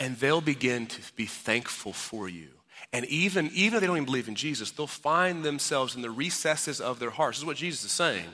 and 0.00 0.16
they'll 0.16 0.40
begin 0.40 0.86
to 0.86 1.00
be 1.14 1.26
thankful 1.26 1.92
for 1.92 2.28
you. 2.28 2.48
And 2.92 3.04
even, 3.06 3.50
even 3.54 3.76
if 3.76 3.80
they 3.80 3.86
don't 3.86 3.96
even 3.96 4.04
believe 4.04 4.28
in 4.28 4.34
Jesus, 4.34 4.72
they'll 4.72 4.86
find 4.86 5.44
themselves 5.44 5.94
in 5.94 6.02
the 6.02 6.10
recesses 6.10 6.80
of 6.80 6.98
their 6.98 7.10
hearts. 7.10 7.38
This 7.38 7.42
is 7.42 7.46
what 7.46 7.56
Jesus 7.56 7.84
is 7.84 7.92
saying 7.92 8.26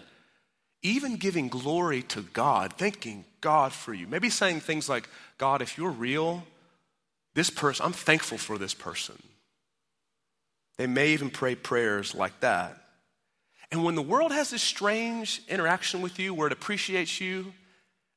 even 0.82 1.16
giving 1.16 1.48
glory 1.48 2.02
to 2.02 2.22
God, 2.22 2.74
thanking 2.74 3.24
God 3.40 3.72
for 3.72 3.92
you. 3.92 4.06
Maybe 4.06 4.30
saying 4.30 4.61
things 4.61 4.88
like, 4.88 5.08
God, 5.36 5.61
if 5.62 5.76
you're 5.76 5.90
real, 5.90 6.44
this 7.34 7.50
person, 7.50 7.86
I'm 7.86 7.92
thankful 7.92 8.38
for 8.38 8.58
this 8.58 8.74
person. 8.74 9.20
They 10.78 10.86
may 10.86 11.10
even 11.10 11.30
pray 11.30 11.54
prayers 11.54 12.14
like 12.14 12.40
that. 12.40 12.76
And 13.70 13.84
when 13.84 13.94
the 13.94 14.02
world 14.02 14.32
has 14.32 14.50
this 14.50 14.62
strange 14.62 15.42
interaction 15.48 16.02
with 16.02 16.18
you 16.18 16.34
where 16.34 16.48
it 16.48 16.52
appreciates 16.52 17.20
you 17.20 17.52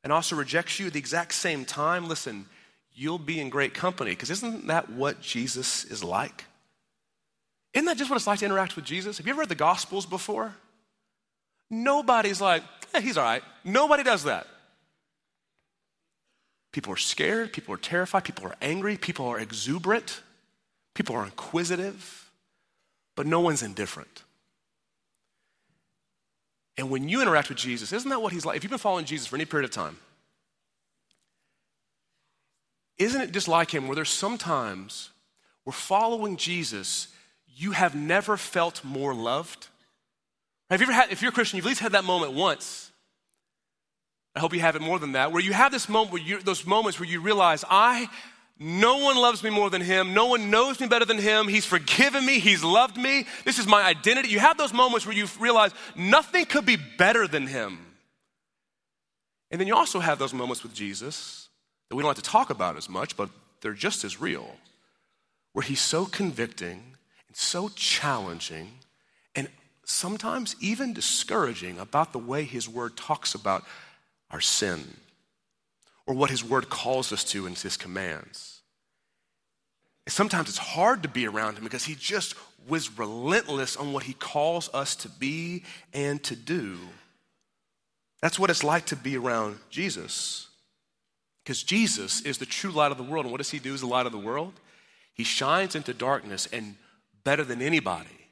and 0.03 0.11
also 0.11 0.35
rejects 0.35 0.79
you 0.79 0.87
at 0.87 0.93
the 0.93 0.99
exact 0.99 1.33
same 1.33 1.65
time, 1.65 2.07
listen, 2.07 2.47
you'll 2.93 3.19
be 3.19 3.39
in 3.39 3.49
great 3.49 3.73
company 3.73 4.11
because 4.11 4.29
isn't 4.29 4.67
that 4.67 4.89
what 4.89 5.21
Jesus 5.21 5.85
is 5.85 6.03
like? 6.03 6.45
Isn't 7.73 7.85
that 7.85 7.97
just 7.97 8.09
what 8.09 8.17
it's 8.17 8.27
like 8.27 8.39
to 8.39 8.45
interact 8.45 8.75
with 8.75 8.85
Jesus? 8.85 9.17
Have 9.17 9.27
you 9.27 9.33
ever 9.33 9.41
read 9.41 9.49
the 9.49 9.55
Gospels 9.55 10.05
before? 10.05 10.55
Nobody's 11.69 12.39
like, 12.39 12.63
he's 13.01 13.17
all 13.17 13.23
right. 13.23 13.43
Nobody 13.63 14.03
does 14.03 14.23
that. 14.23 14.47
People 16.73 16.91
are 16.91 16.97
scared, 16.97 17.53
people 17.53 17.73
are 17.73 17.77
terrified, 17.77 18.25
people 18.25 18.45
are 18.45 18.55
angry, 18.61 18.97
people 18.97 19.27
are 19.27 19.39
exuberant, 19.39 20.21
people 20.95 21.15
are 21.15 21.23
inquisitive, 21.23 22.31
but 23.15 23.25
no 23.25 23.39
one's 23.39 23.63
indifferent. 23.63 24.23
And 26.75 26.89
when 26.89 27.07
you 27.07 27.21
interact 27.21 27.49
with 27.49 27.59
Jesus, 27.59 27.93
isn't 27.93 28.09
that 28.09 28.21
what 28.21 28.33
he's 28.33 28.43
like? 28.43 28.57
If 28.57 28.63
you've 28.63 28.71
been 28.71 28.79
following 28.79 29.05
Jesus 29.05 29.27
for 29.27 29.35
any 29.35 29.45
period 29.45 29.65
of 29.65 29.71
time, 29.71 29.97
isn't 32.97 33.21
it 33.21 33.31
just 33.31 33.47
like 33.47 33.69
him 33.69 33.87
where 33.87 33.95
there's 33.95 34.09
sometimes 34.09 35.11
where 35.63 35.73
following 35.73 36.37
Jesus, 36.37 37.07
you 37.55 37.71
have 37.71 37.93
never 37.93 38.35
felt 38.35 38.83
more 38.83 39.13
loved? 39.13 39.67
Have 40.71 40.81
you 40.81 40.85
ever 40.85 40.93
had, 40.93 41.11
if 41.11 41.21
you're 41.21 41.29
a 41.29 41.33
Christian, 41.33 41.57
you've 41.57 41.67
at 41.67 41.69
least 41.69 41.81
had 41.81 41.91
that 41.91 42.03
moment 42.03 42.33
once. 42.33 42.91
I 44.35 44.39
hope 44.39 44.53
you 44.53 44.61
have 44.61 44.75
it 44.75 44.81
more 44.81 44.99
than 44.99 45.11
that, 45.11 45.31
where 45.31 45.43
you 45.43 45.53
have 45.53 45.71
this 45.71 45.87
moment 45.87 46.11
where 46.11 46.21
you, 46.21 46.39
those 46.41 46.65
moments 46.65 46.99
where 46.99 47.07
you 47.07 47.21
realize, 47.21 47.63
I 47.69 48.09
No 48.59 48.99
one 48.99 49.17
loves 49.17 49.43
me 49.43 49.49
more 49.49 49.69
than 49.69 49.81
him. 49.81 50.13
No 50.13 50.27
one 50.27 50.49
knows 50.49 50.79
me 50.79 50.87
better 50.87 51.05
than 51.05 51.17
him. 51.17 51.47
He's 51.47 51.65
forgiven 51.65 52.25
me. 52.25 52.39
He's 52.39 52.63
loved 52.63 52.97
me. 52.97 53.25
This 53.45 53.57
is 53.59 53.67
my 53.67 53.83
identity. 53.83 54.29
You 54.29 54.39
have 54.39 54.57
those 54.57 54.73
moments 54.73 55.05
where 55.05 55.15
you 55.15 55.27
realize 55.39 55.71
nothing 55.95 56.45
could 56.45 56.65
be 56.65 56.77
better 56.97 57.27
than 57.27 57.47
him. 57.47 57.79
And 59.49 59.59
then 59.59 59.67
you 59.67 59.75
also 59.75 59.99
have 59.99 60.19
those 60.19 60.33
moments 60.33 60.63
with 60.63 60.73
Jesus 60.73 61.49
that 61.89 61.95
we 61.95 62.03
don't 62.03 62.09
like 62.09 62.17
to 62.17 62.23
talk 62.23 62.49
about 62.49 62.77
as 62.77 62.89
much, 62.89 63.17
but 63.17 63.29
they're 63.61 63.73
just 63.73 64.03
as 64.03 64.21
real, 64.21 64.55
where 65.53 65.63
he's 65.63 65.81
so 65.81 66.05
convicting 66.05 66.95
and 67.27 67.35
so 67.35 67.69
challenging 67.69 68.71
and 69.35 69.49
sometimes 69.83 70.55
even 70.59 70.93
discouraging 70.93 71.79
about 71.79 72.13
the 72.13 72.19
way 72.19 72.43
his 72.43 72.69
word 72.69 72.95
talks 72.95 73.35
about 73.35 73.63
our 74.33 74.41
sin 74.41 74.83
or 76.05 76.15
what 76.15 76.29
his 76.29 76.43
word 76.43 76.69
calls 76.69 77.13
us 77.13 77.23
to 77.23 77.45
in 77.45 77.55
his 77.55 77.77
commands. 77.77 78.61
And 80.05 80.11
sometimes 80.11 80.49
it's 80.49 80.57
hard 80.57 81.03
to 81.03 81.09
be 81.09 81.25
around 81.27 81.57
him 81.57 81.63
because 81.63 81.85
he 81.85 81.95
just 81.95 82.35
was 82.67 82.97
relentless 82.97 83.77
on 83.77 83.93
what 83.93 84.03
he 84.03 84.13
calls 84.13 84.69
us 84.73 84.95
to 84.97 85.09
be 85.09 85.63
and 85.93 86.21
to 86.23 86.35
do. 86.35 86.77
That's 88.21 88.39
what 88.39 88.49
it's 88.49 88.63
like 88.63 88.87
to 88.87 88.95
be 88.95 89.15
around 89.15 89.59
Jesus. 89.69 90.47
Because 91.43 91.63
Jesus 91.63 92.21
is 92.21 92.37
the 92.37 92.45
true 92.45 92.71
light 92.71 92.91
of 92.91 92.97
the 92.97 93.03
world. 93.03 93.25
And 93.25 93.31
what 93.31 93.37
does 93.37 93.51
he 93.51 93.59
do 93.59 93.73
as 93.73 93.81
the 93.81 93.87
light 93.87 94.05
of 94.05 94.11
the 94.11 94.17
world? 94.17 94.53
He 95.13 95.23
shines 95.23 95.75
into 95.75 95.93
darkness, 95.93 96.47
and 96.51 96.75
better 97.23 97.43
than 97.43 97.61
anybody, 97.61 98.29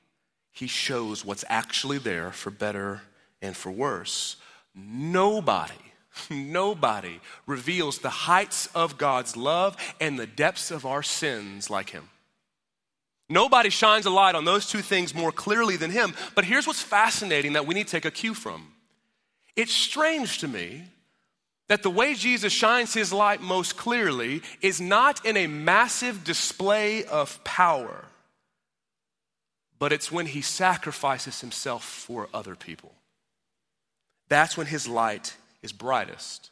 he 0.51 0.67
shows 0.67 1.23
what's 1.23 1.45
actually 1.47 1.99
there 1.99 2.31
for 2.31 2.49
better 2.49 3.01
and 3.41 3.55
for 3.55 3.71
worse. 3.71 4.37
Nobody 4.73 5.90
Nobody 6.29 7.19
reveals 7.45 7.99
the 7.99 8.09
heights 8.09 8.67
of 8.75 8.97
God's 8.97 9.37
love 9.37 9.77
and 9.99 10.19
the 10.19 10.27
depths 10.27 10.71
of 10.71 10.85
our 10.85 11.03
sins 11.03 11.69
like 11.69 11.89
him. 11.89 12.09
Nobody 13.29 13.69
shines 13.69 14.05
a 14.05 14.09
light 14.09 14.35
on 14.35 14.43
those 14.43 14.67
two 14.67 14.81
things 14.81 15.15
more 15.15 15.31
clearly 15.31 15.77
than 15.77 15.89
him. 15.89 16.13
But 16.35 16.43
here's 16.43 16.67
what's 16.67 16.81
fascinating 16.81 17.53
that 17.53 17.65
we 17.65 17.73
need 17.73 17.87
to 17.87 17.91
take 17.91 18.05
a 18.05 18.11
cue 18.11 18.33
from. 18.33 18.73
It's 19.55 19.73
strange 19.73 20.39
to 20.39 20.47
me 20.47 20.83
that 21.69 21.83
the 21.83 21.89
way 21.89 22.13
Jesus 22.13 22.51
shines 22.51 22.93
his 22.93 23.13
light 23.13 23.41
most 23.41 23.77
clearly 23.77 24.41
is 24.61 24.81
not 24.81 25.25
in 25.25 25.37
a 25.37 25.47
massive 25.47 26.25
display 26.25 27.05
of 27.05 27.41
power, 27.45 28.03
but 29.79 29.93
it's 29.93 30.11
when 30.11 30.25
he 30.25 30.41
sacrifices 30.41 31.39
himself 31.39 31.85
for 31.85 32.27
other 32.33 32.55
people. 32.55 32.91
That's 34.27 34.57
when 34.57 34.67
his 34.67 34.89
light 34.89 35.37
is 35.63 35.71
brightest. 35.71 36.49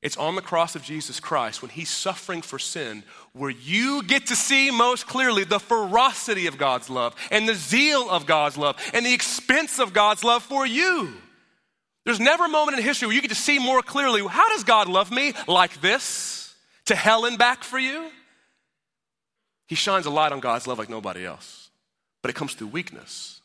It's 0.00 0.16
on 0.16 0.36
the 0.36 0.42
cross 0.42 0.76
of 0.76 0.84
Jesus 0.84 1.18
Christ 1.18 1.60
when 1.60 1.70
he's 1.70 1.88
suffering 1.88 2.40
for 2.40 2.58
sin, 2.58 3.02
where 3.32 3.50
you 3.50 4.04
get 4.04 4.26
to 4.26 4.36
see 4.36 4.70
most 4.70 5.08
clearly 5.08 5.42
the 5.42 5.58
ferocity 5.58 6.46
of 6.46 6.56
God's 6.56 6.88
love 6.88 7.16
and 7.32 7.48
the 7.48 7.54
zeal 7.54 8.08
of 8.08 8.24
God's 8.24 8.56
love 8.56 8.76
and 8.94 9.04
the 9.04 9.12
expense 9.12 9.80
of 9.80 9.92
God's 9.92 10.22
love 10.22 10.44
for 10.44 10.64
you. 10.64 11.12
There's 12.04 12.20
never 12.20 12.44
a 12.44 12.48
moment 12.48 12.78
in 12.78 12.84
history 12.84 13.06
where 13.06 13.14
you 13.14 13.20
get 13.20 13.30
to 13.30 13.34
see 13.34 13.58
more 13.58 13.82
clearly 13.82 14.22
how 14.26 14.48
does 14.50 14.64
God 14.64 14.88
love 14.88 15.10
me 15.10 15.34
like 15.48 15.80
this? 15.80 16.54
To 16.86 16.94
hell 16.94 17.24
and 17.24 17.36
back 17.36 17.64
for 17.64 17.78
you? 17.78 18.08
He 19.66 19.74
shines 19.74 20.06
a 20.06 20.10
light 20.10 20.32
on 20.32 20.40
God's 20.40 20.66
love 20.66 20.78
like 20.78 20.88
nobody 20.88 21.26
else, 21.26 21.70
but 22.22 22.30
it 22.30 22.34
comes 22.34 22.54
through 22.54 22.68
weakness. 22.68 23.40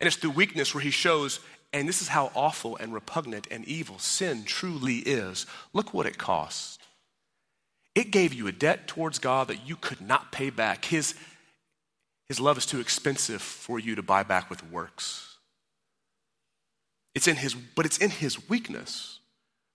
And 0.00 0.06
it's 0.06 0.16
through 0.16 0.30
weakness 0.30 0.74
where 0.74 0.82
he 0.82 0.90
shows 0.90 1.40
and 1.72 1.88
this 1.88 2.00
is 2.00 2.08
how 2.08 2.30
awful 2.34 2.76
and 2.76 2.94
repugnant 2.94 3.46
and 3.50 3.64
evil 3.66 3.98
sin 3.98 4.44
truly 4.44 4.96
is. 4.96 5.46
Look 5.72 5.92
what 5.92 6.06
it 6.06 6.16
cost. 6.16 6.80
It 7.94 8.10
gave 8.10 8.32
you 8.32 8.46
a 8.46 8.52
debt 8.52 8.86
towards 8.86 9.18
God 9.18 9.48
that 9.48 9.68
you 9.68 9.76
could 9.76 10.00
not 10.00 10.32
pay 10.32 10.50
back. 10.50 10.86
His, 10.86 11.14
his 12.28 12.40
love 12.40 12.56
is 12.56 12.64
too 12.64 12.80
expensive 12.80 13.42
for 13.42 13.78
you 13.78 13.96
to 13.96 14.02
buy 14.02 14.22
back 14.22 14.48
with 14.48 14.70
works. 14.70 15.36
It's 17.14 17.28
in 17.28 17.36
his, 17.36 17.54
but 17.54 17.84
it's 17.84 17.98
in 17.98 18.10
his 18.10 18.48
weakness 18.48 19.18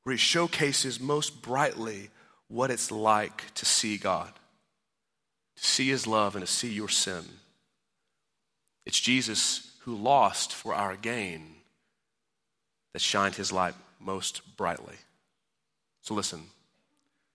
where 0.03 0.13
he 0.13 0.17
showcases 0.17 0.99
most 0.99 1.41
brightly 1.41 2.09
what 2.47 2.71
it's 2.71 2.91
like 2.91 3.53
to 3.55 3.65
see 3.65 3.97
God, 3.97 4.31
to 5.57 5.63
see 5.63 5.89
his 5.89 6.07
love 6.07 6.35
and 6.35 6.45
to 6.45 6.51
see 6.51 6.71
your 6.71 6.89
sin. 6.89 7.23
It's 8.85 8.99
Jesus 8.99 9.75
who 9.81 9.95
lost 9.95 10.53
for 10.53 10.73
our 10.73 10.95
gain 10.95 11.55
that 12.93 13.01
shined 13.01 13.35
his 13.35 13.51
light 13.51 13.73
most 13.99 14.41
brightly. 14.55 14.95
So 16.01 16.13
listen, 16.13 16.43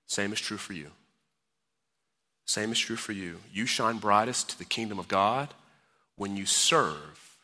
same 0.06 0.32
is 0.32 0.40
true 0.40 0.56
for 0.56 0.72
you. 0.72 0.90
Same 2.46 2.72
is 2.72 2.78
true 2.78 2.96
for 2.96 3.12
you. 3.12 3.40
You 3.52 3.66
shine 3.66 3.98
brightest 3.98 4.50
to 4.50 4.58
the 4.58 4.64
kingdom 4.64 4.98
of 4.98 5.08
God 5.08 5.52
when 6.16 6.36
you 6.36 6.46
serve 6.46 7.36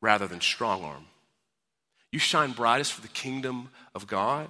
rather 0.00 0.28
than 0.28 0.40
strong 0.40 0.84
arm. 0.84 1.06
You 2.12 2.20
shine 2.20 2.52
brightest 2.52 2.92
for 2.92 3.00
the 3.00 3.08
kingdom 3.08 3.70
of 3.94 4.06
God 4.06 4.48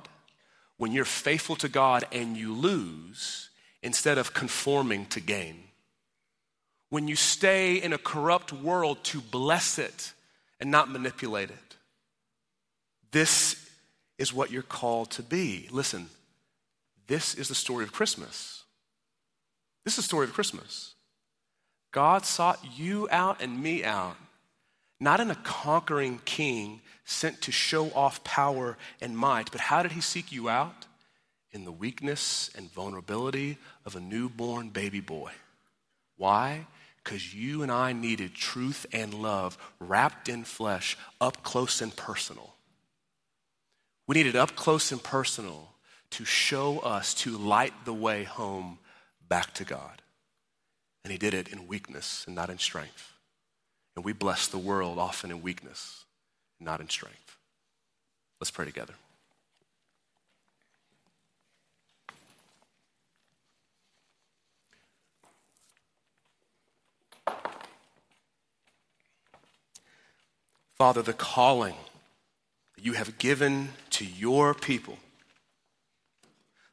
when 0.77 0.93
you're 0.93 1.07
faithful 1.07 1.57
to 1.57 1.69
God 1.69 2.05
and 2.13 2.37
you 2.37 2.53
lose 2.53 3.49
instead 3.83 4.19
of 4.19 4.35
conforming 4.35 5.07
to 5.07 5.21
gain. 5.21 5.63
When 6.91 7.09
you 7.09 7.17
stay 7.17 7.77
in 7.77 7.93
a 7.93 7.99
corrupt 7.99 8.53
world 8.53 9.03
to 9.05 9.21
bless 9.21 9.79
it 9.79 10.13
and 10.61 10.71
not 10.71 10.91
manipulate 10.91 11.51
it. 11.51 11.64
This 13.15 13.71
is 14.19 14.35
what 14.35 14.51
you're 14.51 14.63
called 14.63 15.13
to 15.13 15.23
be. 15.23 15.69
Listen, 15.71 16.09
this 17.07 17.37
is 17.37 17.47
the 17.47 17.55
story 17.55 17.85
of 17.85 17.93
Christmas. 17.93 18.65
This 19.85 19.93
is 19.93 19.99
the 19.99 20.09
story 20.09 20.27
of 20.27 20.33
Christmas. 20.33 20.95
God 21.93 22.27
sought 22.27 22.59
you 22.77 23.07
out 23.13 23.41
and 23.41 23.63
me 23.63 23.85
out, 23.85 24.17
not 24.99 25.21
in 25.21 25.31
a 25.31 25.37
conquering 25.37 26.23
king 26.25 26.81
sent 27.05 27.41
to 27.43 27.53
show 27.53 27.93
off 27.93 28.25
power 28.25 28.77
and 29.01 29.17
might, 29.17 29.53
but 29.53 29.61
how 29.61 29.85
did 29.85 29.93
he 29.93 30.01
seek 30.01 30.33
you 30.33 30.49
out? 30.49 30.87
In 31.53 31.65
the 31.65 31.71
weakness 31.71 32.51
and 32.57 32.69
vulnerability 32.73 33.59
of 33.87 33.95
a 33.95 34.01
newborn 34.01 34.71
baby 34.71 34.99
boy. 34.99 35.31
Why? 36.17 36.67
Because 36.97 37.33
you 37.33 37.63
and 37.63 37.71
I 37.71 37.93
needed 37.93 38.35
truth 38.35 38.87
and 38.93 39.15
love 39.15 39.57
wrapped 39.79 40.29
in 40.29 40.43
flesh, 40.43 40.99
up 41.21 41.45
close 41.45 41.81
and 41.81 41.95
personal. 41.95 42.54
We 44.07 44.15
need 44.15 44.27
it 44.27 44.37
up 44.37 44.55
close 44.55 44.93
and 44.93 45.03
personal 45.03 45.71
to 46.11 46.25
show 46.25 46.79
us, 46.81 47.15
to 47.15 47.37
light 47.37 47.73
the 47.85 47.95
way 47.95 48.25
home 48.25 48.79
back 49.29 49.55
to 49.55 49.65
God. 49.65 50.03
And 51.03 51.13
he 51.13 51.19
did 51.19 51.35
it 51.35 51.49
in 51.49 51.67
weakness 51.67 52.25
and 52.27 52.35
not 52.35 52.51
in 52.51 52.59
strength. 52.59 53.13
And 53.97 54.05
we 54.05 54.13
bless 54.13 54.47
the 54.47 54.59
world 54.59 54.99
often 54.99 55.31
in 55.31 55.43
weakness, 55.43 56.05
not 56.61 56.81
in 56.81 56.89
strength. 56.89 57.37
Let's 58.41 58.51
pray 58.51 58.65
together. 58.65 58.95
Father, 70.77 71.03
the 71.03 71.13
calling 71.13 71.77
you 72.85 72.93
have 72.93 73.17
given 73.17 73.71
to 73.89 74.05
your 74.05 74.53
people. 74.53 74.99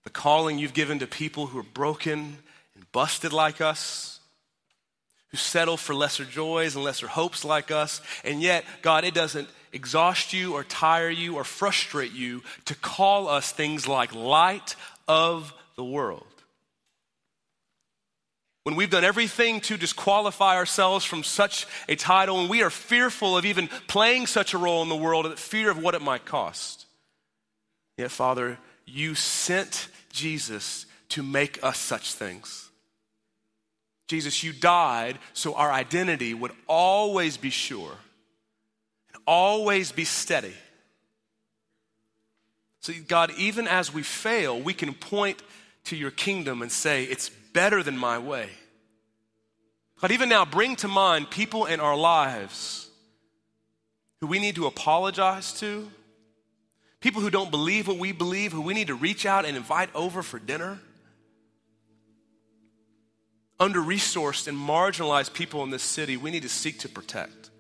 The 0.03 0.09
calling 0.09 0.59
you've 0.59 0.74
given 0.74 0.99
to 0.99 1.07
people 1.07 1.47
who 1.47 1.57
are 1.57 1.64
broken 1.64 2.38
and 2.76 2.91
busted 2.91 3.32
like 3.32 3.62
us, 3.62 4.20
who 5.30 5.38
settle 5.38 5.78
for 5.78 5.95
lesser 5.95 6.26
joys 6.26 6.76
and 6.76 6.84
lesser 6.84 7.07
hopes 7.07 7.45
like 7.45 7.72
us. 7.72 8.01
And 8.26 8.41
yet, 8.41 8.66
God, 8.82 9.05
it 9.05 9.14
doesn't 9.14 9.47
exhaust 9.72 10.34
you 10.34 10.53
or 10.53 10.66
tire 10.66 11.09
you 11.09 11.36
or 11.36 11.45
frustrate 11.45 12.12
you 12.12 12.43
to 12.66 12.76
call 12.76 13.30
us 13.30 13.53
things 13.53 13.88
like 13.88 14.14
light 14.14 14.76
of 15.07 15.53
the 15.78 15.86
world 15.86 16.31
when 18.64 18.76
we've 18.76 18.89
done 18.89 19.03
everything 19.03 19.59
to 19.62 19.78
disqualify 19.78 20.55
ourselves 20.55 21.03
from 21.03 21.24
such 21.24 21.66
a 21.89 21.95
title, 21.95 22.39
and 22.39 22.49
we 22.49 22.62
are 22.62 22.70
fearful 22.70 23.38
of 23.38 23.45
even 23.45 23.68
playing 23.88 24.28
such 24.28 24.53
a 24.53 24.57
role 24.57 24.84
in 24.84 24.89
the 24.89 24.95
world, 24.95 25.26
and 25.26 25.38
fear 25.38 25.72
of 25.72 25.82
what 25.82 25.95
it 25.95 26.01
might 26.01 26.26
cost. 26.26 26.86
Yet, 27.97 28.12
Father, 28.12 28.59
you 28.86 29.16
sent 29.16 29.88
Jesus 30.12 30.86
to 31.09 31.24
make 31.24 31.64
us 31.64 31.78
such 31.78 32.14
things. 32.14 32.70
Jesus, 34.07 34.43
you 34.43 34.53
died 34.53 35.18
so 35.34 35.55
our 35.55 35.72
identity 35.72 36.34
would 36.34 36.51
always 36.68 37.38
be 37.38 37.49
sure 37.49 37.93
and 39.14 39.24
always 39.26 39.91
be 39.91 40.05
steady. 40.05 40.53
So, 42.82 42.93
God, 43.07 43.32
even 43.38 43.68
as 43.68 43.93
we 43.93 44.03
fail, 44.03 44.59
we 44.59 44.74
can 44.74 44.93
point 44.93 45.41
to 45.86 45.95
your 45.95 46.12
kingdom 46.12 46.62
and 46.62 46.72
say, 46.72 47.05
It's 47.05 47.32
better 47.54 47.84
than 47.84 47.97
my 47.97 48.18
way. 48.18 48.49
God, 49.99 50.12
even 50.12 50.30
now, 50.30 50.45
bring 50.45 50.76
to 50.78 50.88
mind 50.88 51.30
people 51.30 51.66
in 51.66 51.80
our 51.80 51.95
lives 51.95 52.89
who 54.20 54.28
we 54.28 54.39
need 54.39 54.56
to 54.56 54.66
apologize 54.68 55.54
to, 55.60 55.91
people 56.99 57.22
who 57.22 57.30
don't 57.30 57.52
believe 57.52 57.88
what 57.88 57.97
we 57.97 58.12
believe, 58.12 58.52
who 58.52 58.62
we 58.62 58.74
need 58.74 58.88
to 58.88 58.95
reach 58.95 59.26
out 59.26 59.45
and 59.45 59.56
invite 59.58 59.89
over 59.95 60.24
for 60.24 60.39
dinner. 60.39 60.80
under 63.62 63.80
resourced 63.80 64.47
and 64.47 64.58
marginalized 64.58 65.34
people 65.34 65.64
in 65.64 65.70
this 65.70 65.84
city 65.84 66.18
we 66.18 66.32
need 66.32 66.41
to 66.41 66.49
seek 66.49 66.80
to 66.80 66.89
protect. 66.89 67.52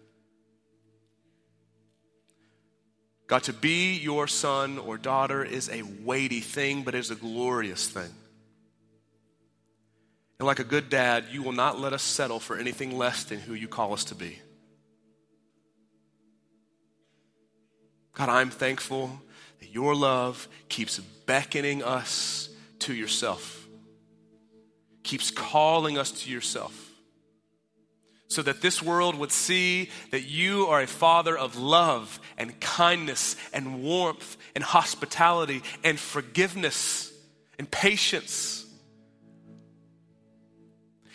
God, 3.27 3.43
to 3.43 3.53
be 3.53 3.97
your 3.97 4.27
son 4.27 4.79
or 4.79 4.97
daughter 4.97 5.43
is 5.43 5.69
a 5.69 5.83
weighty 5.83 6.41
thing, 6.41 6.81
but 6.81 6.95
it 6.95 6.97
is 6.97 7.11
a 7.11 7.15
glorious 7.15 7.87
thing. 7.87 8.09
And 10.41 10.47
like 10.47 10.57
a 10.57 10.63
good 10.63 10.89
dad, 10.89 11.25
you 11.31 11.43
will 11.43 11.51
not 11.51 11.79
let 11.79 11.93
us 11.93 12.01
settle 12.01 12.39
for 12.39 12.57
anything 12.57 12.97
less 12.97 13.25
than 13.25 13.37
who 13.37 13.53
you 13.53 13.67
call 13.67 13.93
us 13.93 14.05
to 14.05 14.15
be. 14.15 14.39
God, 18.13 18.27
I'm 18.27 18.49
thankful 18.49 19.21
that 19.59 19.69
your 19.69 19.93
love 19.93 20.47
keeps 20.67 20.97
beckoning 20.97 21.83
us 21.83 22.49
to 22.79 22.95
yourself, 22.95 23.67
keeps 25.03 25.29
calling 25.29 25.99
us 25.99 26.09
to 26.23 26.31
yourself, 26.31 26.89
so 28.27 28.41
that 28.41 28.61
this 28.63 28.81
world 28.81 29.13
would 29.13 29.31
see 29.31 29.91
that 30.09 30.23
you 30.23 30.65
are 30.69 30.81
a 30.81 30.87
father 30.87 31.37
of 31.37 31.55
love 31.55 32.19
and 32.39 32.59
kindness 32.59 33.35
and 33.53 33.83
warmth 33.83 34.37
and 34.55 34.63
hospitality 34.63 35.61
and 35.83 35.99
forgiveness 35.99 37.13
and 37.59 37.69
patience 37.69 38.60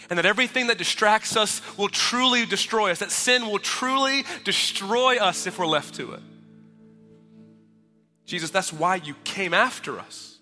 and 0.09 0.19
that 0.19 0.27
everything 0.27 0.69
that 0.69 0.79
distracts 0.79 1.37
us 1.37 1.61
will 1.77 1.89
truly 1.89 2.47
destroy 2.47 2.91
us, 2.91 3.01
that 3.01 3.11
sin 3.11 3.47
will 3.47 3.59
truly 3.59 4.25
destroy 4.45 5.19
us 5.19 5.47
if 5.47 5.59
we're 5.59 5.67
left 5.67 5.95
to 5.97 6.13
it. 6.13 6.21
Jesus, 8.25 8.51
that's 8.51 8.73
why 8.73 8.97
you 8.97 9.15
came 9.25 9.55
after 9.55 9.99
us. 9.99 10.39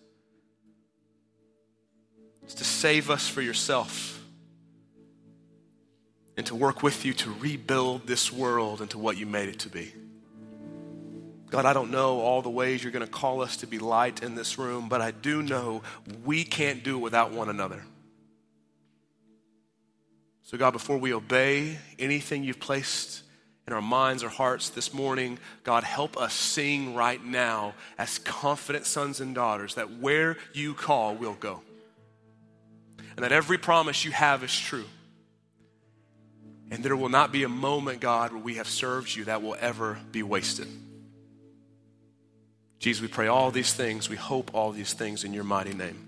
It's 2.43 2.55
to 2.55 2.65
save 2.65 3.11
us 3.11 3.29
for 3.29 3.43
yourself 3.43 4.23
and 6.37 6.45
to 6.47 6.55
work 6.55 6.83
with 6.83 7.05
you 7.05 7.13
to 7.13 7.33
rebuild 7.41 8.07
this 8.07 8.33
world 8.33 8.81
into 8.81 8.99
what 8.99 9.17
you 9.17 9.27
made 9.27 9.49
it 9.49 9.61
to 9.61 9.69
be. 9.69 9.93
God, 11.51 11.67
I 11.67 11.73
don't 11.73 11.91
know 11.91 12.21
all 12.21 12.43
the 12.43 12.51
ways 12.51 12.83
you're 12.83 12.93
going 12.93 13.05
to 13.05 13.11
call 13.11 13.41
us 13.41 13.59
to 13.59 13.67
be 13.67 13.79
light 13.79 14.23
in 14.23 14.35
this 14.35 14.59
room, 14.59 14.89
but 14.89 15.01
I 15.01 15.13
do 15.13 15.41
know 15.43 15.83
we 16.25 16.43
can't 16.43 16.83
do 16.83 16.97
it 16.97 17.01
without 17.01 17.31
one 17.31 17.49
another. 17.49 17.85
So, 20.45 20.59
God, 20.59 20.73
before 20.73 20.99
we 20.99 21.15
obey 21.15 21.79
anything 21.99 22.45
you've 22.45 22.61
placed 22.61 23.23
in 23.67 23.73
our 23.73 23.81
minds 23.81 24.23
or 24.23 24.29
hearts 24.29 24.69
this 24.69 24.93
morning, 24.93 25.39
God, 25.63 25.85
help 25.85 26.19
us 26.19 26.35
sing 26.35 26.95
right 26.95 27.23
now 27.25 27.73
as 27.97 28.19
confident 28.19 28.85
sons 28.85 29.21
and 29.21 29.35
daughters 29.35 29.77
that 29.77 29.99
where 30.01 30.37
you 30.53 30.75
call, 30.75 31.15
we'll 31.15 31.33
go. 31.33 31.63
And 33.17 33.25
that 33.25 33.33
every 33.33 33.57
promise 33.57 34.05
you 34.05 34.11
have 34.11 34.45
is 34.45 34.57
true. 34.57 34.85
And 36.71 36.85
there 36.85 36.97
will 36.97 37.09
not 37.09 37.33
be 37.33 37.45
a 37.45 37.49
moment, 37.49 38.01
God, 38.01 38.33
where 38.33 38.43
we 38.43 38.57
have 38.57 38.69
served 38.69 39.15
you 39.15 39.25
that 39.25 39.43
will 39.43 39.57
ever 39.59 39.99
be 40.13 40.23
wasted. 40.23 40.69
Jesus, 42.81 43.01
we 43.01 43.09
pray 43.09 43.29
all 43.29 43.51
these 43.51 43.73
things. 43.73 44.11
We 44.11 44.17
hope 44.17 44.51
all 44.53 44.73
these 44.73 44.93
things 44.93 45.25
in 45.25 45.33
your 45.33 45.45
mighty 45.45 45.73
name. 45.73 46.07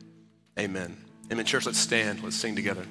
Amen. 0.59 0.95
Amen. 1.33 1.47
Church, 1.47 1.65
let's 1.65 1.79
stand. 1.79 2.23
Let's 2.23 2.37
sing 2.37 2.55
together. 2.55 2.85